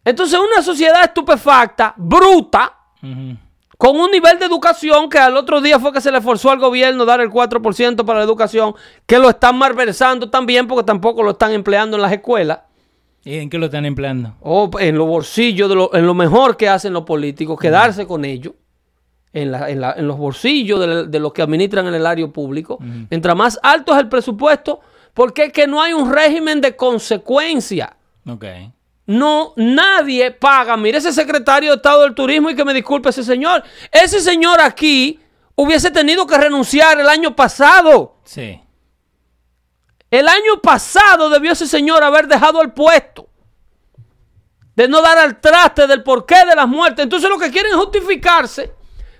Entonces, 0.05 0.39
una 0.39 0.63
sociedad 0.63 1.03
estupefacta, 1.05 1.95
bruta, 1.97 2.78
Con 3.77 3.97
un 3.97 4.11
nivel 4.11 4.39
de 4.41 4.47
educación 4.47 5.09
que 5.09 5.19
al 5.19 5.37
otro 5.37 5.61
día 5.61 5.79
fue 5.79 5.93
que 5.93 6.01
se 6.01 6.11
le 6.11 6.21
forzó 6.21 6.51
al 6.51 6.59
gobierno 6.59 7.05
dar 7.05 7.21
el 7.21 7.31
4% 7.31 8.05
para 8.05 8.19
la 8.19 8.25
educación, 8.25 8.75
que 9.07 9.19
lo 9.19 9.29
están 9.31 9.57
malversando 9.57 10.31
también 10.31 10.67
porque 10.67 10.85
tampoco 10.85 11.23
lo 11.23 11.31
están 11.33 11.53
empleando 11.53 11.97
en 11.97 12.03
las 12.03 12.13
escuelas. 12.13 12.61
¿Y 13.25 13.37
en 13.37 13.51
qué 13.51 13.59
lo 13.59 13.67
están 13.67 13.85
empleando? 13.85 14.35
O 14.41 14.71
en 14.81 14.97
los 14.99 15.07
bolsillos, 15.07 15.69
de 15.69 15.75
lo, 15.77 15.95
en 15.95 16.07
lo 16.07 16.15
mejor 16.15 16.57
que 16.57 16.69
hacen 16.69 16.93
los 16.93 17.03
políticos, 17.05 17.59
quedarse 17.61 18.07
con 18.07 18.25
ellos, 18.25 18.55
en, 19.33 19.53
la- 19.53 19.69
en 19.71 19.81
la- 19.81 19.93
en 19.93 20.09
los 20.09 20.17
bolsillos 20.17 20.81
de, 20.81 21.07
de 21.07 21.19
los 21.21 21.33
que 21.33 21.43
administran 21.43 21.87
el 21.87 21.95
erario 21.95 22.33
público. 22.33 22.79
Mientras 23.11 23.37
más 23.37 23.61
alto 23.63 23.93
es 23.93 23.99
el 24.01 24.09
presupuesto, 24.09 24.81
porque 25.15 25.45
es 25.47 25.53
que 25.53 25.67
no 25.69 25.81
hay 25.83 25.93
un 25.93 26.11
régimen 26.13 26.61
de 26.61 26.75
consecuencia. 26.75 27.97
Ok. 28.27 28.45
No, 29.09 29.55
nadie 29.57 30.31
paga. 30.33 30.77
Mire 30.77 30.99
ese 30.99 31.15
secretario 31.15 31.71
de 31.71 31.77
Estado 31.77 32.03
del 32.03 32.15
Turismo 32.15 32.51
y 32.51 32.55
que 32.55 32.63
me 32.63 32.75
disculpe 32.75 33.09
ese 33.09 33.25
señor. 33.25 33.65
Ese 33.91 34.21
señor 34.21 34.61
aquí 34.61 35.19
hubiese 35.55 35.91
tenido 35.91 36.27
que 36.27 36.37
renunciar 36.37 37.01
el 37.01 37.09
año 37.09 37.35
pasado. 37.35 38.17
Sí. 38.25 38.61
El 40.11 40.29
año 40.29 40.61
pasado 40.63 41.31
debió 41.31 41.53
ese 41.53 41.67
señor 41.67 42.05
haber 42.05 42.29
dejado 42.29 42.61
el 42.61 42.73
puesto. 42.73 43.31
De 44.75 44.87
no 44.89 45.01
dar 45.01 45.17
al 45.17 45.41
traste 45.41 45.87
del 45.87 46.03
porqué 46.03 46.45
de 46.45 46.55
las 46.55 46.69
muertes. 46.69 47.03
Entonces 47.03 47.31
lo 47.31 47.39
que 47.39 47.51
quieren 47.51 47.73
es 47.73 47.79
justificarse 47.79 48.75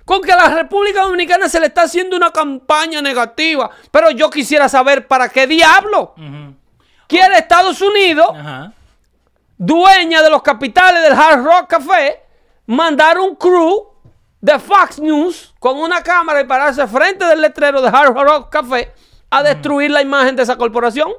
con 0.05 0.21
que 0.21 0.31
a 0.31 0.37
la 0.37 0.49
República 0.49 1.01
Dominicana 1.01 1.49
se 1.49 1.59
le 1.59 1.65
está 1.65 1.81
haciendo 1.81 2.15
una 2.15 2.29
campaña 2.29 3.01
negativa. 3.01 3.71
Pero 3.89 4.11
yo 4.11 4.29
quisiera 4.29 4.69
saber 4.69 5.07
para 5.07 5.29
qué 5.29 5.47
diablo 5.47 6.13
quiere 7.07 7.39
Estados 7.39 7.81
Unidos, 7.81 8.29
Ajá. 8.35 8.73
Dueña 9.59 10.23
de 10.23 10.29
los 10.29 10.41
capitales 10.41 11.03
del 11.03 11.13
Hard 11.13 11.43
Rock 11.43 11.67
Café, 11.67 12.23
mandar 12.65 13.19
un 13.19 13.35
crew 13.35 13.89
de 14.41 14.57
Fox 14.57 14.99
News 14.99 15.53
con 15.59 15.77
una 15.77 16.01
cámara 16.01 16.41
y 16.41 16.45
pararse 16.45 16.87
frente 16.87 17.25
del 17.25 17.41
letrero 17.41 17.81
de 17.81 17.89
Hard 17.89 18.13
Rock 18.15 18.49
Café 18.49 18.93
a 19.29 19.43
destruir 19.43 19.91
la 19.91 20.01
imagen 20.01 20.35
de 20.35 20.43
esa 20.43 20.57
corporación. 20.57 21.11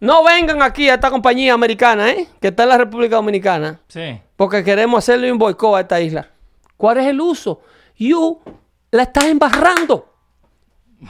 No 0.00 0.24
vengan 0.24 0.62
aquí 0.62 0.88
a 0.88 0.94
esta 0.94 1.10
compañía 1.10 1.52
americana, 1.52 2.10
¿eh? 2.10 2.26
Que 2.40 2.48
está 2.48 2.64
en 2.64 2.70
la 2.70 2.78
República 2.78 3.16
Dominicana. 3.16 3.80
Sí. 3.86 4.20
Porque 4.34 4.64
queremos 4.64 4.98
hacerle 4.98 5.30
un 5.30 5.38
boicot 5.38 5.76
a 5.76 5.80
esta 5.80 6.00
isla. 6.00 6.28
¿Cuál 6.76 6.98
es 6.98 7.06
el 7.06 7.20
uso? 7.20 7.60
You 7.96 8.40
la 8.90 9.04
estás 9.04 9.24
embarrando. 9.26 10.12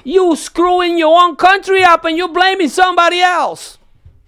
You 0.04 0.34
screwing 0.36 0.98
your 0.98 1.16
own 1.16 1.36
country 1.36 1.82
up 1.82 2.04
and 2.04 2.16
you 2.16 2.28
blaming 2.28 2.68
somebody 2.68 3.20
else. 3.20 3.78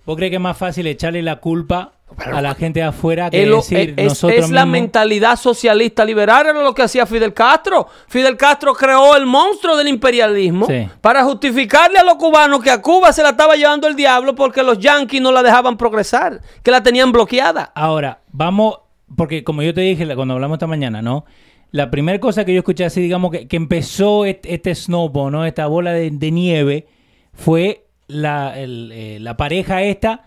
¿Vos 0.08 0.16
crees 0.16 0.30
que 0.30 0.36
es 0.36 0.40
más 0.42 0.56
fácil 0.56 0.86
echarle 0.86 1.20
la 1.22 1.36
culpa 1.36 1.92
a 2.16 2.40
la 2.40 2.54
gente 2.54 2.80
de 2.80 2.86
afuera 2.86 3.28
que 3.28 3.42
Es, 3.42 3.50
decir 3.50 3.92
es- 3.94 4.06
nosotros 4.08 4.44
es 4.46 4.50
la 4.50 4.64
mismos? 4.64 4.80
mentalidad 4.80 5.36
socialista 5.36 6.02
liberal, 6.02 6.46
era 6.46 6.62
lo 6.62 6.72
que 6.74 6.80
hacía 6.82 7.04
Fidel 7.04 7.34
Castro. 7.34 7.86
Fidel 8.08 8.38
Castro 8.38 8.72
creó 8.72 9.14
el 9.16 9.26
monstruo 9.26 9.76
del 9.76 9.86
imperialismo 9.88 10.64
Sí. 10.66 10.88
para 11.02 11.24
justificarle 11.24 11.98
a 11.98 12.04
los 12.04 12.14
cubanos 12.14 12.62
que 12.62 12.70
a 12.70 12.80
Cuba 12.80 13.12
se 13.12 13.22
la 13.22 13.28
estaba 13.28 13.54
llevando 13.56 13.86
el 13.86 13.96
diablo 13.96 14.34
porque 14.34 14.62
los 14.62 14.78
yanquis 14.78 15.20
no 15.20 15.30
la 15.30 15.42
dejaban 15.42 15.76
progresar, 15.76 16.40
que 16.62 16.70
la 16.70 16.82
tenían 16.82 17.12
bloqueada. 17.12 17.70
Ahora, 17.74 18.20
vamos, 18.32 18.78
porque 19.14 19.44
como 19.44 19.62
yo 19.62 19.74
te 19.74 19.82
dije 19.82 20.06
cuando 20.14 20.32
hablamos 20.32 20.56
esta 20.56 20.66
mañana, 20.66 21.02
¿no? 21.02 21.26
La 21.70 21.90
primera 21.90 22.18
cosa 22.18 22.46
que 22.46 22.54
yo 22.54 22.60
escuché 22.60 22.86
así, 22.86 23.02
digamos, 23.02 23.30
que, 23.30 23.46
que 23.46 23.56
empezó 23.58 24.24
este, 24.24 24.54
este 24.54 24.74
snowball, 24.74 25.30
¿no? 25.30 25.44
Esta 25.44 25.66
bola 25.66 25.92
de, 25.92 26.10
de 26.10 26.30
nieve, 26.30 26.86
fue 27.34 27.84
la, 28.08 28.58
el, 28.58 28.90
eh, 28.92 29.18
la 29.20 29.36
pareja 29.36 29.82
esta 29.82 30.24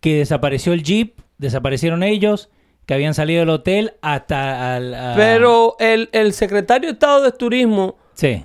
que 0.00 0.16
desapareció 0.16 0.72
el 0.72 0.82
jeep, 0.82 1.18
desaparecieron 1.38 2.02
ellos, 2.02 2.50
que 2.86 2.94
habían 2.94 3.14
salido 3.14 3.40
del 3.40 3.50
hotel 3.50 3.94
hasta... 4.00 4.76
Al, 4.76 4.94
a- 4.94 5.14
Pero 5.16 5.76
el, 5.78 6.08
el 6.12 6.32
secretario 6.32 6.88
de 6.88 6.94
Estado 6.94 7.22
de 7.22 7.32
Turismo 7.32 7.96
Sí. 8.14 8.44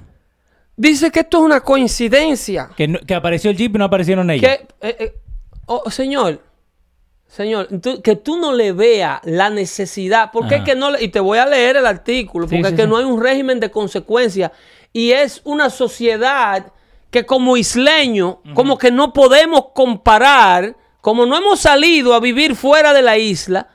dice 0.75 1.09
que 1.11 1.21
esto 1.21 1.38
es 1.39 1.43
una 1.43 1.61
coincidencia. 1.61 2.69
Que, 2.75 2.88
no- 2.88 2.99
que 2.99 3.15
apareció 3.15 3.49
el 3.51 3.57
jeep 3.57 3.75
y 3.75 3.79
no 3.79 3.86
aparecieron 3.86 4.29
ellos. 4.29 4.49
Que, 4.49 4.67
eh, 4.88 4.95
eh, 4.99 5.13
oh, 5.65 5.89
señor, 5.89 6.41
señor, 7.27 7.67
tú- 7.81 8.01
que 8.01 8.15
tú 8.15 8.38
no 8.38 8.51
le 8.53 8.73
veas 8.73 9.21
la 9.23 9.49
necesidad, 9.49 10.29
porque 10.34 10.55
es 10.55 10.61
que 10.63 10.75
no, 10.75 10.91
le- 10.91 11.03
y 11.03 11.07
te 11.07 11.19
voy 11.19 11.38
a 11.38 11.45
leer 11.45 11.77
el 11.77 11.86
artículo, 11.86 12.45
porque 12.47 12.57
sí, 12.63 12.69
es 12.69 12.73
que 12.75 12.84
sí. 12.84 12.89
no 12.89 12.97
hay 12.97 13.05
un 13.05 13.21
régimen 13.21 13.59
de 13.59 13.71
consecuencia 13.71 14.51
y 14.91 15.11
es 15.11 15.41
una 15.45 15.69
sociedad 15.69 16.67
que 17.14 17.26
como 17.26 17.55
isleño, 17.55 18.41
como 18.55 18.78
que 18.78 18.91
no 18.91 19.14
podemos 19.14 19.68
comparar, 19.74 20.76
como 20.99 21.26
no 21.26 21.38
hemos 21.38 21.59
salido 21.61 22.14
a 22.14 22.20
vivir 22.20 22.55
fuera 22.55 22.91
de 22.91 23.01
la 23.03 23.18
isla, 23.18 23.68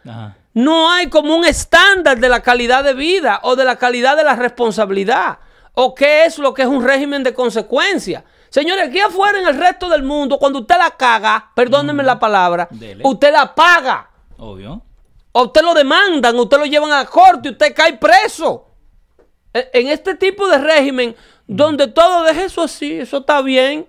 no 0.54 0.90
hay 0.90 1.06
como 1.06 1.36
un 1.36 1.44
estándar 1.46 2.18
de 2.18 2.28
la 2.28 2.40
calidad 2.42 2.82
de 2.82 2.94
vida 2.94 3.38
o 3.44 3.54
de 3.56 3.64
la 3.64 3.76
calidad 3.76 4.16
de 4.16 4.24
la 4.24 4.34
responsabilidad. 4.34 5.38
¿O 5.74 5.94
qué 5.94 6.24
es 6.24 6.38
lo 6.38 6.52
que 6.52 6.62
es 6.62 6.68
un 6.68 6.82
régimen 6.84 7.22
de 7.22 7.32
consecuencia? 7.32 8.24
Señores, 8.50 8.88
aquí 8.88 8.98
afuera 8.98 9.38
en 9.38 9.46
el 9.46 9.56
resto 9.56 9.88
del 9.88 10.02
mundo, 10.02 10.36
cuando 10.38 10.58
usted 10.58 10.76
la 10.76 10.90
caga, 10.90 11.52
perdónenme 11.54 12.02
la 12.02 12.18
palabra, 12.18 12.66
Dele. 12.72 13.02
usted 13.04 13.32
la 13.32 13.54
paga. 13.54 14.10
Obvio. 14.38 14.82
O 15.32 15.42
usted 15.44 15.62
lo 15.62 15.74
demandan, 15.74 16.34
usted 16.36 16.58
lo 16.58 16.64
llevan 16.66 16.90
a 16.90 17.04
la 17.04 17.04
corte 17.04 17.48
y 17.48 17.52
usted 17.52 17.72
cae 17.74 17.96
preso. 17.98 18.64
E- 19.54 19.70
En 19.74 19.86
este 19.88 20.14
tipo 20.16 20.48
de 20.48 20.58
régimen, 20.58 21.14
donde 21.48 21.88
todo 21.88 22.22
deje 22.24 22.44
eso 22.44 22.62
así, 22.62 22.92
eso 22.92 23.18
está 23.18 23.42
bien. 23.42 23.86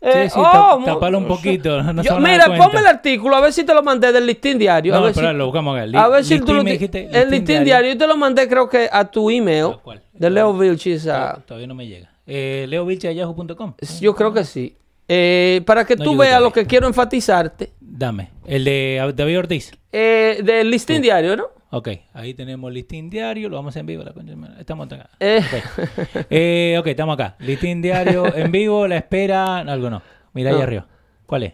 Eh, 0.00 0.28
sí, 0.28 0.38
oh, 0.38 0.78
mo- 0.78 0.84
tapalo 0.84 1.18
un 1.18 1.26
poquito, 1.26 1.82
no 1.82 2.02
Yo- 2.02 2.18
mira, 2.20 2.44
ponme 2.56 2.80
el 2.80 2.86
artículo, 2.86 3.34
a 3.36 3.40
ver 3.40 3.52
si 3.52 3.64
te 3.64 3.72
lo 3.72 3.82
mandé 3.82 4.12
del 4.12 4.26
listín 4.26 4.58
diario. 4.58 4.94
a 4.94 5.00
ver 5.00 5.10
espera, 5.10 5.30
si- 5.30 5.36
lo 5.36 5.46
buscamos 5.46 5.78
acá. 5.78 6.04
A 6.04 6.08
ver 6.08 6.24
si 6.24 6.38
tú 6.40 6.52
lo 6.54 6.62
dijiste, 6.62 7.04
El 7.06 7.30
listín 7.30 7.30
listín 7.30 7.64
diario. 7.64 7.92
Yo 7.92 7.98
te 7.98 8.06
lo 8.06 8.16
mandé, 8.16 8.46
creo 8.48 8.68
que 8.68 8.88
a 8.92 9.04
tu 9.04 9.30
email. 9.30 9.64
¿A 9.74 9.78
cuál? 9.78 10.02
De 10.12 10.30
Leo 10.30 10.52
Vilchis. 10.52 11.06
a- 11.08 11.38
Todavía- 11.46 11.66
no 11.66 11.74
me 11.74 11.86
llega. 11.86 12.10
Eh, 12.26 12.66
leovilche.yahoo.com. 12.68 13.74
Yo 14.00 14.14
creo 14.14 14.32
que 14.32 14.44
sí. 14.44 14.76
Eh, 15.08 15.62
para 15.64 15.84
que 15.84 15.96
No 15.96 16.04
tú 16.04 16.16
veas 16.16 16.40
lo 16.42 16.52
que 16.52 16.66
quiero 16.66 16.86
enfatizarte. 16.88 17.72
Dame. 17.80 18.30
El 18.44 18.64
de 18.64 19.12
David 19.14 19.38
Ortiz. 19.38 19.72
Eh, 19.92 20.40
del 20.42 20.70
listín 20.70 21.00
diario, 21.00 21.36
¿no? 21.36 21.44
Ok, 21.78 21.88
ahí 22.14 22.32
tenemos 22.32 22.72
listín 22.72 23.10
diario, 23.10 23.50
lo 23.50 23.56
vamos 23.56 23.68
a 23.68 23.72
hacer 23.72 23.80
en 23.80 23.86
vivo. 23.86 24.02
La 24.02 24.12
concha 24.14 24.32
estamos 24.58 24.90
acá. 24.90 25.10
Eh, 25.20 25.40
Ok. 25.44 26.26
Eh, 26.30 26.76
ok, 26.80 26.86
estamos 26.86 27.12
acá. 27.14 27.36
Listín 27.40 27.82
diario 27.82 28.24
en 28.34 28.50
vivo, 28.50 28.86
la 28.88 28.96
espera. 28.96 29.58
Algo 29.58 29.90
no. 29.90 30.00
Mira 30.32 30.50
ahí 30.50 30.56
No. 30.56 30.62
arriba. 30.62 30.86
¿Cuál 31.26 31.42
es? 31.42 31.52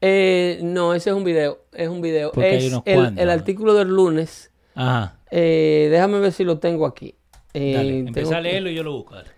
eh, 0.00 0.60
no, 0.62 0.94
ese 0.94 1.10
es 1.10 1.16
un 1.16 1.24
video. 1.24 1.64
Es 1.72 1.88
un 1.88 2.00
video. 2.00 2.30
Porque 2.30 2.48
hay 2.50 2.56
Es 2.58 2.72
unos 2.72 2.82
el, 2.86 2.94
cuantos. 2.94 3.22
el 3.22 3.30
artículo 3.30 3.74
del 3.74 3.88
lunes. 3.88 4.52
Ajá. 4.76 5.18
Eh, 5.32 5.88
déjame 5.90 6.20
ver 6.20 6.30
si 6.32 6.44
lo 6.44 6.58
tengo 6.58 6.86
aquí. 6.86 7.16
Eh, 7.52 7.74
Dale, 7.74 8.12
tengo 8.12 8.30
a 8.32 8.36
que- 8.36 8.42
leerlo 8.42 8.70
y 8.70 8.74
yo 8.76 8.82
lo 8.84 8.92
busco. 8.92 9.14
dale. 9.16 9.30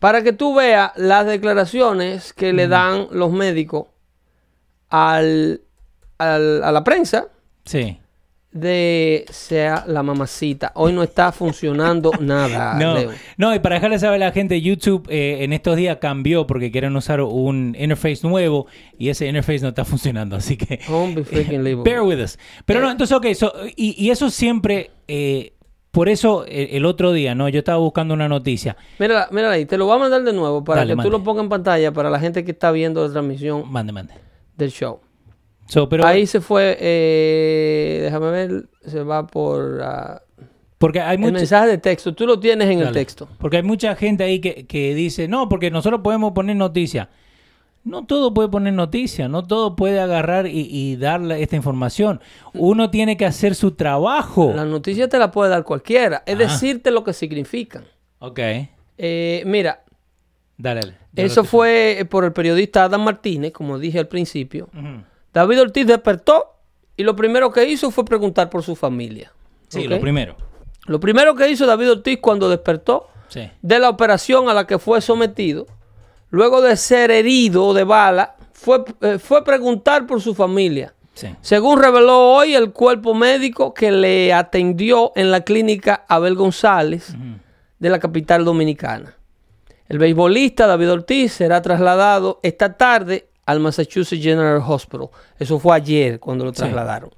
Para 0.00 0.22
que 0.22 0.32
tú 0.32 0.54
veas 0.54 0.92
las 0.96 1.26
declaraciones 1.26 2.32
que 2.32 2.52
le 2.54 2.68
dan 2.68 3.08
los 3.10 3.32
médicos 3.32 3.86
al, 4.88 5.60
al- 6.18 6.62
a 6.64 6.72
la 6.72 6.84
prensa 6.84 7.28
Sí. 7.64 7.98
De 8.54 9.24
sea 9.30 9.84
la 9.88 10.02
mamacita. 10.04 10.70
Hoy 10.76 10.92
no 10.92 11.02
está 11.02 11.32
funcionando 11.32 12.12
nada. 12.20 12.74
No, 12.78 12.94
Leo. 12.94 13.10
no, 13.36 13.54
y 13.54 13.58
para 13.58 13.74
dejarle 13.74 13.98
saber 13.98 14.22
a 14.22 14.26
la 14.26 14.32
gente, 14.32 14.60
YouTube 14.62 15.06
eh, 15.10 15.38
en 15.44 15.52
estos 15.52 15.76
días 15.76 15.98
cambió 16.00 16.46
porque 16.46 16.70
quieren 16.70 16.94
usar 16.96 17.20
un 17.20 17.76
interface 17.78 18.26
nuevo 18.26 18.66
y 18.96 19.08
ese 19.08 19.26
interface 19.26 19.58
no 19.60 19.68
está 19.68 19.84
funcionando, 19.84 20.36
así 20.36 20.56
que 20.56 20.78
Don't 20.88 21.16
be 21.16 21.24
freaking 21.24 21.64
liable. 21.64 21.82
bear 21.82 22.02
with 22.02 22.20
us. 22.22 22.38
Pero 22.64 22.80
no, 22.80 22.90
entonces, 22.90 23.16
ok, 23.16 23.26
so, 23.34 23.52
y, 23.76 24.02
y 24.02 24.10
eso 24.10 24.30
siempre, 24.30 24.92
eh, 25.08 25.54
por 25.90 26.08
eso 26.08 26.44
eh, 26.46 26.70
el 26.76 26.86
otro 26.86 27.12
día, 27.12 27.34
¿no? 27.34 27.48
Yo 27.48 27.58
estaba 27.58 27.78
buscando 27.78 28.14
una 28.14 28.28
noticia. 28.28 28.76
Mira, 29.00 29.26
mira 29.32 29.50
ahí, 29.50 29.66
te 29.66 29.76
lo 29.76 29.86
voy 29.86 29.96
a 29.96 29.98
mandar 29.98 30.22
de 30.22 30.32
nuevo 30.32 30.62
para 30.62 30.82
Dale, 30.82 30.92
que 30.92 30.96
mande. 30.96 31.10
tú 31.10 31.18
lo 31.18 31.24
pongas 31.24 31.42
en 31.42 31.48
pantalla 31.48 31.92
para 31.92 32.08
la 32.08 32.20
gente 32.20 32.44
que 32.44 32.52
está 32.52 32.70
viendo 32.70 33.04
la 33.04 33.12
transmisión 33.12 33.64
Mande, 33.70 33.92
mande. 33.92 34.14
del 34.56 34.70
show. 34.70 35.00
So, 35.66 35.88
pero, 35.88 36.06
ahí 36.06 36.26
se 36.26 36.40
fue, 36.40 36.76
eh, 36.78 38.00
déjame 38.02 38.30
ver, 38.30 38.68
se 38.84 39.02
va 39.02 39.26
por 39.26 39.80
ah, 39.82 40.22
porque 40.78 41.00
hay 41.00 41.16
el 41.16 41.32
mensaje 41.32 41.68
de 41.68 41.78
texto. 41.78 42.14
Tú 42.14 42.26
lo 42.26 42.38
tienes 42.38 42.68
en 42.68 42.80
el 42.80 42.92
texto. 42.92 43.26
Porque 43.38 43.56
hay 43.56 43.62
mucha 43.62 43.96
gente 43.96 44.22
ahí 44.24 44.40
que, 44.40 44.66
que 44.66 44.94
dice, 44.94 45.28
no, 45.28 45.48
porque 45.48 45.70
nosotros 45.70 46.02
podemos 46.02 46.32
poner 46.32 46.56
noticias. 46.56 47.08
No 47.84 48.04
todo 48.04 48.34
puede 48.34 48.48
poner 48.48 48.74
noticia, 48.74 49.28
no 49.28 49.46
todo 49.46 49.76
puede 49.76 50.00
agarrar 50.00 50.46
y, 50.46 50.68
y 50.70 50.96
darle 50.96 51.42
esta 51.42 51.56
información. 51.56 52.20
Uno 52.52 52.90
tiene 52.90 53.16
que 53.16 53.24
hacer 53.24 53.54
su 53.54 53.72
trabajo. 53.72 54.52
La 54.54 54.64
noticia 54.64 55.08
te 55.08 55.18
la 55.18 55.30
puede 55.30 55.50
dar 55.50 55.64
cualquiera. 55.64 56.22
Es 56.26 56.34
Ajá. 56.34 56.44
decirte 56.44 56.90
lo 56.90 57.04
que 57.04 57.12
significan. 57.12 57.84
Ok. 58.18 58.40
Eh, 58.96 59.42
mira, 59.46 59.84
Dale, 60.56 60.94
Eso 61.16 61.44
fue 61.44 62.06
por 62.08 62.24
el 62.24 62.32
periodista 62.32 62.84
Adam 62.84 63.02
Martínez, 63.02 63.52
como 63.52 63.78
dije 63.78 63.98
al 63.98 64.08
principio. 64.08 64.68
Ujú. 64.72 65.02
David 65.34 65.60
Ortiz 65.62 65.86
despertó 65.86 66.54
y 66.96 67.02
lo 67.02 67.14
primero 67.16 67.50
que 67.50 67.68
hizo 67.68 67.90
fue 67.90 68.04
preguntar 68.04 68.48
por 68.48 68.62
su 68.62 68.76
familia. 68.76 69.32
Sí, 69.68 69.88
lo 69.88 70.00
primero. 70.00 70.36
Lo 70.86 71.00
primero 71.00 71.34
que 71.34 71.48
hizo 71.50 71.66
David 71.66 71.90
Ortiz 71.90 72.18
cuando 72.20 72.48
despertó 72.48 73.08
Sí. 73.28 73.50
de 73.62 73.78
la 73.80 73.88
operación 73.88 74.48
a 74.48 74.54
la 74.54 74.66
que 74.66 74.78
fue 74.78 75.00
sometido, 75.00 75.66
luego 76.30 76.60
de 76.62 76.76
ser 76.76 77.10
herido 77.10 77.74
de 77.74 77.82
bala, 77.84 78.36
fue, 78.52 78.84
eh, 79.00 79.18
fue 79.18 79.44
preguntar 79.44 80.06
por 80.06 80.20
su 80.20 80.34
familia. 80.34 80.94
Sí. 81.14 81.28
Según 81.40 81.80
reveló 81.80 82.32
hoy 82.34 82.54
el 82.54 82.70
cuerpo 82.72 83.14
médico 83.14 83.74
que 83.74 83.90
le 83.90 84.32
atendió 84.32 85.12
en 85.16 85.30
la 85.32 85.40
clínica 85.42 86.04
Abel 86.08 86.34
González 86.36 87.14
de 87.78 87.88
la 87.90 87.98
capital 87.98 88.44
dominicana. 88.44 89.14
El 89.88 89.98
beisbolista 89.98 90.66
David 90.66 90.92
Ortiz 90.92 91.32
será 91.32 91.60
trasladado 91.62 92.40
esta 92.42 92.76
tarde 92.76 93.28
al 93.46 93.60
Massachusetts 93.60 94.22
General 94.22 94.62
Hospital. 94.66 95.08
Eso 95.38 95.58
fue 95.58 95.76
ayer 95.76 96.18
cuando 96.20 96.44
lo 96.44 96.50
Sí. 96.52 96.56
trasladaron. 96.58 97.10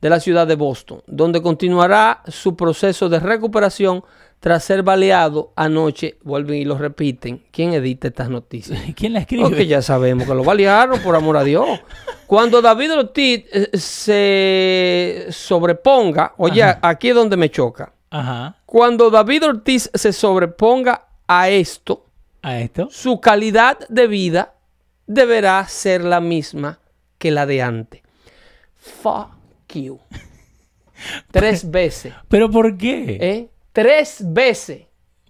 De 0.00 0.08
la 0.08 0.20
ciudad 0.20 0.46
de 0.46 0.54
Boston, 0.54 1.02
donde 1.08 1.42
continuará 1.42 2.22
su 2.28 2.54
proceso 2.56 3.08
de 3.08 3.18
recuperación 3.18 4.04
tras 4.38 4.62
ser 4.62 4.84
baleado 4.84 5.52
anoche. 5.56 6.18
Vuelven 6.22 6.58
y 6.60 6.64
lo 6.64 6.78
repiten. 6.78 7.42
¿Quién 7.50 7.72
edita 7.72 8.06
estas 8.06 8.28
noticias? 8.30 8.78
¿Quién 8.96 9.12
la 9.14 9.18
escribe? 9.20 9.42
Porque 9.42 9.66
ya 9.66 9.82
sabemos 9.82 10.28
que 10.28 10.34
lo 10.36 10.44
balearon, 10.44 11.00
por 11.00 11.16
amor 11.16 11.36
a 11.36 11.42
Dios. 11.42 11.80
Cuando 12.28 12.62
David 12.62 12.92
Ortiz 12.94 13.44
eh, 13.52 13.70
se 13.76 15.26
sobreponga, 15.32 16.34
oye, 16.36 16.62
Ajá. 16.62 16.78
aquí 16.82 17.08
es 17.08 17.14
donde 17.16 17.36
me 17.36 17.50
choca. 17.50 17.92
Ajá. 18.10 18.56
Cuando 18.66 19.10
David 19.10 19.46
Ortiz 19.46 19.90
se 19.92 20.12
sobreponga 20.12 21.06
a 21.26 21.48
esto, 21.48 22.04
A 22.42 22.58
esto. 22.60 22.88
su 22.90 23.20
calidad 23.20 23.78
de 23.88 24.06
vida 24.06 24.54
deberá 25.08 25.66
ser 25.66 26.04
la 26.04 26.20
misma 26.20 26.78
que 27.18 27.32
la 27.32 27.46
de 27.46 27.62
antes. 27.62 28.02
Fuck 28.76 29.30
you. 29.74 29.98
Tres 31.32 31.68
veces. 31.68 32.14
¿Pero 32.28 32.48
por 32.48 32.76
qué? 32.76 33.18
¿eh? 33.20 33.48
Tres 33.72 34.22
veces. 34.24 34.82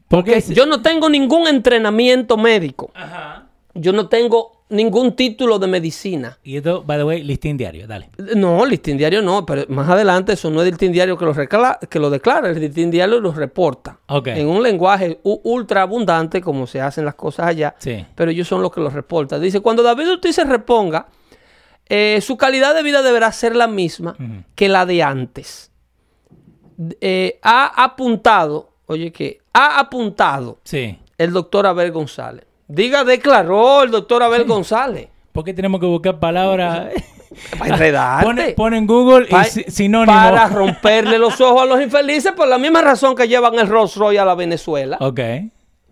Porque 0.09 0.33
Porque 0.33 0.55
yo 0.55 0.67
no 0.67 0.83
tengo 0.83 1.09
ningún 1.09 1.47
entrenamiento 1.47 2.37
médico. 2.37 2.93
Yo 3.75 3.93
no 3.93 4.09
tengo 4.09 4.58
ningún 4.71 5.17
título 5.17 5.59
de 5.59 5.67
medicina. 5.67 6.39
Y 6.43 6.57
esto, 6.59 6.83
by 6.83 6.99
the 6.99 7.05
way, 7.05 7.23
listín 7.23 7.57
diario, 7.57 7.87
dale. 7.87 8.11
No, 8.37 8.65
listín 8.67 8.97
diario 8.99 9.23
no, 9.23 9.47
pero 9.47 9.65
más 9.69 9.89
adelante 9.89 10.33
eso 10.35 10.51
no 10.51 10.61
es 10.61 10.67
el 10.67 10.73
listín 10.73 10.93
diario 10.93 11.17
que 11.17 11.25
lo, 11.25 11.35
que 11.89 11.99
lo 11.99 12.11
declara, 12.11 12.51
el 12.51 12.61
listín 12.61 12.91
diario 12.91 13.21
lo 13.21 13.33
reporta. 13.33 13.99
En 14.27 14.47
un 14.47 14.63
lenguaje 14.63 15.21
ultra 15.23 15.83
abundante, 15.83 16.41
como 16.41 16.67
se 16.67 16.81
hacen 16.81 17.05
las 17.05 17.15
cosas 17.15 17.47
allá, 17.47 17.75
Sí. 17.79 18.05
pero 18.15 18.31
ellos 18.31 18.47
son 18.49 18.63
los 18.63 18.71
que 18.73 18.81
lo 18.81 18.91
reportan. 18.91 19.41
Dice, 19.41 19.61
cuando 19.61 19.83
David 19.83 20.11
Ortiz 20.13 20.35
se 20.35 20.45
reponga, 20.45 21.07
eh, 21.89 22.21
su 22.21 22.37
calidad 22.37 22.75
de 22.75 22.83
vida 22.83 23.01
deberá 23.03 23.33
ser 23.33 23.57
la 23.57 23.67
misma 23.67 24.17
que 24.55 24.69
la 24.69 24.85
de 24.85 25.03
antes. 25.03 25.71
Eh, 27.01 27.39
ha 27.43 27.83
apuntado, 27.85 28.71
oye 28.87 29.11
que, 29.11 29.41
ha 29.53 29.81
apuntado 29.81 30.61
Sí. 30.63 30.99
el 31.17 31.33
doctor 31.33 31.67
Abel 31.67 31.91
González. 31.91 32.45
Diga, 32.69 33.03
declaró 33.05 33.83
el 33.83 33.91
doctor 33.91 34.23
Abel 34.23 34.45
González. 34.45 35.09
¿Por 35.33 35.43
qué 35.45 35.55
tenemos 35.55 35.81
que 35.81 35.87
buscar 35.87 36.19
palabras? 36.21 36.89
Para 37.59 37.75
enredarte. 37.75 38.25
pone, 38.27 38.49
pone 38.53 38.79
en 38.79 38.87
Google 38.87 39.27
y 39.29 39.31
Pa- 39.31 39.45
si- 39.45 39.65
sinónimo. 39.65 40.13
Para 40.13 40.49
romperle 40.49 41.19
los 41.19 41.41
ojos 41.41 41.63
a 41.63 41.67
los 41.67 41.81
infelices 41.81 42.33
por 42.33 42.49
la 42.49 42.59
misma 42.59 42.81
razón 42.81 43.15
que 43.15 43.29
llevan 43.29 43.55
el 43.59 43.69
Rolls 43.69 43.97
Royce 43.97 44.19
a 44.19 44.25
la 44.25 44.35
Venezuela. 44.35 44.97
Ok. 45.01 45.21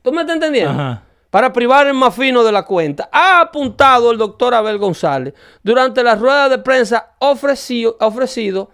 ¿Tú 0.03 0.13
me 0.13 0.23
estás 0.23 0.35
entendiendo? 0.37 0.71
Ajá. 0.73 1.03
Para 1.31 1.53
privar 1.53 1.87
el 1.87 1.95
más 1.95 2.15
fino 2.15 2.43
de 2.43 2.53
la 2.53 2.63
cuenta. 2.65 3.09
Ha 3.13 3.41
apuntado 3.41 4.11
el 4.13 4.19
doctor 4.19 4.55
Abel 4.55 4.79
González 4.79 5.35
durante 5.63 6.03
la 6.03 6.15
rueda 6.15 6.49
de 6.49 6.59
prensa 6.59 7.15
ofrecido, 7.19 7.97
ofrecido 8.01 8.71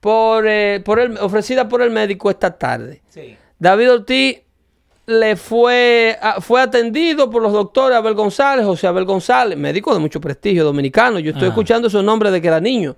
por, 0.00 0.46
eh, 0.48 0.80
por 0.84 0.98
el, 1.00 1.18
ofrecida 1.18 1.68
por 1.68 1.82
el 1.82 1.90
médico 1.90 2.30
esta 2.30 2.56
tarde. 2.56 3.02
Sí. 3.08 3.36
David 3.58 3.92
Ortiz 3.92 4.40
le 5.08 5.36
fue, 5.36 6.18
a- 6.20 6.38
fue 6.40 6.60
atendido 6.60 7.30
por 7.30 7.40
los 7.42 7.50
doctores 7.52 7.96
Abel 7.96 8.12
González, 8.12 8.66
José 8.66 8.86
Abel 8.86 9.06
González, 9.06 9.56
médico 9.58 9.94
de 9.94 10.00
mucho 10.00 10.20
prestigio 10.20 10.64
dominicano. 10.64 11.18
Yo 11.18 11.30
estoy 11.30 11.44
Ajá. 11.46 11.52
escuchando 11.54 11.88
esos 11.88 12.04
nombres 12.04 12.30
de 12.30 12.42
que 12.42 12.48
era 12.48 12.60
niño. 12.60 12.94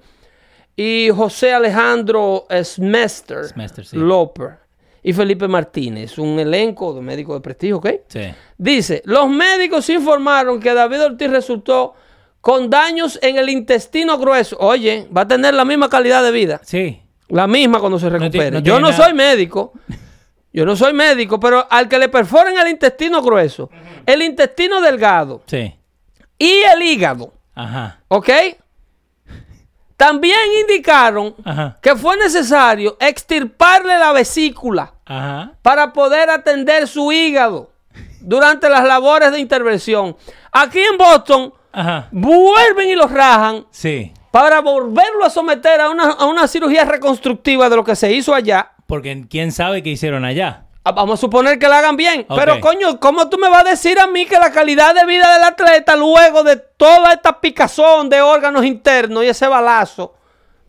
Y 0.76 1.08
José 1.14 1.52
Alejandro 1.52 2.46
Smester, 2.64 3.44
Smester, 3.44 3.86
sí. 3.86 3.96
Loper 3.96 4.58
y 5.04 5.12
Felipe 5.12 5.46
Martínez, 5.46 6.18
un 6.18 6.38
elenco 6.40 6.92
de 6.94 7.00
médicos 7.00 7.36
de 7.36 7.40
prestigio, 7.42 7.76
¿ok? 7.76 7.88
Sí. 8.08 8.22
Dice, 8.58 9.02
los 9.04 9.28
médicos 9.28 9.88
informaron 9.88 10.58
que 10.58 10.74
David 10.74 11.04
Ortiz 11.04 11.30
resultó 11.30 11.94
con 12.40 12.68
daños 12.70 13.20
en 13.22 13.36
el 13.38 13.48
intestino 13.50 14.18
grueso. 14.18 14.56
Oye, 14.58 15.06
va 15.16 15.20
a 15.22 15.28
tener 15.28 15.54
la 15.54 15.64
misma 15.64 15.88
calidad 15.88 16.24
de 16.24 16.32
vida. 16.32 16.61
Sí. 16.64 17.00
La 17.28 17.46
misma 17.46 17.78
cuando 17.78 18.00
se 18.00 18.08
recupere. 18.11 18.50
no 18.50 18.58
Yo 18.61 18.80
no 18.80 18.90
nada- 18.90 19.04
soy 19.04 19.14
médico. 19.14 19.72
Yo 20.53 20.64
no 20.66 20.74
soy 20.76 20.92
médico, 20.92 21.38
pero 21.38 21.66
al 21.70 21.88
que 21.88 21.98
le 21.98 22.09
perforen 22.09 22.59
el 22.59 22.68
intestino 22.68 23.22
grueso, 23.22 23.70
el 24.07 24.22
intestino 24.22 24.80
delgado 24.80 25.42
Sí. 25.46 25.74
y 26.38 26.51
el 26.74 26.82
hígado, 26.82 27.32
Ajá. 27.55 28.01
¿ok? 28.09 28.28
También 29.96 30.38
indicaron 30.62 31.34
Ajá. 31.44 31.76
que 31.82 31.94
fue 31.94 32.16
necesario 32.16 32.96
extirparle 33.01 33.98
la 33.98 34.12
vesícula 34.12 34.94
Ajá. 35.05 35.53
para 35.62 35.92
poder 35.92 36.30
atender 36.30 36.88
su 36.88 37.12
hígado 37.12 37.70
durante 38.20 38.68
las 38.70 38.84
labores 38.84 39.30
de 39.30 39.38
intervención. 39.40 40.16
Aquí 40.53 40.80
en 40.80 40.96
Boston 40.96 41.53
vuelven 42.11 42.88
y 42.88 42.94
los 42.94 43.11
rajan 43.11 43.66
Sí. 43.70 44.12
para 44.30 44.61
volverlo 44.61 45.24
a 45.24 45.30
someter 45.30 45.80
a 45.82 45.90
una, 45.90 46.12
a 46.12 46.24
una 46.24 46.48
cirugía 46.48 46.84
reconstructiva 46.86 47.68
de 47.68 47.76
lo 47.76 47.84
que 47.84 47.94
se 47.94 48.11
hizo 48.11 48.34
allá. 48.34 48.72
Porque 48.91 49.24
quién 49.30 49.53
sabe 49.53 49.82
qué 49.82 49.88
hicieron 49.91 50.26
allá. 50.26 50.64
Ah, 50.84 50.93
Vamos 50.93 51.18
a 51.18 51.20
suponer 51.20 51.59
que 51.59 51.68
la 51.68 51.78
hagan 51.78 51.97
bien. 51.97 52.26
Pero 52.28 52.61
coño, 52.61 53.01
¿cómo 53.01 53.28
tú 53.30 53.38
me 53.38 53.49
vas 53.49 53.64
a 53.64 53.70
decir 53.70 53.99
a 53.99 54.07
mí 54.07 54.26
que 54.26 54.38
la 54.38 54.51
calidad 54.53 54.95
de 54.95 55.07
vida 55.07 55.32
del 55.34 55.45
atleta 55.45 55.97
luego 55.97 56.43
de 56.43 56.57
toda 56.57 57.12
esta 57.14 57.41
picazón 57.41 58.09
de 58.11 58.20
órganos 58.20 58.64
internos 58.64 59.24
y 59.24 59.28
ese 59.28 59.47
balazo 59.47 60.14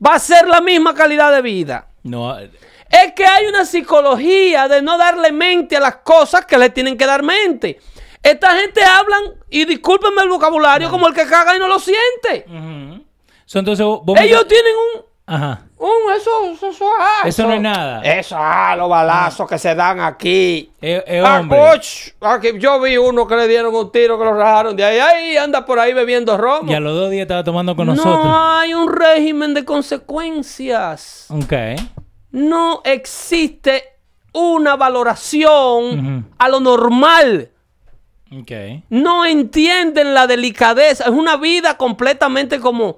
va 0.05 0.15
a 0.15 0.19
ser 0.19 0.47
la 0.47 0.61
misma 0.61 0.93
calidad 0.93 1.32
de 1.34 1.41
vida? 1.41 1.88
No. 2.03 2.38
Es 2.39 3.13
que 3.15 3.26
hay 3.26 3.47
una 3.47 3.65
psicología 3.65 4.67
de 4.67 4.82
no 4.82 4.97
darle 4.97 5.32
mente 5.32 5.78
a 5.78 5.80
las 5.80 5.95
cosas 5.97 6.45
que 6.45 6.57
le 6.57 6.69
tienen 6.69 6.97
que 6.97 7.05
dar 7.05 7.24
mente. 7.24 7.80
Esta 8.22 8.55
gente 8.57 8.84
hablan, 8.84 9.22
y 9.49 9.65
discúlpenme 9.65 10.22
el 10.22 10.30
vocabulario, 10.30 10.89
como 10.91 11.07
el 11.07 11.13
que 11.13 11.26
caga 11.26 11.55
y 11.55 11.59
no 11.59 11.67
lo 11.67 11.80
siente. 11.80 12.45
Ujú. 12.47 13.03
So, 13.45 13.59
entonces 13.59 13.84
vos 13.86 14.01
vos 14.03 14.19
me- 14.19 14.26
Ellos 14.26 14.47
tienen 14.47 14.74
un, 14.76 15.05
Ajá. 15.26 15.61
Un 15.84 16.13
eso, 16.15 16.29
eso, 16.53 16.69
eso, 16.69 16.86
ah, 16.99 17.27
Eso 17.27 17.47
no 17.47 17.53
es 17.53 17.61
nada. 17.61 18.01
Eso, 18.03 18.36
ah, 18.39 18.75
los 18.77 18.88
balazos 18.88 19.47
que 19.49 19.57
se 19.57 19.73
dan 19.73 19.99
aquí. 19.99 20.71
Eh, 20.82 21.03
eh, 21.07 21.23
Ah, 21.25 21.39
hombre. 21.39 21.57
coach. 21.57 22.09
Ah, 22.21 22.39
que 22.39 22.59
yo 22.59 22.79
vi 22.79 22.97
uno 22.97 23.25
que 23.25 23.36
le 23.36 23.47
dieron 23.47 23.73
un 23.73 23.91
tiro 23.91 24.17
que 24.19 24.25
lo 24.25 24.34
rajaron 24.36 24.75
de 24.75 24.84
ahí. 24.86 24.99
Ahí 24.99 25.38
anda 25.38 25.65
por 25.65 25.79
ahí 25.79 25.93
bebiendo 25.93 26.38
romo. 26.38 26.71
Y 26.71 26.75
a 26.75 26.79
los 26.79 26.93
dos 26.93 27.09
días 27.09 27.23
estaba 27.23 27.43
tomando 27.43 27.75
con 27.75 27.88
no 27.88 27.95
nosotros. 27.95 28.27
hay 28.32 28.73
un 28.75 28.91
régimen 28.91 29.53
de 29.55 29.65
consecuencias. 29.65 31.25
Ok. 31.29 31.53
No 32.32 32.82
existe 32.86 33.84
una 34.34 34.75
valoración 34.75 36.29
a 36.38 36.47
lo 36.49 36.59
normal. 36.59 37.49
Ok. 38.39 38.51
No 38.89 39.25
entienden 39.25 40.13
la 40.13 40.27
delicadeza. 40.27 41.05
Es 41.05 41.09
una 41.09 41.38
vida 41.38 41.75
completamente 41.77 42.59
como 42.59 42.97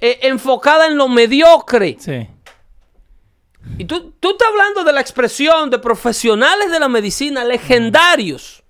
eh, 0.00 0.18
enfocada 0.22 0.86
en 0.86 0.96
lo 0.96 1.08
mediocre. 1.08 1.96
Sí. 1.98 2.26
Y 3.78 3.84
tú, 3.84 4.14
tú 4.18 4.30
estás 4.30 4.48
hablando 4.48 4.84
de 4.84 4.92
la 4.92 5.00
expresión 5.00 5.70
de 5.70 5.78
profesionales 5.78 6.70
de 6.70 6.80
la 6.80 6.88
medicina 6.88 7.44
legendarios. 7.44 8.62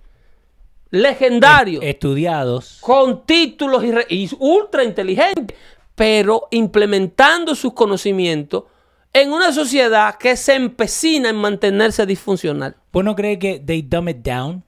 Legendarios. 0.91 1.85
Estudiados. 1.85 2.79
con 2.81 3.25
títulos 3.25 3.85
y 4.09 4.29
ultra 4.41 4.83
inteligentes, 4.83 5.57
pero 5.95 6.49
implementando 6.51 7.55
sus 7.55 7.73
conocimientos 7.75 8.65
en 9.13 9.33
una 9.33 9.53
sociedad 9.53 10.17
que 10.17 10.37
se 10.37 10.55
empecina 10.55 11.29
en 11.29 11.37
mantenerse 11.37 12.07
disfuncional. 12.07 12.77
¿Vos 12.93 13.05
no 13.05 13.15
crees 13.15 13.39
que 13.39 13.61
they 13.65 13.83
dumb 13.83 14.09
it 14.09 14.19
down? 14.19 14.65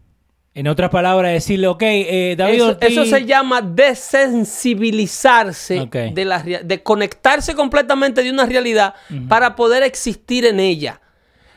En 0.54 0.68
otras 0.68 0.90
palabras, 0.90 1.32
decirle, 1.32 1.66
ok, 1.66 1.82
eh, 1.82 2.34
David 2.36 2.56
Eso, 2.56 2.66
Ortiz... 2.68 2.90
eso 2.90 3.06
se 3.06 3.24
llama 3.24 3.62
desensibilizarse 3.62 5.80
Ok. 5.80 5.96
de, 6.12 6.24
la, 6.24 6.42
de 6.42 6.82
conectarse 6.82 7.54
completamente 7.54 8.22
de 8.22 8.30
una 8.30 8.44
realidad 8.44 8.94
para 9.28 9.56
poder 9.56 9.82
existir 9.82 10.44
en 10.44 10.60
ella. 10.60 11.00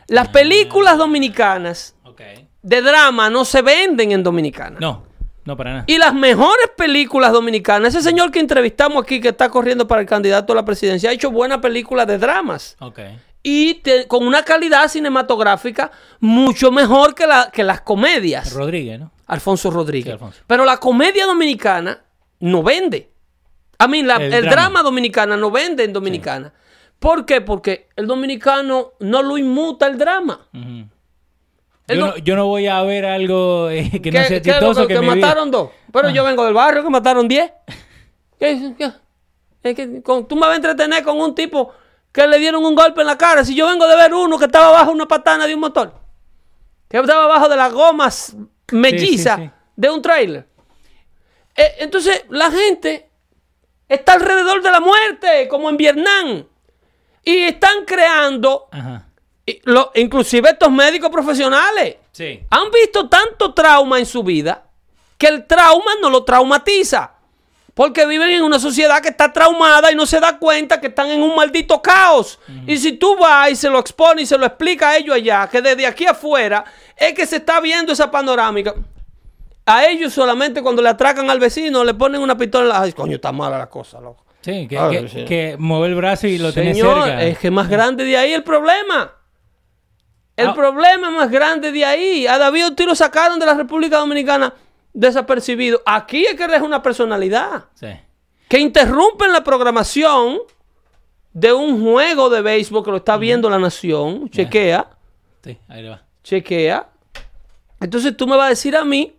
Las 0.07 0.29
películas 0.29 0.97
dominicanas 0.97 1.95
de 2.61 2.81
drama 2.81 3.29
no 3.29 3.45
se 3.45 3.61
venden 3.61 4.11
en 4.11 4.23
Dominicana. 4.23 4.77
No, 4.79 5.03
no 5.43 5.57
para 5.57 5.71
nada. 5.71 5.83
Y 5.87 5.97
las 5.97 6.13
mejores 6.13 6.69
películas 6.77 7.31
dominicanas, 7.31 7.93
ese 7.93 8.09
señor 8.09 8.31
que 8.31 8.39
entrevistamos 8.39 9.03
aquí 9.03 9.19
que 9.19 9.29
está 9.29 9.49
corriendo 9.49 9.87
para 9.87 10.01
el 10.01 10.07
candidato 10.07 10.53
a 10.53 10.55
la 10.55 10.65
presidencia, 10.65 11.09
ha 11.09 11.13
hecho 11.13 11.31
buenas 11.31 11.59
películas 11.59 12.07
de 12.07 12.17
dramas. 12.17 12.75
Ok. 12.79 12.99
Y 13.47 13.75
te- 13.75 14.07
con 14.07 14.25
una 14.25 14.41
calidad 14.43 14.87
cinematográfica 14.89 15.91
mucho 16.19 16.71
mejor 16.71 17.13
que, 17.13 17.27
la, 17.27 17.51
que 17.53 17.63
las 17.63 17.81
comedias. 17.81 18.51
Rodríguez, 18.53 18.99
¿no? 18.99 19.11
Alfonso 19.27 19.69
Rodríguez. 19.69 20.05
Sí, 20.05 20.11
Alfonso. 20.13 20.41
Pero 20.47 20.65
la 20.65 20.77
comedia 20.77 21.27
dominicana 21.27 22.01
no 22.39 22.63
vende. 22.63 23.11
A 23.77 23.87
mí, 23.87 24.01
la- 24.01 24.15
el, 24.15 24.33
El 24.33 24.41
drama. 24.45 24.49
drama. 24.51 24.81
dominicana 24.83 25.37
no 25.37 25.51
vende 25.51 25.83
en 25.83 25.93
dominicana. 25.93 26.53
¿Por 26.97 27.27
qué? 27.27 27.39
Porque 27.41 27.87
el 27.95 28.07
dominicano 28.07 28.93
no 28.99 29.21
lo 29.21 29.37
inmuta 29.37 29.85
el 29.85 29.99
drama. 29.99 30.47
El 30.53 31.99
Yo, 31.99 32.07
no, 32.07 32.17
yo 32.17 32.35
no 32.35 32.47
voy 32.47 32.65
a 32.65 32.81
ver 32.81 33.05
algo 33.05 33.69
eh, 33.69 33.91
que 34.01 34.11
no 34.11 34.19
¿Qué- 34.21 34.25
sea 34.27 34.41
qué 34.41 34.49
chistoso 34.53 34.87
que, 34.87 34.95
que, 34.95 35.01
mataron 35.01 35.51
dos. 35.51 35.69
Pero 35.93 36.09
yo 36.09 36.23
vengo 36.23 36.43
del 36.45 36.55
barrio 36.55 36.81
que 36.83 36.89
mataron 36.89 37.27
diez. 37.27 37.51
¿Qué- 38.39 38.73
qué? 39.61 39.75
Que 39.75 40.01
con- 40.01 40.27
tú 40.27 40.33
me 40.35 40.41
vas 40.41 40.53
a 40.53 40.55
entretener 40.55 41.03
con 41.03 41.19
un 41.21 41.35
tipo 41.35 41.71
que 42.15 42.25
le 42.27 42.39
dieron 42.39 42.65
un 42.65 42.75
golpe 42.75 43.01
en 43.01 43.07
la 43.07 43.17
cara. 43.17 43.43
Si 43.43 43.53
yo 43.53 43.67
vengo 43.67 43.85
de 43.85 43.95
ver 43.97 44.13
uno 44.13 44.39
que 44.39 44.45
estaba 44.45 44.71
bajo 44.71 44.91
una 44.91 45.05
patana 45.05 45.45
de 45.45 45.53
un 45.53 45.59
motor. 45.59 45.93
Que 46.87 46.97
estaba 46.97 47.27
bajo 47.27 47.49
de 47.49 47.57
las 47.57 47.73
gomas 47.73 48.33
mellizas 48.71 49.35
sí, 49.37 49.43
sí. 49.47 49.51
de 49.75 49.89
un 49.89 50.01
trailer. 50.01 50.47
Eh, 51.57 51.75
entonces 51.79 52.23
la 52.29 52.49
gente 52.49 53.09
está 53.89 54.13
alrededor 54.13 54.61
de 54.61 54.71
la 54.71 54.79
muerte, 54.79 55.49
como 55.49 55.69
en 55.69 55.75
Vietnam. 55.75 56.45
Y 57.21 57.35
están 57.39 57.83
creando, 57.85 58.69
Ajá. 58.71 59.09
y 59.45 59.59
lo- 59.65 59.91
inclusive 59.95 60.51
estos 60.51 60.71
médicos 60.71 61.09
profesionales 61.09 61.97
han 62.49 62.71
visto 62.71 63.09
tanto 63.09 63.53
trauma 63.53 63.99
en 63.99 64.05
su 64.05 64.23
vida 64.23 64.63
que 65.17 65.27
el 65.27 65.45
trauma 65.45 65.91
no 66.01 66.09
lo 66.09 66.23
traumatiza. 66.23 67.14
Porque 67.75 68.05
viven 68.07 68.29
en 68.31 68.41
una 68.41 68.57
sociedad 68.57 69.01
que 69.01 69.09
está 69.09 69.31
traumada 69.31 69.91
y 69.91 69.95
no 69.95 70.05
se 70.05 70.19
da 70.19 70.39
cuenta 70.39 70.79
que 70.81 70.87
están 70.87 71.09
en 71.11 71.21
un 71.21 71.35
maldito 71.35 71.81
caos. 71.81 72.39
Y 72.65 72.77
si 72.77 72.93
tú 72.93 73.15
vas 73.17 73.51
y 73.51 73.55
se 73.57 73.69
lo 73.69 73.77
expones 73.79 74.23
y 74.23 74.25
se 74.25 74.37
lo 74.37 74.45
explica 74.45 74.89
a 74.91 74.97
ellos 74.97 75.13
allá, 75.13 75.47
que 75.51 75.61
desde 75.61 75.85
aquí 75.85 76.05
afuera 76.05 76.63
es 76.95 77.13
que 77.13 77.25
se 77.27 77.35
está 77.35 77.59
viendo 77.59 77.91
esa 77.91 78.09
panorámica. 78.09 78.73
A 79.65 79.85
ellos 79.87 80.13
solamente 80.13 80.61
cuando 80.61 80.81
le 80.81 80.89
atracan 80.89 81.29
al 81.29 81.39
vecino 81.39 81.83
le 81.83 81.93
ponen 81.93 82.21
una 82.21 82.37
pistola 82.37 82.63
en 82.63 82.69
la... 82.69 82.81
Ay, 82.81 82.93
coño, 82.93 83.15
está 83.15 83.31
mala 83.33 83.57
la 83.57 83.67
cosa, 83.69 83.99
loco. 83.99 84.23
Sí, 84.41 84.67
que, 84.69 84.77
que, 84.77 85.09
sí. 85.09 85.25
que 85.25 85.55
mueve 85.59 85.87
el 85.87 85.95
brazo 85.95 86.27
y 86.27 86.37
lo 86.37 86.53
tenés 86.53 86.77
Señor, 86.77 87.03
cerca. 87.03 87.23
es 87.23 87.39
que 87.39 87.51
más 87.51 87.67
grande 87.67 88.05
de 88.05 88.15
ahí 88.15 88.31
el 88.31 88.43
problema. 88.43 89.11
El 90.37 90.47
Ah. 90.49 90.53
problema 90.53 91.09
más 91.09 91.29
grande 91.31 91.71
de 91.71 91.83
ahí. 91.83 92.27
A 92.27 92.37
David 92.37 92.79
lo 92.85 92.93
sacaron 92.95 93.39
de 93.39 93.45
la 93.47 93.53
República 93.55 93.97
Dominicana 93.97 94.53
desapercibido. 94.95 95.81
Aquí 95.85 96.25
es 96.25 96.35
que 96.35 96.45
es 96.45 96.61
una 96.61 96.81
personalidad 96.81 97.65
Sí. 97.75 97.87
que 98.47 98.59
interrumpen 98.59 99.31
la 99.31 99.43
programación 99.43 100.39
de 101.33 101.51
un 101.53 101.83
juego 101.83 102.29
de 102.29 102.41
béisbol 102.41 102.83
que 102.83 102.91
lo 102.91 102.97
está 102.97 103.17
viendo 103.17 103.49
la 103.49 103.59
nación. 103.59 104.29
Chequea, 104.29 104.89
Sí, 105.43 105.57
ahí 105.67 105.81
le 105.83 105.89
va. 105.89 106.01
chequea. 106.23 106.87
Entonces 107.81 108.15
tú 108.17 108.25
me 108.25 108.37
vas 108.37 108.47
a 108.47 108.49
decir 108.49 108.75
a 108.75 108.85
mí 108.85 109.13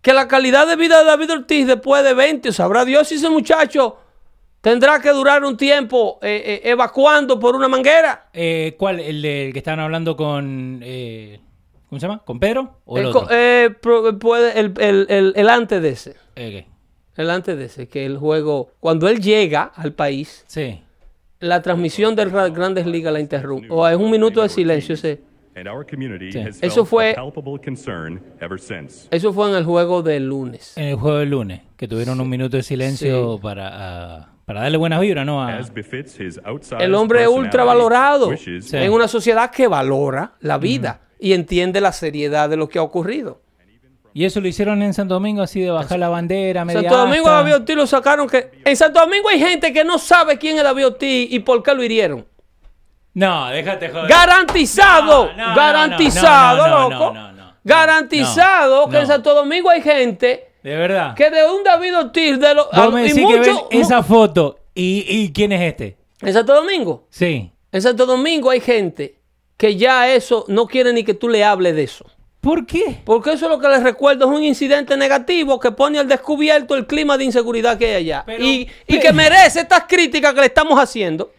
que 0.00 0.12
la 0.12 0.28
calidad 0.28 0.66
de 0.66 0.76
vida 0.76 0.98
de 1.00 1.04
David 1.04 1.32
Ortiz 1.32 1.66
después 1.66 2.02
de 2.04 2.14
20, 2.14 2.52
sabrá 2.52 2.84
Dios 2.84 3.08
si 3.08 3.16
ese 3.16 3.28
muchacho 3.28 3.98
tendrá 4.60 5.00
que 5.00 5.10
durar 5.10 5.44
un 5.44 5.56
tiempo 5.56 6.18
eh, 6.22 6.60
eh, 6.64 6.70
evacuando 6.70 7.38
por 7.38 7.56
una 7.56 7.66
manguera. 7.68 8.28
Eh, 8.32 8.74
¿Cuál? 8.78 9.00
¿El 9.00 9.20
del 9.22 9.52
que 9.52 9.58
estaban 9.58 9.80
hablando 9.80 10.16
con. 10.16 10.80
¿Cómo 11.92 12.00
se 12.00 12.06
llama? 12.06 12.22
¿Con 12.24 12.40
Pedro? 12.40 12.78
¿O 12.86 12.96
el 12.96 13.04
Eh, 13.04 13.08
otro? 13.08 13.26
eh, 13.30 13.68
pro- 13.82 14.18
puede, 14.18 14.58
el, 14.58 14.72
el- 14.80 15.06
el- 15.10 15.32
el 15.36 15.48
antes 15.50 15.82
de 15.82 15.90
ese. 15.90 16.16
Eh, 16.36 16.64
El 17.18 17.28
antes 17.28 17.54
de 17.58 17.66
ese, 17.66 17.86
que 17.86 18.06
el 18.06 18.16
juego, 18.16 18.70
cuando 18.80 19.08
él 19.08 19.20
llega 19.20 19.64
al 19.76 19.92
país, 19.92 20.42
Sí. 20.48 20.80
la 21.40 21.60
transmisión 21.60 22.16
de 22.16 22.24
las 22.24 22.50
grandes 22.54 22.86
ligas 22.86 23.12
la 23.12 23.20
interrumpe. 23.20 23.66
O 23.68 23.86
es 23.86 23.94
un 23.98 24.10
minuto 24.10 24.40
de 24.40 24.48
silencio. 24.48 24.94
ese. 24.94 25.20
And 25.54 25.68
our 25.68 25.84
community 25.86 26.32
Sí. 26.32 26.38
has 26.38 26.62
Eso 26.62 26.86
fue- 26.86 27.10
a 27.10 27.16
palpable 27.16 27.60
concern 27.62 28.22
ever 28.40 28.58
since. 28.58 29.06
Eso 29.10 29.30
fue 29.34 29.50
en 29.50 29.56
el 29.56 29.64
juego 29.66 30.02
del 30.02 30.26
lunes. 30.30 30.74
En 30.78 30.84
el 30.84 30.96
juego 30.96 31.18
del 31.18 31.28
lunes, 31.28 31.60
que 31.76 31.86
tuvieron 31.86 32.18
un 32.22 32.30
minuto 32.30 32.56
de 32.56 32.62
silencio 32.62 33.34
Sí. 33.34 33.40
para, 33.42 33.68
ah, 33.70 34.28
para 34.46 34.62
darle 34.62 34.78
buenas 34.78 34.98
vibras, 35.02 35.26
¿no? 35.26 35.42
A- 35.42 35.58
As 35.58 35.70
befits 35.74 36.18
his 36.18 36.40
outsized 36.42 36.80
El 36.80 36.94
hombre 36.94 37.28
ultravalorado 37.28 38.28
wishes, 38.30 38.64
Sí. 38.70 38.78
en 38.78 38.90
una 38.90 39.06
sociedad 39.08 39.50
que 39.50 39.68
valora 39.68 40.32
la 40.40 40.56
vida 40.56 41.00
y 41.22 41.32
entiende 41.32 41.80
la 41.80 41.92
seriedad 41.92 42.48
de 42.50 42.56
lo 42.56 42.68
que 42.68 42.78
ha 42.78 42.82
ocurrido. 42.82 43.40
Y 44.14 44.26
eso 44.26 44.40
lo 44.42 44.48
hicieron 44.48 44.82
en 44.82 44.92
Santo 44.92 45.14
Domingo, 45.14 45.40
así 45.40 45.60
de 45.62 45.70
bajar 45.70 45.98
la 45.98 46.10
bandera, 46.10 46.66
media 46.66 46.82
Santo 46.82 46.96
Domingo 46.98 47.28
a 47.28 47.38
asta. 47.38 47.42
David 47.44 47.54
Ortiz 47.62 47.76
lo 47.76 47.86
sacaron 47.86 48.28
que... 48.28 48.50
En 48.64 48.76
Santo 48.76 49.00
Domingo 49.00 49.28
hay 49.30 49.38
gente 49.38 49.72
que 49.72 49.84
no 49.84 49.96
sabe 49.98 50.36
quién 50.36 50.58
es 50.58 50.64
David 50.64 50.86
Ortiz 50.88 51.32
y 51.32 51.38
por 51.38 51.62
qué 51.62 51.74
lo 51.74 51.82
hirieron. 51.82 52.26
No, 53.14 53.48
déjate 53.48 53.88
joder. 53.88 54.08
Garantizado, 54.08 55.26
No, 55.28 55.32
no, 55.36 55.48
no, 55.50 55.54
garantizado, 55.56 56.68
no, 56.68 56.90
loco. 56.90 57.14
garantizado 57.64 58.88
que 58.88 58.98
en. 58.98 59.06
Santo 59.06 59.34
Domingo 59.34 59.70
hay 59.70 59.82
gente 59.82 60.52
De 60.62 60.76
verdad. 60.76 61.14
que 61.14 61.30
de 61.30 61.44
un 61.46 61.62
David 61.64 61.96
Ortiz 61.98 62.38
de 62.38 62.54
los 62.54 62.68
Vos 62.72 62.92
me 62.92 63.06
y 63.06 63.08
decís 63.08 63.26
que 63.70 63.78
esa 63.80 64.02
foto 64.02 64.58
y, 64.74 65.04
y 65.08 65.32
quién 65.32 65.52
es 65.52 65.60
este. 65.62 65.96
en 66.20 66.32
Santo 66.32 66.54
Domingo, 66.54 67.06
Sí. 67.10 67.50
en 67.70 67.82
Santo 67.82 68.06
Domingo 68.06 68.50
hay 68.50 68.60
gente 68.60 69.16
que 69.62 69.76
ya 69.76 70.08
eso 70.12 70.44
no 70.48 70.66
quiere 70.66 70.92
ni 70.92 71.04
que 71.04 71.14
tú 71.14 71.28
le 71.28 71.44
hables 71.44 71.76
de 71.76 71.84
eso. 71.84 72.04
¿Por 72.40 72.66
qué? 72.66 73.00
Porque 73.04 73.32
eso 73.34 73.48
lo 73.48 73.60
que 73.60 73.68
les 73.68 73.80
recuerdo 73.80 74.24
es 74.24 74.36
un 74.36 74.42
incidente 74.42 74.96
negativo 74.96 75.60
que 75.60 75.70
pone 75.70 76.00
al 76.00 76.08
descubierto 76.08 76.74
el 76.74 76.84
clima 76.88 77.16
de 77.16 77.22
inseguridad 77.26 77.78
que 77.78 77.86
hay 77.86 77.94
allá. 77.94 78.24
Pero- 78.26 78.42
y, 78.42 78.68
y 78.88 78.98
que 78.98 79.12
merece 79.12 79.60
estas 79.60 79.84
críticas 79.84 80.34
que 80.34 80.40
le 80.40 80.46
estamos 80.46 80.80
haciendo. 80.80 81.32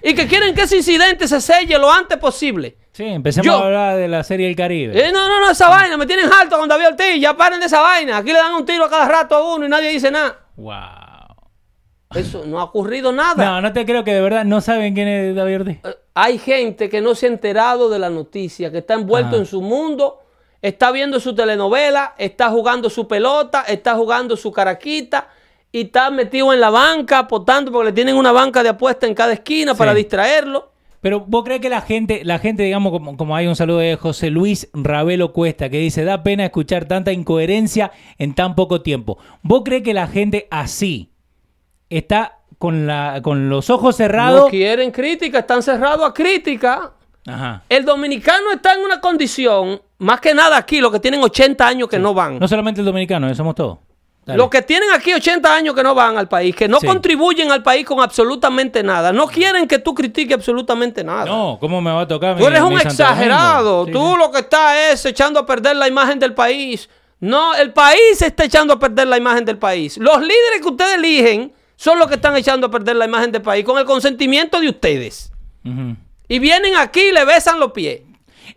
Y 0.00 0.14
que 0.14 0.28
quieren 0.28 0.54
que 0.54 0.62
ese 0.62 0.76
incidente 0.76 1.26
se 1.26 1.40
selle 1.40 1.76
lo 1.76 1.90
antes 1.90 2.16
posible. 2.18 2.76
Sí, 2.92 3.02
empecemos 3.02 3.44
Yo- 3.46 3.56
a 3.56 3.66
hablar 3.66 3.96
de 3.96 4.06
la 4.06 4.22
serie 4.22 4.46
del 4.46 4.54
Caribe. 4.54 4.96
Eh, 5.08 5.10
no, 5.10 5.26
no, 5.26 5.40
no, 5.40 5.50
esa 5.50 5.68
vaina, 5.68 5.96
me 5.96 6.06
tienen 6.06 6.32
harto 6.32 6.56
con 6.56 6.68
David 6.68 6.86
Ortiz, 6.90 7.20
ya 7.20 7.36
paren 7.36 7.58
de 7.58 7.66
esa 7.66 7.80
vaina. 7.80 8.18
Aquí 8.18 8.28
le 8.32 8.38
dan 8.38 8.54
un 8.54 8.64
tiro 8.64 8.84
a 8.84 8.88
cada 8.88 9.08
rato 9.08 9.34
a 9.34 9.52
uno 9.56 9.66
y 9.66 9.68
nadie 9.68 9.88
dice 9.88 10.12
nada. 10.12 10.38
Wow. 10.54 10.74
Eso 12.14 12.44
no 12.46 12.60
ha 12.60 12.64
ocurrido 12.64 13.12
nada. 13.12 13.44
No, 13.44 13.60
no 13.60 13.72
te 13.72 13.84
creo 13.84 14.04
que 14.04 14.14
de 14.14 14.20
verdad 14.20 14.44
no 14.44 14.60
saben 14.60 14.94
quién 14.94 15.08
es 15.08 15.34
David 15.34 15.60
Ortiz. 15.60 15.78
Eh, 15.84 15.96
Hay 16.14 16.38
gente 16.38 16.88
que 16.88 17.00
no 17.00 17.14
se 17.14 17.26
ha 17.26 17.28
enterado 17.30 17.88
de 17.88 17.98
la 17.98 18.10
noticia, 18.10 18.70
que 18.70 18.78
está 18.78 18.94
envuelto 18.94 19.30
Ajá. 19.30 19.38
en 19.38 19.46
su 19.46 19.60
mundo, 19.62 20.20
está 20.62 20.90
viendo 20.92 21.20
su 21.20 21.34
telenovela, 21.34 22.14
está 22.18 22.50
jugando 22.50 22.88
su 22.88 23.06
pelota, 23.08 23.62
está 23.62 23.94
jugando 23.96 24.36
su 24.36 24.52
caraquita 24.52 25.28
y 25.72 25.82
está 25.82 26.10
metido 26.10 26.52
en 26.52 26.60
la 26.60 26.70
banca 26.70 27.18
apostando 27.18 27.72
porque 27.72 27.86
le 27.86 27.92
tienen 27.92 28.16
una 28.16 28.32
banca 28.32 28.62
de 28.62 28.68
apuesta 28.70 29.06
en 29.06 29.14
cada 29.14 29.32
esquina 29.32 29.74
para 29.74 29.92
distraerlo. 29.92 30.70
Pero 31.00 31.20
vos 31.20 31.44
crees 31.44 31.60
que 31.60 31.68
la 31.68 31.82
gente, 31.82 32.24
la 32.24 32.38
gente, 32.38 32.62
digamos, 32.62 32.90
como, 32.90 33.16
como 33.18 33.36
hay 33.36 33.46
un 33.46 33.56
saludo 33.56 33.78
de 33.78 33.96
José 33.96 34.30
Luis 34.30 34.70
Ravelo 34.72 35.34
Cuesta 35.34 35.68
que 35.68 35.76
dice, 35.76 36.02
da 36.02 36.22
pena 36.22 36.46
escuchar 36.46 36.86
tanta 36.86 37.12
incoherencia 37.12 37.92
en 38.16 38.34
tan 38.34 38.54
poco 38.54 38.80
tiempo. 38.80 39.18
¿Vos 39.42 39.62
crees 39.66 39.82
que 39.82 39.92
la 39.92 40.06
gente 40.06 40.48
así 40.50 41.10
está 41.98 42.38
con, 42.58 42.86
la, 42.86 43.20
con 43.22 43.48
los 43.48 43.68
ojos 43.70 43.94
No 43.94 43.96
cerrados? 43.96 44.50
quieren 44.50 44.90
crítica, 44.90 45.40
están 45.40 45.62
cerrados 45.62 46.08
a 46.08 46.12
crítica. 46.14 46.92
Ajá. 47.26 47.62
El 47.68 47.84
dominicano 47.84 48.52
está 48.52 48.74
en 48.74 48.80
una 48.82 49.00
condición, 49.00 49.80
más 49.98 50.20
que 50.20 50.34
nada 50.34 50.56
aquí, 50.58 50.80
los 50.80 50.92
que 50.92 51.00
tienen 51.00 51.22
80 51.22 51.66
años 51.66 51.88
que 51.88 51.98
no 51.98 52.12
van. 52.14 52.38
No 52.38 52.46
solamente 52.48 52.80
el 52.80 52.86
dominicano, 52.86 53.28
eh, 53.28 53.34
somos 53.34 53.54
todos. 53.54 53.78
Dale. 54.26 54.38
Los 54.38 54.48
que 54.48 54.62
tienen 54.62 54.88
aquí 54.94 55.12
80 55.12 55.54
años 55.54 55.74
que 55.74 55.82
no 55.82 55.94
van 55.94 56.16
al 56.16 56.28
país, 56.28 56.56
que 56.56 56.66
no 56.66 56.80
Sí. 56.80 56.86
contribuyen 56.86 57.50
al 57.52 57.62
país 57.62 57.84
con 57.84 58.00
absolutamente 58.00 58.82
nada, 58.82 59.12
no 59.12 59.26
quieren 59.26 59.68
que 59.68 59.78
tú 59.78 59.94
critiques 59.94 60.34
absolutamente 60.34 61.04
nada. 61.04 61.26
No, 61.26 61.58
¿cómo 61.60 61.82
me 61.82 61.92
va 61.92 62.02
a 62.02 62.08
tocar? 62.08 62.34
tú 62.36 62.40
mi- 62.40 62.46
eres 62.46 62.62
un 62.62 62.70
mi 62.74 62.80
exagerado? 62.80 63.84
Sí, 63.84 63.92
tú 63.92 64.12
sí. 64.12 64.18
lo 64.18 64.30
que 64.30 64.38
estás 64.40 64.76
es 64.92 65.04
echando 65.04 65.40
a 65.40 65.44
perder 65.46 65.76
la 65.76 65.88
imagen 65.88 66.18
del 66.18 66.32
país. 66.32 66.88
No, 67.20 67.54
el 67.54 67.72
país 67.74 68.20
está 68.22 68.44
echando 68.44 68.72
a 68.74 68.78
perder 68.78 69.08
la 69.08 69.18
imagen 69.18 69.44
del 69.44 69.58
país. 69.58 69.98
Los 69.98 70.18
líderes 70.20 70.60
que 70.62 70.68
ustedes 70.68 70.94
eligen 70.96 71.52
son 71.76 71.98
los 71.98 72.08
que 72.08 72.14
están 72.14 72.36
echando 72.36 72.66
a 72.66 72.70
perder 72.70 72.96
la 72.96 73.06
imagen 73.06 73.32
del 73.32 73.42
país 73.42 73.64
con 73.64 73.78
el 73.78 73.84
consentimiento 73.84 74.60
de 74.60 74.68
ustedes. 74.68 75.32
Y 76.28 76.38
vienen 76.38 76.76
aquí 76.76 77.00
y 77.00 77.12
le 77.12 77.24
besan 77.24 77.58
los 77.60 77.72
pies. 77.72 78.02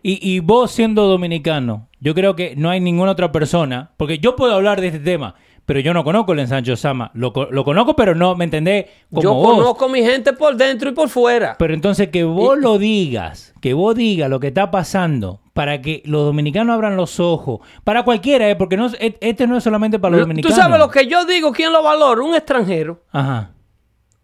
Y, 0.02 0.18
y 0.30 0.40
vos 0.40 0.70
siendo 0.70 1.06
dominicano, 1.06 1.88
yo 2.00 2.14
creo 2.14 2.36
que 2.36 2.54
no 2.56 2.70
hay 2.70 2.80
ninguna 2.80 3.12
otra 3.12 3.32
persona, 3.32 3.92
porque 3.96 4.18
yo 4.18 4.36
puedo 4.36 4.54
hablar 4.54 4.80
de 4.80 4.88
este 4.88 5.00
tema, 5.00 5.34
pero 5.68 5.80
yo 5.80 5.92
no 5.92 6.02
conozco 6.02 6.32
el 6.32 6.38
ensancho 6.38 6.74
Sama. 6.76 7.10
Lo, 7.12 7.30
lo 7.50 7.62
conozco, 7.64 7.94
pero 7.94 8.14
no, 8.14 8.34
¿me 8.34 8.44
entendés? 8.44 8.86
Como 9.10 9.22
Yo 9.22 9.34
vos. 9.34 9.54
conozco 9.58 9.84
a 9.84 9.88
mi 9.88 10.02
gente 10.02 10.32
por 10.32 10.56
dentro 10.56 10.88
y 10.88 10.92
por 10.92 11.10
fuera. 11.10 11.56
Pero 11.58 11.74
entonces 11.74 12.08
que 12.08 12.24
vos 12.24 12.58
lo 12.58 12.78
digas, 12.78 13.52
que 13.60 13.74
vos 13.74 13.94
digas 13.94 14.30
lo 14.30 14.40
que 14.40 14.46
está 14.48 14.70
pasando, 14.70 15.40
para 15.52 15.82
que 15.82 16.02
los 16.06 16.24
dominicanos 16.24 16.72
abran 16.74 16.96
los 16.96 17.20
ojos, 17.20 17.60
para 17.84 18.02
cualquiera, 18.02 18.48
¿eh? 18.48 18.56
porque 18.56 18.76
no, 18.78 18.86
e- 18.98 19.18
este 19.20 19.46
no 19.46 19.56
es 19.58 19.62
solamente 19.64 19.98
para 19.98 20.12
los 20.12 20.20
Tú 20.20 20.28
dominicanos. 20.28 20.56
sabes 20.56 20.78
lo 20.78 20.88
que 20.90 21.06
yo 21.06 21.24
digo, 21.26 21.52
¿quién 21.52 21.70
lo 21.72 21.82
valora? 21.82 22.22
Un 22.22 22.34
extranjero. 22.34 23.02
Ajá. 23.12 23.50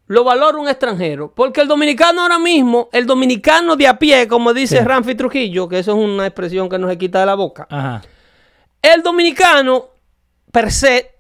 Lo 0.07 0.23
valora 0.25 0.59
un 0.59 0.69
extranjero. 0.69 1.33
Porque 1.35 1.61
el 1.61 1.69
dominicano 1.69 2.23
ahora 2.23 2.39
mismo, 2.39 2.89
el 2.93 3.07
dominicano 3.07 3.77
de 3.77 3.87
a 3.89 3.99
pie, 3.99 4.29
como 4.29 4.53
dice 4.55 4.79
Sí. 4.79 4.85
Ramfi 4.85 5.15
Trujillo, 5.15 5.69
que 5.69 5.79
eso 5.79 5.93
es 5.93 5.99
una 5.99 6.27
expresión 6.27 6.69
que 6.69 6.79
no 6.79 6.89
se 6.89 6.99
quita 6.99 7.21
de 7.21 7.27
la 7.27 7.35
boca. 7.35 7.67
Ajá. 7.71 8.03
El 8.83 9.03
dominicano, 9.03 9.87
per 10.53 10.71
se, 10.71 11.14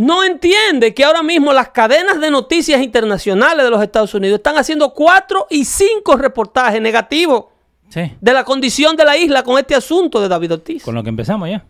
no 0.00 0.24
entiende 0.24 0.94
que 0.94 1.04
ahora 1.04 1.22
mismo 1.22 1.52
las 1.52 1.68
cadenas 1.70 2.20
de 2.20 2.30
noticias 2.30 2.80
internacionales 2.80 3.62
de 3.64 3.70
los 3.70 3.82
Estados 3.82 4.14
Unidos 4.14 4.38
están 4.38 4.56
haciendo 4.56 4.94
cuatro 4.94 5.46
y 5.50 5.66
cinco 5.66 6.16
reportajes 6.16 6.80
negativos 6.80 7.44
Sí. 7.90 8.12
de 8.20 8.32
la 8.32 8.44
condición 8.44 8.96
de 8.96 9.04
la 9.04 9.16
isla 9.18 9.42
con 9.42 9.58
este 9.58 9.74
asunto 9.74 10.20
de 10.22 10.28
David 10.28 10.52
Ortiz. 10.54 10.84
Con 10.84 10.94
lo 10.94 11.02
que 11.02 11.10
empezamos 11.10 11.50
ya. 11.50 11.66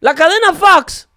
La 0.00 0.14
cadena 0.14 0.54
Fox 0.54 1.08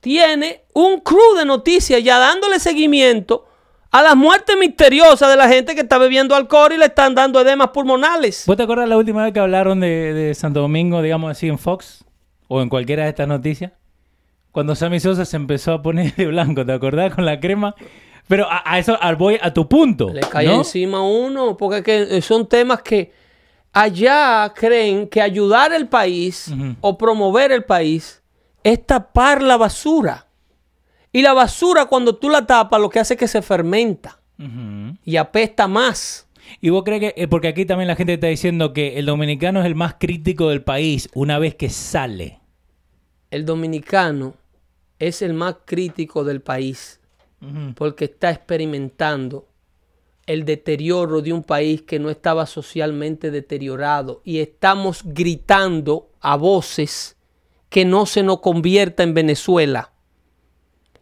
tiene 0.00 0.64
un 0.74 1.00
crew 1.00 1.34
de 1.38 1.44
noticias 1.46 2.02
ya 2.04 2.18
dándole 2.18 2.58
seguimiento 2.58 3.46
a 3.90 4.02
las 4.02 4.14
muertes 4.16 4.56
misteriosas 4.58 5.30
de 5.30 5.36
la 5.36 5.48
gente 5.48 5.74
que 5.74 5.80
está 5.82 5.96
bebiendo 5.98 6.34
alcohol 6.34 6.72
y 6.72 6.78
le 6.78 6.86
están 6.86 7.14
dando 7.14 7.40
edemas 7.40 7.68
pulmonales. 7.68 8.44
¿Vos 8.46 8.56
te 8.56 8.64
acuerdas 8.64 8.88
la 8.88 8.96
última 8.98 9.22
vez 9.24 9.32
que 9.32 9.40
hablaron 9.40 9.80
de, 9.80 10.12
de 10.12 10.34
Santo 10.34 10.60
Domingo, 10.60 11.00
digamos 11.00 11.30
así, 11.30 11.48
en 11.48 11.58
Fox? 11.58 12.04
O 12.48 12.60
en 12.60 12.68
cualquiera 12.68 13.04
de 13.04 13.10
estas 13.10 13.28
noticias. 13.28 13.72
Cuando 14.52 14.74
Sammy 14.74 15.00
Sosa 15.00 15.24
se 15.24 15.36
empezó 15.36 15.72
a 15.72 15.82
poner 15.82 16.14
de 16.14 16.26
blanco, 16.26 16.64
¿te 16.64 16.72
acordás? 16.72 17.14
Con 17.14 17.24
la 17.24 17.40
crema. 17.40 17.74
Pero 18.28 18.46
a, 18.50 18.62
a 18.64 18.78
eso 18.78 18.96
al 19.00 19.16
voy 19.16 19.38
a 19.40 19.52
tu 19.52 19.68
punto. 19.68 20.10
Le 20.12 20.20
cae 20.20 20.46
¿no? 20.46 20.58
encima 20.58 20.98
a 20.98 21.02
uno, 21.02 21.56
porque 21.56 21.82
que 21.82 22.18
eh, 22.18 22.22
son 22.22 22.46
temas 22.46 22.82
que 22.82 23.12
allá 23.72 24.52
creen 24.54 25.08
que 25.08 25.20
ayudar 25.20 25.72
el 25.72 25.88
país 25.88 26.52
o 26.80 26.98
promover 26.98 27.52
el 27.52 27.64
país 27.64 28.22
es 28.62 28.86
tapar 28.86 29.42
la 29.42 29.56
basura. 29.56 30.26
Y 31.12 31.22
la 31.22 31.32
basura 31.32 31.86
cuando 31.86 32.16
tú 32.16 32.30
la 32.30 32.46
tapas 32.46 32.80
lo 32.80 32.88
que 32.88 33.00
hace 33.00 33.14
es 33.14 33.20
que 33.20 33.28
se 33.28 33.42
fermenta 33.42 34.18
y 35.04 35.16
apesta 35.16 35.68
más. 35.68 36.26
¿Y 36.60 36.70
vos 36.70 36.82
crees 36.84 37.00
que, 37.00 37.22
eh, 37.22 37.28
porque 37.28 37.48
aquí 37.48 37.64
también 37.64 37.88
la 37.88 37.96
gente 37.96 38.14
está 38.14 38.26
diciendo 38.26 38.72
que 38.72 38.98
el 38.98 39.06
dominicano 39.06 39.60
es 39.60 39.66
el 39.66 39.74
más 39.74 39.94
crítico 39.94 40.48
del 40.48 40.62
país 40.62 41.08
una 41.14 41.38
vez 41.38 41.54
que 41.54 41.70
sale? 41.70 42.40
El 43.30 43.46
dominicano 43.46 44.34
es 45.02 45.20
el 45.20 45.34
más 45.34 45.56
crítico 45.64 46.22
del 46.22 46.40
país 46.40 47.00
porque 47.74 48.04
está 48.04 48.30
experimentando 48.30 49.48
el 50.26 50.44
deterioro 50.44 51.20
de 51.20 51.32
un 51.32 51.42
país 51.42 51.82
que 51.82 51.98
no 51.98 52.08
estaba 52.08 52.46
socialmente 52.46 53.32
deteriorado 53.32 54.20
y 54.24 54.38
estamos 54.38 55.02
gritando 55.04 56.10
a 56.20 56.36
voces 56.36 57.16
que 57.68 57.84
no 57.84 58.06
se 58.06 58.22
nos 58.22 58.38
convierta 58.38 59.02
en 59.02 59.12
Venezuela. 59.12 59.90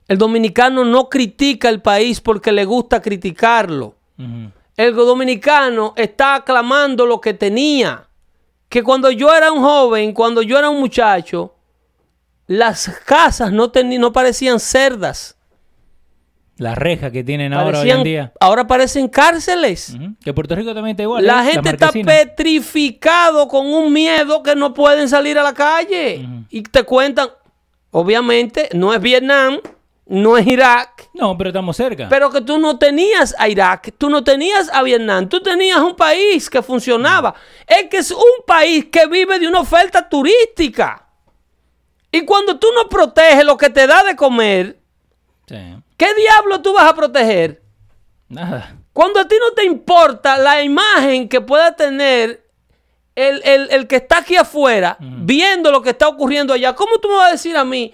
El 0.08 0.16
dominicano 0.16 0.82
no 0.82 1.10
critica 1.10 1.68
el 1.68 1.82
país 1.82 2.22
porque 2.22 2.52
le 2.52 2.64
gusta 2.64 3.02
criticarlo. 3.02 3.96
El 4.78 4.94
dominicano 4.94 5.92
está 5.94 6.36
aclamando 6.36 7.04
lo 7.04 7.20
que 7.20 7.34
tenía. 7.34 8.08
Que 8.70 8.82
cuando 8.82 9.10
yo 9.10 9.34
era 9.34 9.52
un 9.52 9.60
joven, 9.60 10.14
cuando 10.14 10.40
yo 10.40 10.58
era 10.58 10.70
un 10.70 10.80
muchacho, 10.80 11.54
las 12.50 12.88
casas 13.04 13.52
no, 13.52 13.70
no 14.00 14.12
parecían 14.12 14.58
cerdas. 14.58 15.36
La 16.56 16.74
reja 16.74 17.12
que 17.12 17.22
tienen 17.22 17.52
ahora 17.52 17.78
hoy 17.78 17.92
en 17.92 18.02
día. 18.02 18.32
ahora 18.40 18.66
parecen 18.66 19.06
cárceles. 19.06 19.94
Ujú. 19.94 20.16
Que 20.20 20.34
Puerto 20.34 20.56
Rico 20.56 20.74
también 20.74 20.94
está 20.94 21.04
igual. 21.04 21.24
La 21.24 21.48
¿eh? 21.48 21.52
gente 21.52 21.70
está 21.70 21.86
marquesinas. 21.86 22.12
petrificado 22.12 23.46
con 23.46 23.72
un 23.72 23.92
miedo 23.92 24.42
que 24.42 24.56
no 24.56 24.74
pueden 24.74 25.08
salir 25.08 25.38
a 25.38 25.44
la 25.44 25.54
calle. 25.54 26.28
Y 26.50 26.62
te 26.64 26.82
cuentan, 26.82 27.28
obviamente, 27.92 28.68
no 28.74 28.92
es 28.92 29.00
Vietnam, 29.00 29.60
no 30.06 30.36
es 30.36 30.44
Irak, 30.44 31.08
No, 31.14 31.38
pero 31.38 31.50
estamos 31.50 31.76
cerca. 31.76 32.08
pero 32.08 32.30
que 32.30 32.40
tú 32.40 32.58
no 32.58 32.78
tenías 32.80 33.32
a 33.38 33.48
Irak, 33.48 33.92
tú 33.96 34.10
no 34.10 34.24
tenías 34.24 34.68
a 34.74 34.82
Vietnam, 34.82 35.28
tú 35.28 35.40
tenías 35.40 35.78
un 35.78 35.94
país 35.94 36.50
que 36.50 36.62
funcionaba. 36.62 37.32
Es 37.64 37.88
que 37.88 37.98
es 37.98 38.10
un 38.10 38.44
país 38.44 38.86
que 38.90 39.06
vive 39.06 39.38
de 39.38 39.46
una 39.46 39.60
oferta 39.60 40.08
turística. 40.08 41.06
Y 42.12 42.24
cuando 42.24 42.58
tú 42.58 42.66
no 42.74 42.88
proteges 42.88 43.44
lo 43.44 43.56
que 43.56 43.70
te 43.70 43.86
da 43.86 44.02
de 44.02 44.16
comer, 44.16 44.78
Sí. 45.46 45.56
¿qué 45.96 46.14
diablo 46.14 46.60
tú 46.60 46.72
vas 46.72 46.88
a 46.88 46.94
proteger? 46.94 47.62
Nada. 48.28 48.76
Cuando 48.92 49.20
a 49.20 49.26
ti 49.28 49.36
no 49.40 49.52
te 49.54 49.64
importa 49.64 50.36
la 50.38 50.62
imagen 50.62 51.28
que 51.28 51.40
pueda 51.40 51.74
tener 51.76 52.44
el, 53.14 53.42
el- 53.44 53.70
el 53.70 53.86
que 53.86 53.96
está 53.96 54.18
aquí 54.18 54.36
afuera, 54.36 54.96
viendo 55.00 55.70
lo 55.70 55.82
que 55.82 55.90
está 55.90 56.08
ocurriendo 56.08 56.52
allá, 56.54 56.74
¿cómo 56.74 56.98
tú 56.98 57.08
me 57.08 57.14
vas 57.16 57.28
a 57.28 57.32
decir 57.32 57.56
a 57.56 57.64
mí 57.64 57.92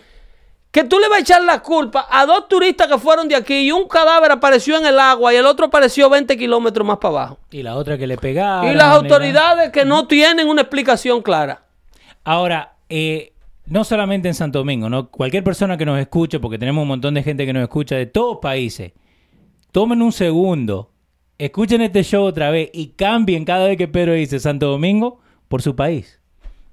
que 0.70 0.84
tú 0.84 0.98
le 0.98 1.08
vas 1.08 1.18
a 1.18 1.22
echar 1.22 1.42
la 1.42 1.62
culpa 1.62 2.06
a 2.10 2.26
dos 2.26 2.48
turistas 2.48 2.86
que 2.86 2.98
fueron 2.98 3.28
de 3.28 3.34
aquí 3.36 3.54
y 3.66 3.72
un 3.72 3.88
cadáver 3.88 4.30
apareció 4.32 4.76
en 4.76 4.84
el 4.86 4.98
agua 5.00 5.32
y 5.32 5.36
el 5.36 5.46
otro 5.46 5.66
apareció 5.66 6.10
20 6.10 6.36
kilómetros 6.36 6.86
más 6.86 6.98
para 6.98 7.08
abajo? 7.12 7.38
Y 7.50 7.62
la 7.62 7.76
otra 7.76 7.96
que 7.96 8.06
le 8.06 8.16
pegaron. 8.18 8.70
y 8.70 8.74
las 8.74 8.88
la- 8.88 8.92
autoridades 8.92 9.70
que 9.72 9.84
no 9.86 10.06
tienen 10.06 10.48
una 10.48 10.62
explicación 10.62 11.22
clara. 11.22 11.62
Ahora, 12.24 12.74
eh, 12.90 13.32
no 13.66 13.84
solamente 13.84 14.28
en 14.28 14.34
Santo 14.34 14.60
Domingo, 14.60 14.88
¿no? 14.88 15.10
Cualquier 15.10 15.44
persona 15.44 15.76
que 15.76 15.84
nos 15.84 15.98
escuche, 15.98 16.40
porque 16.40 16.58
tenemos 16.58 16.82
un 16.82 16.88
montón 16.88 17.14
de 17.14 17.22
gente 17.22 17.46
que 17.46 17.52
nos 17.52 17.62
escucha 17.62 17.96
de 17.96 18.06
todos 18.06 18.38
países, 18.40 18.92
tomen 19.72 20.02
un 20.02 20.12
segundo, 20.12 20.90
escuchen 21.38 21.82
este 21.82 22.02
show 22.02 22.24
otra 22.24 22.50
vez 22.50 22.70
y 22.72 22.88
cambien 22.88 23.44
cada 23.44 23.66
vez 23.66 23.76
que 23.76 23.88
Pedro 23.88 24.14
dice 24.14 24.38
Santo 24.38 24.68
Domingo 24.68 25.20
por 25.48 25.62
su 25.62 25.74
país. 25.74 26.20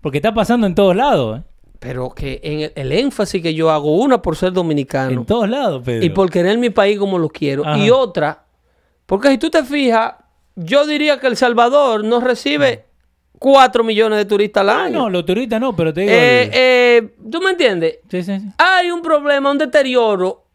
Porque 0.02 0.20
está 0.20 0.34
pasando 0.34 0.68
en 0.68 0.76
todos 0.76 0.96
lados, 0.96 1.40
¿eh? 1.40 1.44
Pero 1.80 2.12
que 2.12 2.40
en 2.44 2.62
el, 2.62 2.72
el 2.76 2.92
énfasis 2.94 3.42
que 3.42 3.54
yo 3.54 3.70
hago, 3.70 3.98
una 3.98 4.22
por 4.22 4.38
ser 4.38 4.54
dominicano. 4.54 5.12
En 5.12 5.26
todos 5.26 5.50
lados, 5.50 5.82
Pedro. 5.84 6.06
y 6.06 6.10
por 6.12 6.30
querer 6.30 6.58
mi 6.58 6.70
país 6.70 6.98
como 6.98 7.18
lo 7.18 7.28
quiero. 7.28 7.66
Ajá. 7.66 7.78
Y 7.78 7.90
otra, 7.90 8.46
porque 9.06 9.30
si 9.32 9.38
tú 9.38 9.50
te 9.50 9.64
fijas, 9.64 10.14
yo 10.56 10.88
diría 10.88 11.20
que 11.20 11.28
El 11.28 11.36
Salvador 11.36 12.06
no 12.06 12.22
recibe 12.22 12.86
4 13.40 13.84
millones 13.84 14.18
de 14.20 14.26
turistas 14.26 14.62
al 14.62 14.70
Ah, 14.70 14.84
año. 14.86 15.00
no, 15.00 15.10
los 15.10 15.26
turistas 15.26 15.60
no, 15.60 15.76
pero 15.76 15.94
te 15.94 16.02
digo... 16.02 16.14
Eh, 16.14 16.50
eh, 16.54 17.16
¿Tú 17.30 17.42
me 17.42 17.52
entiendes? 17.52 18.00
sí, 18.10 18.24
sí, 18.24 18.40
sí. 18.40 18.46
Hay 18.58 18.90
un 18.92 19.02
problema, 19.02 19.52
un 19.52 19.58
deterioro 19.58 20.46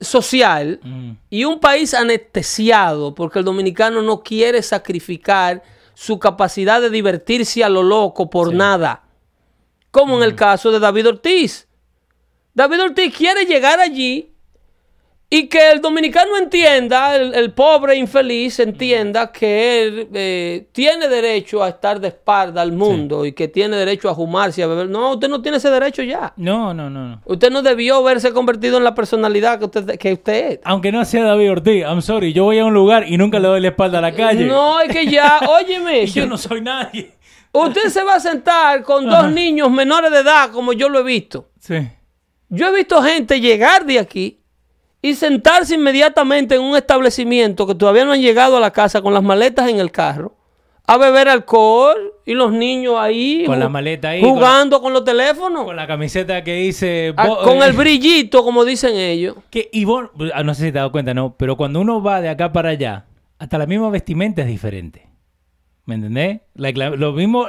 social 0.00 0.80
Mm. 0.82 1.10
y 1.30 1.44
un 1.44 1.58
país 1.58 1.92
anestesiado 1.94 3.14
porque 3.14 3.40
el 3.40 3.44
dominicano 3.44 4.00
no 4.02 4.22
quiere 4.22 4.62
sacrificar 4.62 5.62
su 5.94 6.18
capacidad 6.20 6.80
de 6.80 6.90
divertirse 6.90 7.64
a 7.64 7.68
lo 7.68 7.82
loco 7.82 8.30
por 8.30 8.54
nada. 8.54 9.04
Como 9.90 10.16
en 10.18 10.22
el 10.22 10.34
caso 10.36 10.70
de 10.70 10.78
David 10.78 11.08
Ortiz. 11.08 11.66
David 12.54 12.82
Ortiz 12.82 13.16
quiere 13.16 13.46
llegar 13.46 13.80
allí 13.80 14.32
y 15.30 15.46
que 15.48 15.70
el 15.72 15.82
dominicano 15.82 16.38
entienda, 16.38 17.14
el, 17.14 17.34
el 17.34 17.52
pobre 17.52 17.96
infeliz 17.96 18.60
entienda 18.60 19.30
que 19.30 19.82
él 19.82 20.08
eh, 20.14 20.68
tiene 20.72 21.06
derecho 21.06 21.62
a 21.62 21.68
estar 21.68 22.00
de 22.00 22.08
espalda 22.08 22.62
al 22.62 22.72
mundo 22.72 23.26
y 23.26 23.32
que 23.32 23.46
tiene 23.46 23.76
derecho 23.76 24.08
a 24.08 24.14
fumarse 24.14 24.62
y 24.62 24.64
a 24.64 24.66
beber. 24.68 24.88
No, 24.88 25.12
usted 25.12 25.28
no 25.28 25.42
tiene 25.42 25.58
ese 25.58 25.68
derecho 25.70 26.02
ya. 26.02 26.32
No, 26.38 26.72
no, 26.72 26.88
no, 26.88 27.08
no. 27.08 27.22
Usted 27.26 27.50
no 27.50 27.60
debió 27.60 28.02
verse 28.02 28.32
convertido 28.32 28.78
en 28.78 28.84
la 28.84 28.94
personalidad 28.94 29.58
que 29.58 29.66
usted, 29.66 29.98
que 29.98 30.14
usted 30.14 30.52
es. 30.52 30.60
Aunque 30.64 30.90
no 30.90 31.04
sea 31.04 31.24
David 31.24 31.50
Ortiz, 31.52 31.82
I'm 31.82 32.00
sorry, 32.00 32.32
yo 32.32 32.44
voy 32.44 32.58
a 32.58 32.64
un 32.64 32.72
lugar 32.72 33.04
y 33.06 33.18
nunca 33.18 33.38
le 33.38 33.48
doy 33.48 33.60
la 33.60 33.68
espalda 33.68 33.98
a 33.98 34.02
la 34.02 34.14
calle. 34.14 34.46
No, 34.46 34.80
es 34.80 34.90
que 34.90 35.06
ya, 35.06 35.40
óyeme, 35.46 36.04
Y 36.04 36.06
yo 36.06 36.26
no 36.26 36.38
soy 36.38 36.62
nadie. 36.62 37.12
usted 37.52 37.88
se 37.90 38.02
va 38.02 38.14
a 38.14 38.20
sentar 38.20 38.82
con 38.82 39.04
dos 39.06 39.30
niños 39.30 39.70
menores 39.70 40.10
de 40.10 40.20
edad, 40.20 40.50
como 40.52 40.72
yo 40.72 40.88
lo 40.88 41.00
he 41.00 41.04
visto. 41.04 41.50
Sí. 41.60 41.86
Yo 42.48 42.68
he 42.68 42.74
visto 42.74 43.02
gente 43.02 43.42
llegar 43.42 43.84
de 43.84 43.98
aquí 43.98 44.37
y 45.02 45.14
sentarse 45.14 45.74
inmediatamente 45.76 46.54
en 46.56 46.62
un 46.62 46.76
establecimiento 46.76 47.66
que 47.66 47.74
todavía 47.74 48.04
no 48.04 48.12
han 48.12 48.20
llegado 48.20 48.56
a 48.56 48.60
la 48.60 48.72
casa 48.72 49.00
con 49.02 49.14
las 49.14 49.22
maletas 49.22 49.68
en 49.68 49.78
el 49.78 49.90
carro, 49.92 50.34
a 50.86 50.96
beber 50.96 51.28
alcohol 51.28 52.14
y 52.24 52.32
los 52.32 52.50
niños 52.50 52.94
ahí 52.98 53.44
Con 53.44 53.60
la 53.60 53.68
maleta 53.68 54.08
ahí, 54.10 54.22
jugando 54.22 54.80
con, 54.80 54.92
los 54.94 55.04
teléfonos, 55.04 55.64
Con 55.66 55.76
la 55.76 55.86
camiseta 55.86 56.42
que 56.42 56.54
dice... 56.54 57.12
Ah, 57.16 57.26
bo- 57.26 57.42
con 57.42 57.58
eh, 57.58 57.66
el 57.66 57.74
brillito, 57.74 58.42
como 58.42 58.64
dicen 58.64 58.96
ellos. 58.96 59.36
Que, 59.50 59.68
y 59.70 59.84
vos- 59.84 60.08
ah, 60.34 60.42
no 60.42 60.54
sé 60.54 60.60
si 60.66 60.72
te 60.72 60.78
has 60.78 60.82
dado 60.82 60.92
cuenta, 60.92 61.12
¿no? 61.12 61.36
Pero 61.36 61.56
cuando 61.58 61.80
uno 61.80 62.02
va 62.02 62.20
de 62.22 62.30
acá 62.30 62.52
para 62.52 62.70
allá, 62.70 63.04
hasta 63.38 63.58
la 63.58 63.66
misma 63.66 63.90
vestimenta 63.90 64.40
es 64.42 64.48
diferente. 64.48 65.06
¿Me 65.84 65.94
entendés? 65.96 66.40
Like, 66.54 66.78
la- 66.78 66.90
lo 66.90 67.12
mismo, 67.12 67.46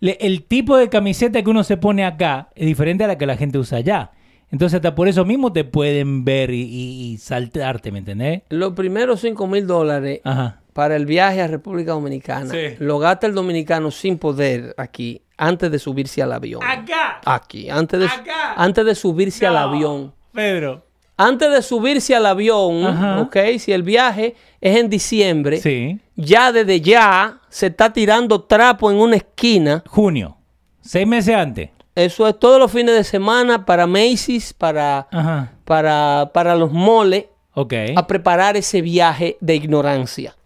le- 0.00 0.16
el 0.20 0.44
tipo 0.44 0.76
de 0.76 0.88
camiseta 0.88 1.42
que 1.42 1.50
uno 1.50 1.64
se 1.64 1.76
pone 1.76 2.04
acá 2.06 2.48
es 2.54 2.66
diferente 2.66 3.04
a 3.04 3.06
la 3.06 3.18
que 3.18 3.26
la 3.26 3.36
gente 3.36 3.58
usa 3.58 3.78
allá. 3.78 4.12
Entonces 4.50 4.76
hasta 4.76 4.94
por 4.94 5.08
eso 5.08 5.24
mismo 5.24 5.52
te 5.52 5.64
pueden 5.64 6.24
ver 6.24 6.50
y, 6.50 6.62
y- 6.62 7.12
y 7.12 7.18
saltarte, 7.18 7.92
¿me 7.92 7.98
entendés? 7.98 8.42
Los 8.48 8.72
primeros 8.72 9.20
5 9.20 9.46
mil 9.46 9.66
dólares 9.66 10.20
Ajá. 10.24 10.60
para 10.72 10.96
el 10.96 11.04
viaje 11.06 11.42
a 11.42 11.46
República 11.48 11.92
Dominicana 11.92 12.50
Sí. 12.50 12.76
lo 12.78 12.98
gasta 12.98 13.26
el 13.26 13.34
dominicano 13.34 13.90
sin 13.90 14.16
poder 14.18 14.74
aquí 14.78 15.20
antes 15.36 15.70
de 15.70 15.78
subirse 15.78 16.22
al 16.22 16.32
avión. 16.32 16.62
¡Acá! 16.64 17.20
Aquí, 17.24 17.68
antes 17.70 18.00
de, 18.00 18.06
Acá. 18.06 18.54
antes 18.56 18.84
de 18.86 18.94
subirse 18.94 19.46
al 19.46 19.56
avión. 19.56 20.12
Pedro. 20.32 20.84
Antes 21.20 21.50
de 21.52 21.62
subirse 21.62 22.14
al 22.14 22.26
avión, 22.26 22.86
Ajá. 22.86 23.20
¿ok? 23.20 23.36
Si 23.58 23.72
el 23.72 23.82
viaje 23.82 24.34
es 24.60 24.76
en 24.78 24.88
diciembre, 24.88 25.58
Sí. 25.60 25.98
ya 26.16 26.52
desde 26.52 26.80
ya 26.80 27.40
se 27.48 27.66
está 27.66 27.92
tirando 27.92 28.42
trapo 28.42 28.90
en 28.90 28.96
una 28.98 29.16
esquina. 29.16 29.82
Junio. 29.88 30.36
Seis 30.80 31.06
meses 31.06 31.34
antes. 31.34 31.70
Eso 31.98 32.28
es 32.28 32.38
todos 32.38 32.60
los 32.60 32.70
fines 32.70 32.94
de 32.94 33.02
semana 33.02 33.64
para 33.66 33.86
Macy's, 33.88 34.52
para, 34.52 35.08
Ajá. 35.10 35.52
para, 35.64 36.30
para 36.32 36.54
los 36.54 36.70
moles, 36.72 37.26
Ok. 37.54 37.72
a 37.96 38.06
preparar 38.06 38.56
ese 38.56 38.82
viaje 38.82 39.36
de 39.40 39.56
ignorancia. 39.56 40.36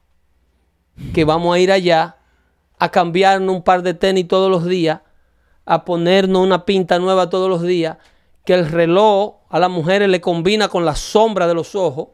Que 1.12 1.24
vamos 1.24 1.54
a 1.54 1.58
ir 1.58 1.70
allá 1.70 2.16
a 2.78 2.88
cambiarnos 2.90 3.54
un 3.54 3.62
par 3.62 3.82
de 3.82 3.92
tenis 3.92 4.26
todos 4.28 4.50
los 4.50 4.64
días, 4.64 5.00
a 5.66 5.84
ponernos 5.84 6.42
una 6.42 6.64
pinta 6.64 6.98
nueva 6.98 7.28
todos 7.28 7.50
los 7.50 7.62
días, 7.62 7.98
que 8.46 8.54
el 8.54 8.70
reloj 8.70 9.34
a 9.50 9.58
las 9.58 9.68
mujeres 9.70 10.08
le 10.08 10.22
combina 10.22 10.68
con 10.68 10.86
la 10.86 10.94
sombra 10.96 11.46
de 11.46 11.54
los 11.54 11.74
ojos, 11.74 12.08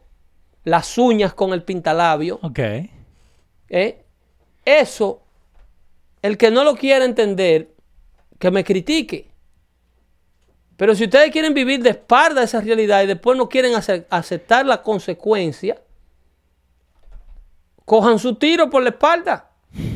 las 0.65 0.99
uñas 0.99 1.33
con 1.33 1.53
el 1.53 1.63
pintalabio. 1.63 2.41
Ok. 2.43 2.59
¿eh? 3.69 4.05
Eso, 4.65 5.23
el 6.23 6.37
que 6.37 6.51
no 6.51 6.65
lo 6.65 6.75
quiera 6.75 7.05
entender, 7.05 7.73
que 8.39 8.51
me 8.51 8.65
critique. 8.65 9.31
Pero 10.77 10.95
si 10.95 11.05
ustedes 11.05 11.31
quieren 11.33 11.55
vivir 11.55 11.83
de 11.83 11.91
espalda 11.91 12.43
esa 12.43 12.61
realidad 12.61 13.03
y 13.03 13.07
después 13.07 13.37
no 13.37 13.49
quieren 13.49 13.75
ace- 13.75 14.07
aceptar 14.11 14.65
la 14.65 14.83
consecuencia, 14.83 15.81
cojan 17.85 18.19
su 18.19 18.35
tiro 18.37 18.71
por 18.71 18.83
la 18.83 18.91
espalda. 18.91 19.45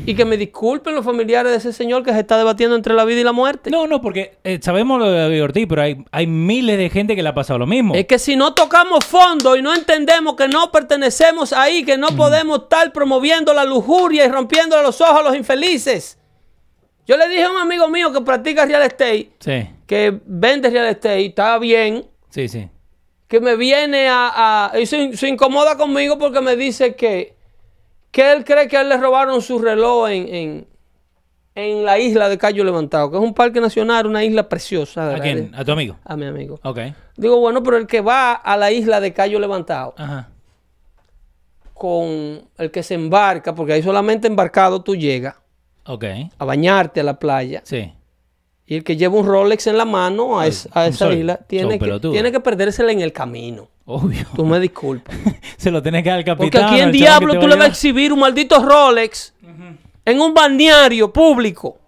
Y 0.04 0.14
que 0.14 0.24
me 0.26 0.36
disculpen 0.36 0.94
los 0.94 1.04
familiares 1.04 1.50
de 1.50 1.58
ese 1.58 1.72
señor 1.72 2.02
que 2.04 2.12
se 2.12 2.20
está 2.20 2.36
debatiendo 2.36 2.76
entre 2.76 2.92
la 2.92 3.04
vida 3.06 3.20
y 3.20 3.24
la 3.24 3.32
muerte. 3.32 3.70
No, 3.70 3.86
no, 3.86 4.02
porque 4.02 4.36
eh, 4.44 4.58
sabemos 4.60 4.98
lo 4.98 5.10
de 5.10 5.18
David 5.18 5.42
Ortiz, 5.44 5.66
pero 5.68 5.80
hay, 5.82 6.04
hay 6.10 6.26
miles 6.26 6.76
de 6.76 6.90
gente 6.90 7.16
que 7.16 7.22
le 7.22 7.28
ha 7.30 7.34
pasado 7.34 7.58
lo 7.58 7.66
mismo. 7.66 7.94
Es 7.94 8.06
que 8.06 8.18
si 8.18 8.36
no 8.36 8.52
tocamos 8.52 9.04
fondo 9.04 9.56
y 9.56 9.62
no 9.62 9.72
entendemos 9.72 10.34
que 10.36 10.46
no 10.46 10.70
pertenecemos 10.70 11.52
ahí, 11.54 11.84
que 11.84 11.96
no 11.96 12.08
podemos 12.08 12.64
estar 12.64 12.92
promoviendo 12.92 13.54
la 13.54 13.64
lujuria 13.64 14.26
y 14.26 14.28
rompiendo 14.28 14.80
los 14.82 15.00
ojos 15.00 15.20
a 15.20 15.22
los 15.22 15.34
infelices. 15.36 16.18
Yo 17.06 17.16
le 17.16 17.28
dije 17.28 17.42
a 17.44 17.50
un 17.50 17.56
amigo 17.58 17.88
mío 17.88 18.12
que 18.12 18.20
practica 18.20 18.64
real 18.64 18.82
estate, 18.82 19.32
Sí, 19.40 19.68
que 19.86 20.20
vende 20.24 20.70
real 20.70 20.86
estate, 20.86 21.26
está 21.26 21.58
bien, 21.58 22.06
sí, 22.30 22.48
sí. 22.48 22.68
que 23.28 23.40
me 23.40 23.56
viene 23.56 24.08
a... 24.08 24.70
a- 24.72 24.78
y 24.80 24.86
se, 24.86 25.16
se 25.16 25.28
incomoda 25.28 25.76
conmigo 25.76 26.16
porque 26.18 26.40
me 26.40 26.54
dice 26.56 26.94
que, 26.94 27.34
que 28.12 28.32
él 28.32 28.44
cree 28.44 28.68
que 28.68 28.76
a 28.76 28.82
él 28.82 28.88
le 28.88 28.96
robaron 28.98 29.42
su 29.42 29.58
reloj 29.58 30.08
en, 30.10 30.28
en, 30.34 30.66
en 31.56 31.84
la 31.84 31.98
isla 31.98 32.28
de 32.28 32.38
Cayo 32.38 32.62
Levantado, 32.62 33.10
que 33.10 33.16
es 33.16 33.22
un 33.22 33.34
parque 33.34 33.60
nacional, 33.60 34.06
una 34.06 34.22
isla 34.24 34.48
preciosa. 34.48 35.14
¿A 35.16 35.18
quién? 35.20 35.52
¿A 35.56 35.64
tu 35.64 35.72
amigo? 35.72 35.96
A 36.04 36.16
mi 36.16 36.26
amigo. 36.26 36.60
Ok. 36.62 36.78
Digo, 37.16 37.40
bueno, 37.40 37.62
pero 37.64 37.76
el 37.78 37.86
que 37.88 38.00
va 38.00 38.32
a 38.32 38.56
la 38.56 38.70
isla 38.70 39.00
de 39.00 39.12
Cayo 39.12 39.38
Levantado 39.40 39.92
Ajá. 39.98 40.28
con 41.74 42.48
el 42.58 42.70
que 42.70 42.82
se 42.82 42.94
embarca, 42.94 43.54
porque 43.54 43.72
ahí 43.74 43.82
solamente 43.82 44.28
embarcado 44.28 44.82
tú 44.82 44.94
llegas 44.94 45.34
Ok. 45.86 46.04
a 46.38 46.44
bañarte 46.44 47.00
a 47.00 47.04
la 47.04 47.18
playa, 47.18 47.60
Sí. 47.64 47.92
y 48.66 48.76
el 48.76 48.84
que 48.84 48.96
lleva 48.96 49.16
un 49.18 49.26
Rolex 49.26 49.66
en 49.66 49.76
la 49.78 49.84
mano 49.84 50.38
a, 50.38 50.46
es- 50.46 50.68
a 50.72 50.86
esa 50.86 51.12
isla 51.12 51.36
tiene 51.38 51.78
que, 51.78 51.98
tiene 52.00 52.30
que 52.32 52.40
perdérsela 52.40 52.92
en 52.92 53.00
el 53.00 53.12
camino. 53.12 53.68
Obvio. 53.84 54.24
Tú 54.36 54.46
me 54.46 54.60
disculpas. 54.60 55.14
Se 55.56 55.70
lo 55.70 55.82
tenés 55.82 56.04
que 56.04 56.10
dar 56.10 56.18
al 56.18 56.24
capitán. 56.24 56.50
Porque 56.50 56.58
aquí 56.58 56.80
en 56.80 56.92
Diablo 56.92 57.38
tú 57.40 57.48
le 57.48 57.56
vas 57.56 57.64
a 57.64 57.68
exhibir 57.68 58.12
un 58.12 58.20
maldito 58.20 58.62
Rolex 58.64 59.34
en 60.04 60.20
un 60.20 60.32
balneario 60.34 61.12
público. 61.12 61.78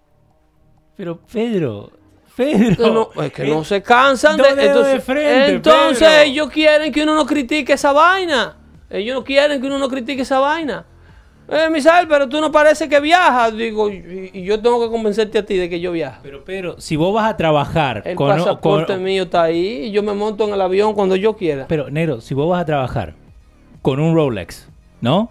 Pero, 0.97 1.19
Pedro, 1.31 1.91
Pedro. 2.35 3.09
No, 3.15 3.23
es 3.23 3.31
que 3.31 3.45
no 3.45 3.63
se 3.63 3.81
cansan 3.81 4.35
de, 4.37 4.43
dedos 4.43 4.57
de 4.57 4.65
entonces, 4.95 5.03
frente, 5.03 5.45
entonces 5.51 6.07
Pedro. 6.07 6.21
ellos 6.23 6.49
quieren 6.49 6.91
que 6.91 7.03
uno 7.03 7.15
no 7.15 7.25
critique 7.25 7.73
esa 7.73 7.91
vaina. 7.93 8.57
Ellos 8.89 9.15
no 9.15 9.23
quieren 9.23 9.59
que 9.61 9.67
uno 9.67 9.77
no 9.79 9.87
critique 9.89 10.21
esa 10.21 10.39
vaina. 10.39 10.85
Eh, 11.47 11.69
Misael, 11.71 12.07
pero 12.07 12.27
tú 12.27 12.41
no 12.41 12.51
parece 12.51 12.89
que 12.89 12.99
viajas. 12.99 13.55
Digo, 13.55 13.89
y, 13.89 14.31
y 14.33 14.43
yo 14.43 14.59
tengo 14.59 14.81
que 14.81 14.89
convencerte 14.91 15.37
a 15.37 15.45
ti 15.45 15.55
de 15.57 15.69
que 15.69 15.79
yo 15.79 15.91
viajo. 15.91 16.19
Pero, 16.23 16.43
Pedro, 16.43 16.81
si 16.81 16.95
vos 16.95 17.13
vas 17.13 17.31
a 17.31 17.37
trabajar 17.37 18.01
El 18.05 18.15
con, 18.15 18.29
pasaporte 18.29 18.93
con- 18.93 19.03
mío 19.03 19.23
está 19.23 19.43
ahí 19.43 19.85
y 19.85 19.91
yo 19.91 20.01
me 20.01 20.13
monto 20.13 20.47
en 20.47 20.53
el 20.53 20.61
avión 20.61 20.93
cuando 20.93 21.15
yo 21.15 21.35
quiera. 21.35 21.65
Pero, 21.67 21.89
Nero, 21.91 22.19
si 22.21 22.33
vos 22.33 22.49
vas 22.49 22.61
a 22.61 22.65
trabajar 22.65 23.13
con 23.81 23.99
un 23.99 24.15
Rolex, 24.15 24.67
¿no? 25.01 25.29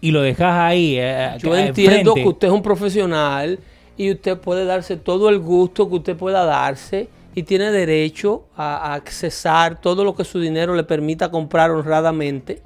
Y 0.00 0.12
lo 0.12 0.22
dejas 0.22 0.54
ahí. 0.54 0.96
eh, 0.98 1.34
Yo 1.38 1.56
eh, 1.56 1.66
entiendo 1.68 2.14
que 2.14 2.28
usted 2.28 2.46
es 2.48 2.54
un 2.54 2.62
profesional 2.62 3.58
y 3.96 4.12
usted 4.12 4.38
puede 4.38 4.64
darse 4.66 4.96
todo 4.96 5.28
el 5.30 5.40
gusto 5.40 5.88
que 5.88 5.96
usted 5.96 6.16
pueda 6.16 6.44
darse 6.44 7.08
y 7.34 7.42
tiene 7.42 7.72
derecho 7.72 8.44
a, 8.56 8.76
a 8.76 8.94
accesar 8.94 9.80
todo 9.80 10.04
lo 10.04 10.14
que 10.14 10.24
su 10.24 10.38
dinero 10.38 10.74
le 10.76 10.84
permita 10.84 11.30
comprar 11.30 11.70
honradamente. 11.72 12.62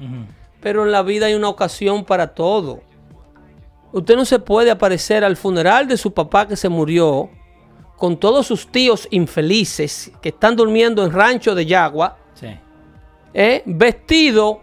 Pero 0.61 0.85
en 0.85 0.93
la 0.93 1.03
vida 1.03 1.27
hay 1.27 1.35
una 1.35 1.49
ocasión 1.49 2.05
para 2.05 2.27
todo. 2.35 2.81
Usted 3.93 4.17
no 4.17 4.25
se 4.25 4.39
puede 4.39 4.71
aparecer 4.71 5.25
al 5.25 5.37
funeral 5.37 5.89
de 5.89 5.97
su 5.97 6.13
papá 6.13 6.47
que 6.47 6.57
se 6.57 6.69
murió 6.69 7.29
con 7.97 8.17
todos 8.17 8.47
sus 8.47 8.69
tíos 8.71 9.07
infelices 9.11 10.11
que 10.23 10.31
están 10.31 10.57
durmiendo 10.57 11.05
en 11.05 11.13
rancho 11.13 11.55
de 11.55 11.67
Yagua, 11.67 12.17
Sí. 12.35 12.47
¿eh? 13.35 13.63
vestido 13.67 14.61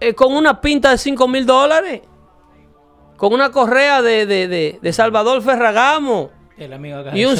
eh, 0.00 0.12
con 0.14 0.34
una 0.34 0.60
pinta 0.60 0.90
de 0.90 0.98
5 0.98 1.26
mil 1.28 1.46
dólares, 1.46 2.02
con 3.16 3.32
una 3.32 3.50
correa 3.50 4.02
de, 4.02 4.26
de- 4.26 4.48
de- 4.48 4.78
de 4.82 4.92
Salvador 4.92 5.40
Ferragamo 5.42 6.30
El 6.58 6.72
amigo 6.72 6.98
y 7.14 7.24
un 7.24 7.36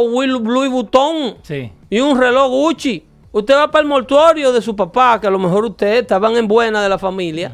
Will- 0.00 0.42
Louis 0.42 0.70
Vuitton 0.70 1.36
Sí. 1.42 1.72
y 1.88 2.00
un 2.00 2.18
reloj 2.18 2.48
Gucci. 2.50 3.06
Usted 3.32 3.54
va 3.54 3.70
para 3.70 3.82
el 3.82 3.88
mortuorio 3.88 4.52
de 4.52 4.60
su 4.60 4.76
papá, 4.76 5.18
que 5.20 5.26
a 5.26 5.30
lo 5.30 5.38
mejor 5.38 5.64
ustedes 5.64 6.02
estaban 6.02 6.36
en 6.36 6.46
buena 6.46 6.82
de 6.82 6.88
la 6.88 6.98
familia. 6.98 7.52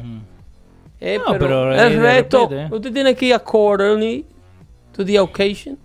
Eh, 1.01 1.17
No, 1.17 1.33
pero, 1.33 1.39
pero 1.39 1.73
el 1.81 1.99
resto, 1.99 2.49
eh. 2.51 2.67
usted 2.71 2.91
tiene 2.93 3.15
que 3.15 3.27
ir 3.27 3.33
accordingly 3.33 4.25
to 4.95 5.05
the 5.05 5.19
occasion. 5.19 5.77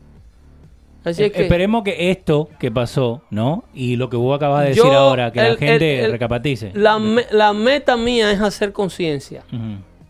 Así 1.05 1.23
es 1.23 1.29
Eh, 1.29 1.33
que 1.33 1.43
Esperemos 1.43 1.85
que 1.85 2.11
esto 2.11 2.49
que 2.59 2.71
pasó, 2.71 3.23
¿no? 3.31 3.65
Y 3.75 3.97
lo 3.97 4.09
que 4.09 4.17
vos 4.17 4.35
acabas 4.37 4.63
de 4.63 4.69
decir 4.71 4.85
ahora, 4.91 5.31
que 5.31 5.41
la 5.43 5.57
gente 5.57 5.99
el- 5.99 6.05
el- 6.07 6.13
recapatice. 6.13 6.73
La, 6.75 6.99
me- 6.99 7.27
la 7.31 7.53
meta 7.53 7.97
mía 7.97 8.31
es 8.33 8.41
hacer 8.41 8.73
conciencia. 8.73 9.43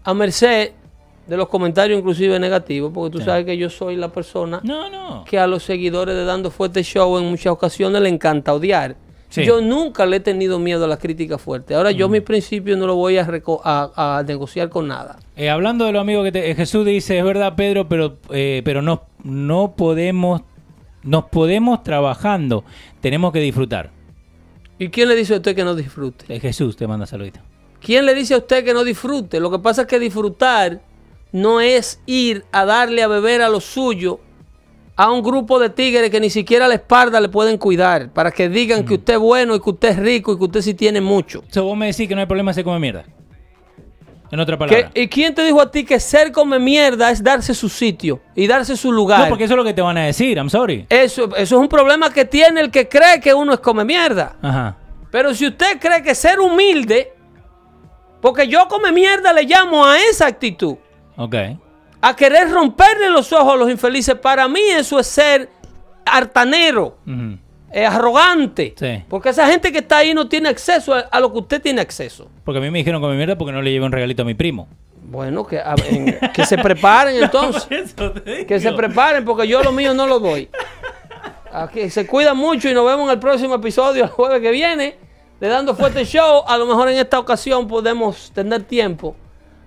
A 0.04 0.14
merced 0.14 0.70
de 1.26 1.36
los 1.36 1.48
comentarios 1.48 1.98
inclusive 1.98 2.38
negativos, 2.38 2.92
porque 2.94 3.12
tú 3.12 3.18
Sí. 3.18 3.24
sabes 3.24 3.44
que 3.44 3.56
yo 3.56 3.68
soy 3.70 3.96
la 3.96 4.08
persona 4.08 4.60
No, 4.62 4.88
no. 4.88 5.24
que 5.24 5.38
a 5.38 5.46
los 5.46 5.62
seguidores 5.64 6.14
de 6.14 6.24
Dando 6.24 6.50
Fuerte 6.50 6.82
Show 6.84 7.18
en 7.18 7.24
muchas 7.26 7.46
ocasiones 7.52 8.00
le 8.00 8.08
encanta 8.10 8.54
odiar. 8.54 8.94
Sí. 9.34 9.44
Yo 9.44 9.60
nunca 9.60 10.06
le 10.06 10.18
he 10.18 10.20
tenido 10.20 10.60
miedo 10.60 10.84
a 10.84 10.86
la 10.88 10.96
crítica 10.96 11.38
fuerte. 11.38 11.74
Ahora 11.74 11.90
yo 11.90 12.08
mis 12.08 12.20
principios 12.22 12.78
no 12.78 12.86
lo 12.86 12.94
voy 12.94 13.18
a, 13.18 13.26
a- 13.64 14.18
a 14.18 14.22
negociar 14.22 14.68
con 14.68 14.86
nada. 14.86 15.18
Eh, 15.34 15.50
hablando 15.50 15.86
de 15.86 15.92
lo 15.92 15.98
amigo 15.98 16.22
que 16.22 16.30
te, 16.30 16.50
eh, 16.50 16.54
Jesús 16.54 16.86
dice, 16.86 17.18
es 17.18 17.24
verdad, 17.24 17.56
Pedro, 17.56 17.88
pero, 17.88 18.18
eh, 18.30 18.62
pero 18.64 18.80
no, 18.80 19.02
no 19.24 19.74
podemos, 19.76 20.42
nos 21.02 21.24
podemos 21.24 21.82
trabajando, 21.82 22.62
tenemos 23.00 23.32
que 23.32 23.40
disfrutar. 23.40 23.90
¿Y 24.78 24.90
quién 24.90 25.08
le 25.08 25.16
dice 25.16 25.34
a 25.34 25.38
usted 25.38 25.56
que 25.56 25.64
no 25.64 25.74
disfrute? 25.74 26.38
Jesús 26.38 26.76
te 26.76 26.86
manda 26.86 27.04
saludito. 27.04 27.40
¿Quién 27.80 28.06
le 28.06 28.14
dice 28.14 28.34
a 28.34 28.38
usted 28.38 28.64
que 28.64 28.72
no 28.72 28.84
disfrute? 28.84 29.40
Lo 29.40 29.50
que 29.50 29.58
pasa 29.58 29.82
es 29.82 29.88
que 29.88 29.98
disfrutar 29.98 30.80
no 31.32 31.60
es 31.60 32.00
ir 32.06 32.44
a 32.52 32.64
darle 32.64 33.02
a 33.02 33.08
beber 33.08 33.42
a 33.42 33.48
lo 33.48 33.60
suyo 33.60 34.20
a 34.96 35.10
un 35.10 35.22
grupo 35.22 35.58
de 35.58 35.70
tigres 35.70 36.08
que 36.10 36.20
ni 36.20 36.30
siquiera 36.30 36.68
la 36.68 36.74
espalda 36.74 37.20
le 37.20 37.28
pueden 37.28 37.58
cuidar 37.58 38.10
para 38.12 38.30
que 38.30 38.48
digan 38.48 38.84
que 38.84 38.94
usted 38.94 39.14
es 39.14 39.18
bueno 39.18 39.54
y 39.56 39.60
que 39.60 39.70
usted 39.70 39.88
es 39.88 39.96
rico 39.98 40.32
y 40.32 40.38
que 40.38 40.44
usted 40.44 40.60
sí 40.62 40.74
tiene 40.74 41.00
mucho. 41.00 41.42
So, 41.50 41.64
vos 41.64 41.76
me 41.76 41.86
decís 41.86 42.06
que 42.08 42.14
no 42.14 42.20
hay 42.20 42.26
problema, 42.26 42.52
se 42.52 42.62
come 42.62 42.78
mierda. 42.78 43.04
En 44.30 44.40
otra 44.40 44.56
¿Qué- 44.56 44.58
palabra. 44.66 44.90
¿Y 44.94 45.06
quién 45.08 45.34
te 45.34 45.44
dijo 45.44 45.60
a 45.60 45.70
ti 45.70 45.84
que 45.84 46.00
ser 46.00 46.32
come 46.32 46.58
mierda 46.58 47.10
es 47.10 47.22
darse 47.22 47.54
su 47.54 47.68
sitio 47.68 48.20
y 48.34 48.46
darse 48.46 48.76
su 48.76 48.90
lugar? 48.90 49.20
No, 49.20 49.28
porque 49.28 49.44
eso 49.44 49.54
es 49.54 49.58
lo 49.58 49.64
que 49.64 49.74
te 49.74 49.82
van 49.82 49.96
a 49.98 50.04
decir, 50.06 50.36
I'm 50.36 50.48
sorry. 50.50 50.86
eso, 50.88 51.24
eso 51.36 51.54
es 51.56 51.60
un 51.60 51.68
problema 51.68 52.10
que 52.12 52.24
tiene 52.24 52.60
el 52.60 52.70
que 52.70 52.88
cree 52.88 53.20
que 53.20 53.32
uno 53.34 53.52
es 53.54 53.60
come 53.60 53.84
mierda. 53.84 54.36
Ajá. 54.42 54.76
Pero 55.10 55.34
si 55.34 55.46
usted 55.46 55.78
cree 55.78 56.02
que 56.02 56.14
ser 56.16 56.40
humilde, 56.40 57.12
porque 58.20 58.48
yo 58.48 58.66
come 58.68 58.90
mierda 58.90 59.32
le 59.32 59.42
llamo 59.44 59.84
a 59.84 59.98
esa 59.98 60.26
actitud. 60.26 60.76
Ok. 61.16 61.34
A 62.06 62.14
querer 62.16 62.50
romperle 62.50 63.08
los 63.10 63.32
ojos 63.32 63.54
a 63.54 63.56
los 63.56 63.70
infelices, 63.70 64.14
para 64.16 64.46
mí 64.48 64.60
eso 64.70 64.98
es 64.98 65.06
ser 65.06 65.48
hartanero, 66.04 66.98
eh, 67.72 67.86
arrogante. 67.86 68.74
Sí. 68.78 69.02
Porque 69.08 69.30
esa 69.30 69.46
gente 69.46 69.72
que 69.72 69.78
está 69.78 69.98
ahí 69.98 70.12
no 70.14 70.28
tiene 70.28 70.48
acceso 70.48 70.94
a, 70.94 71.00
a 71.00 71.20
lo 71.20 71.32
que 71.32 71.38
usted 71.38 71.62
tiene 71.62 71.80
acceso. 71.80 72.28
Porque 72.44 72.58
a 72.58 72.60
mí 72.60 72.70
me 72.70 72.78
dijeron 72.78 73.00
come 73.00 73.16
mierda 73.16 73.36
porque 73.38 73.52
no 73.52 73.62
le 73.62 73.70
llevé 73.72 73.86
un 73.86 73.92
regalito 73.92 74.22
a 74.22 74.24
mi 74.26 74.34
primo. 74.34 74.68
Bueno, 75.06 75.46
que, 75.46 75.58
a- 75.58 75.74
en- 75.88 76.18
que 76.32 76.44
se 76.46 76.56
preparen 76.58 77.16
entonces. 77.22 77.94
Que 78.46 78.60
se 78.60 78.72
preparen 78.72 79.24
porque 79.24 79.46
yo 79.48 79.62
lo 79.62 79.72
mío 79.72 79.94
no 79.94 80.06
lo 80.06 80.18
doy. 80.20 80.48
Aquí 81.52 81.88
se 81.90 82.06
cuidan 82.06 82.36
mucho 82.36 82.68
y 82.68 82.74
nos 82.74 82.84
vemos 82.84 83.06
en 83.06 83.12
el 83.12 83.18
próximo 83.18 83.54
episodio 83.54 84.04
el 84.04 84.10
jueves 84.10 84.40
que 84.40 84.50
viene 84.50 84.96
de 85.40 85.48
Dando 85.48 85.74
Fuerte 85.74 86.04
Show. 86.04 86.42
A 86.46 86.56
lo 86.58 86.66
mejor 86.66 86.88
en 86.88 86.98
esta 86.98 87.18
ocasión 87.18 87.68
podemos 87.68 88.32
tener 88.34 88.62
tiempo 88.64 89.14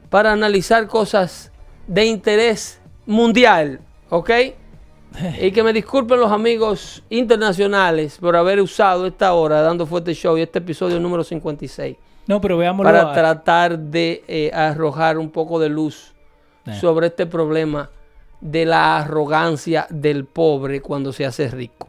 para 0.09 0.33
analizar 0.33 0.87
cosas 0.87 1.51
de 1.87 2.05
interés 2.05 2.79
mundial, 3.05 3.79
¿ok? 4.09 4.29
Y 5.41 5.51
que 5.51 5.63
me 5.63 5.73
disculpen 5.73 6.19
los 6.19 6.31
amigos 6.31 7.01
internacionales 7.09 8.17
por 8.19 8.35
haber 8.35 8.59
usado 8.61 9.07
esta 9.07 9.33
hora 9.33 9.61
Dando 9.61 9.85
Fuerte 9.87 10.13
Show 10.13 10.37
y 10.37 10.41
este 10.41 10.59
episodio 10.59 10.99
número 10.99 11.23
56 11.23 11.95
No, 12.27 12.39
pero 12.41 12.57
veámoslo. 12.57 12.89
para 12.91 13.11
a- 13.11 13.13
tratar 13.13 13.79
de 13.79 14.23
eh, 14.27 14.51
arrojar 14.53 15.17
un 15.17 15.31
poco 15.31 15.59
de 15.59 15.69
luz 15.69 16.13
Eh. 16.67 16.73
sobre 16.79 17.07
este 17.07 17.25
problema 17.25 17.89
de 18.41 18.65
la 18.65 18.97
arrogancia 18.99 19.87
del 19.89 20.25
pobre 20.25 20.81
cuando 20.81 21.11
se 21.13 21.25
hace 21.25 21.47
rico. 21.47 21.87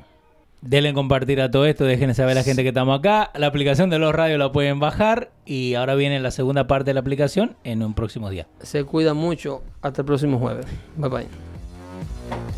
Denle 0.61 0.93
compartir 0.93 1.41
a 1.41 1.51
todo 1.51 1.67
esto, 1.67 1.85
dejen 1.85 2.15
saber 2.15 2.33
a 2.33 2.41
la 2.41 2.43
gente 2.43 2.63
que 2.63 2.69
estamos 2.69 2.99
acá. 2.99 3.31
La 3.35 3.47
aplicación 3.47 3.91
de 3.91 3.99
los 3.99 4.15
radios 4.15 4.39
la 4.39 4.51
pueden 4.51 4.81
bajar 4.81 5.31
y 5.47 5.75
ahora 5.75 5.95
viene 5.95 6.19
la 6.21 6.33
segunda 6.33 6.67
parte 6.67 6.91
de 6.91 6.95
la 6.95 7.01
aplicación 7.01 7.57
en 7.63 7.83
un 7.83 7.95
próximo 7.95 8.29
día. 8.29 8.49
Se 8.61 8.85
cuida 8.85 9.15
mucho. 9.15 9.63
Hasta 9.83 10.03
el 10.03 10.07
próximo 10.07 10.39
jueves. 10.39 10.67
Bye 10.97 11.09
bye. 11.09 12.58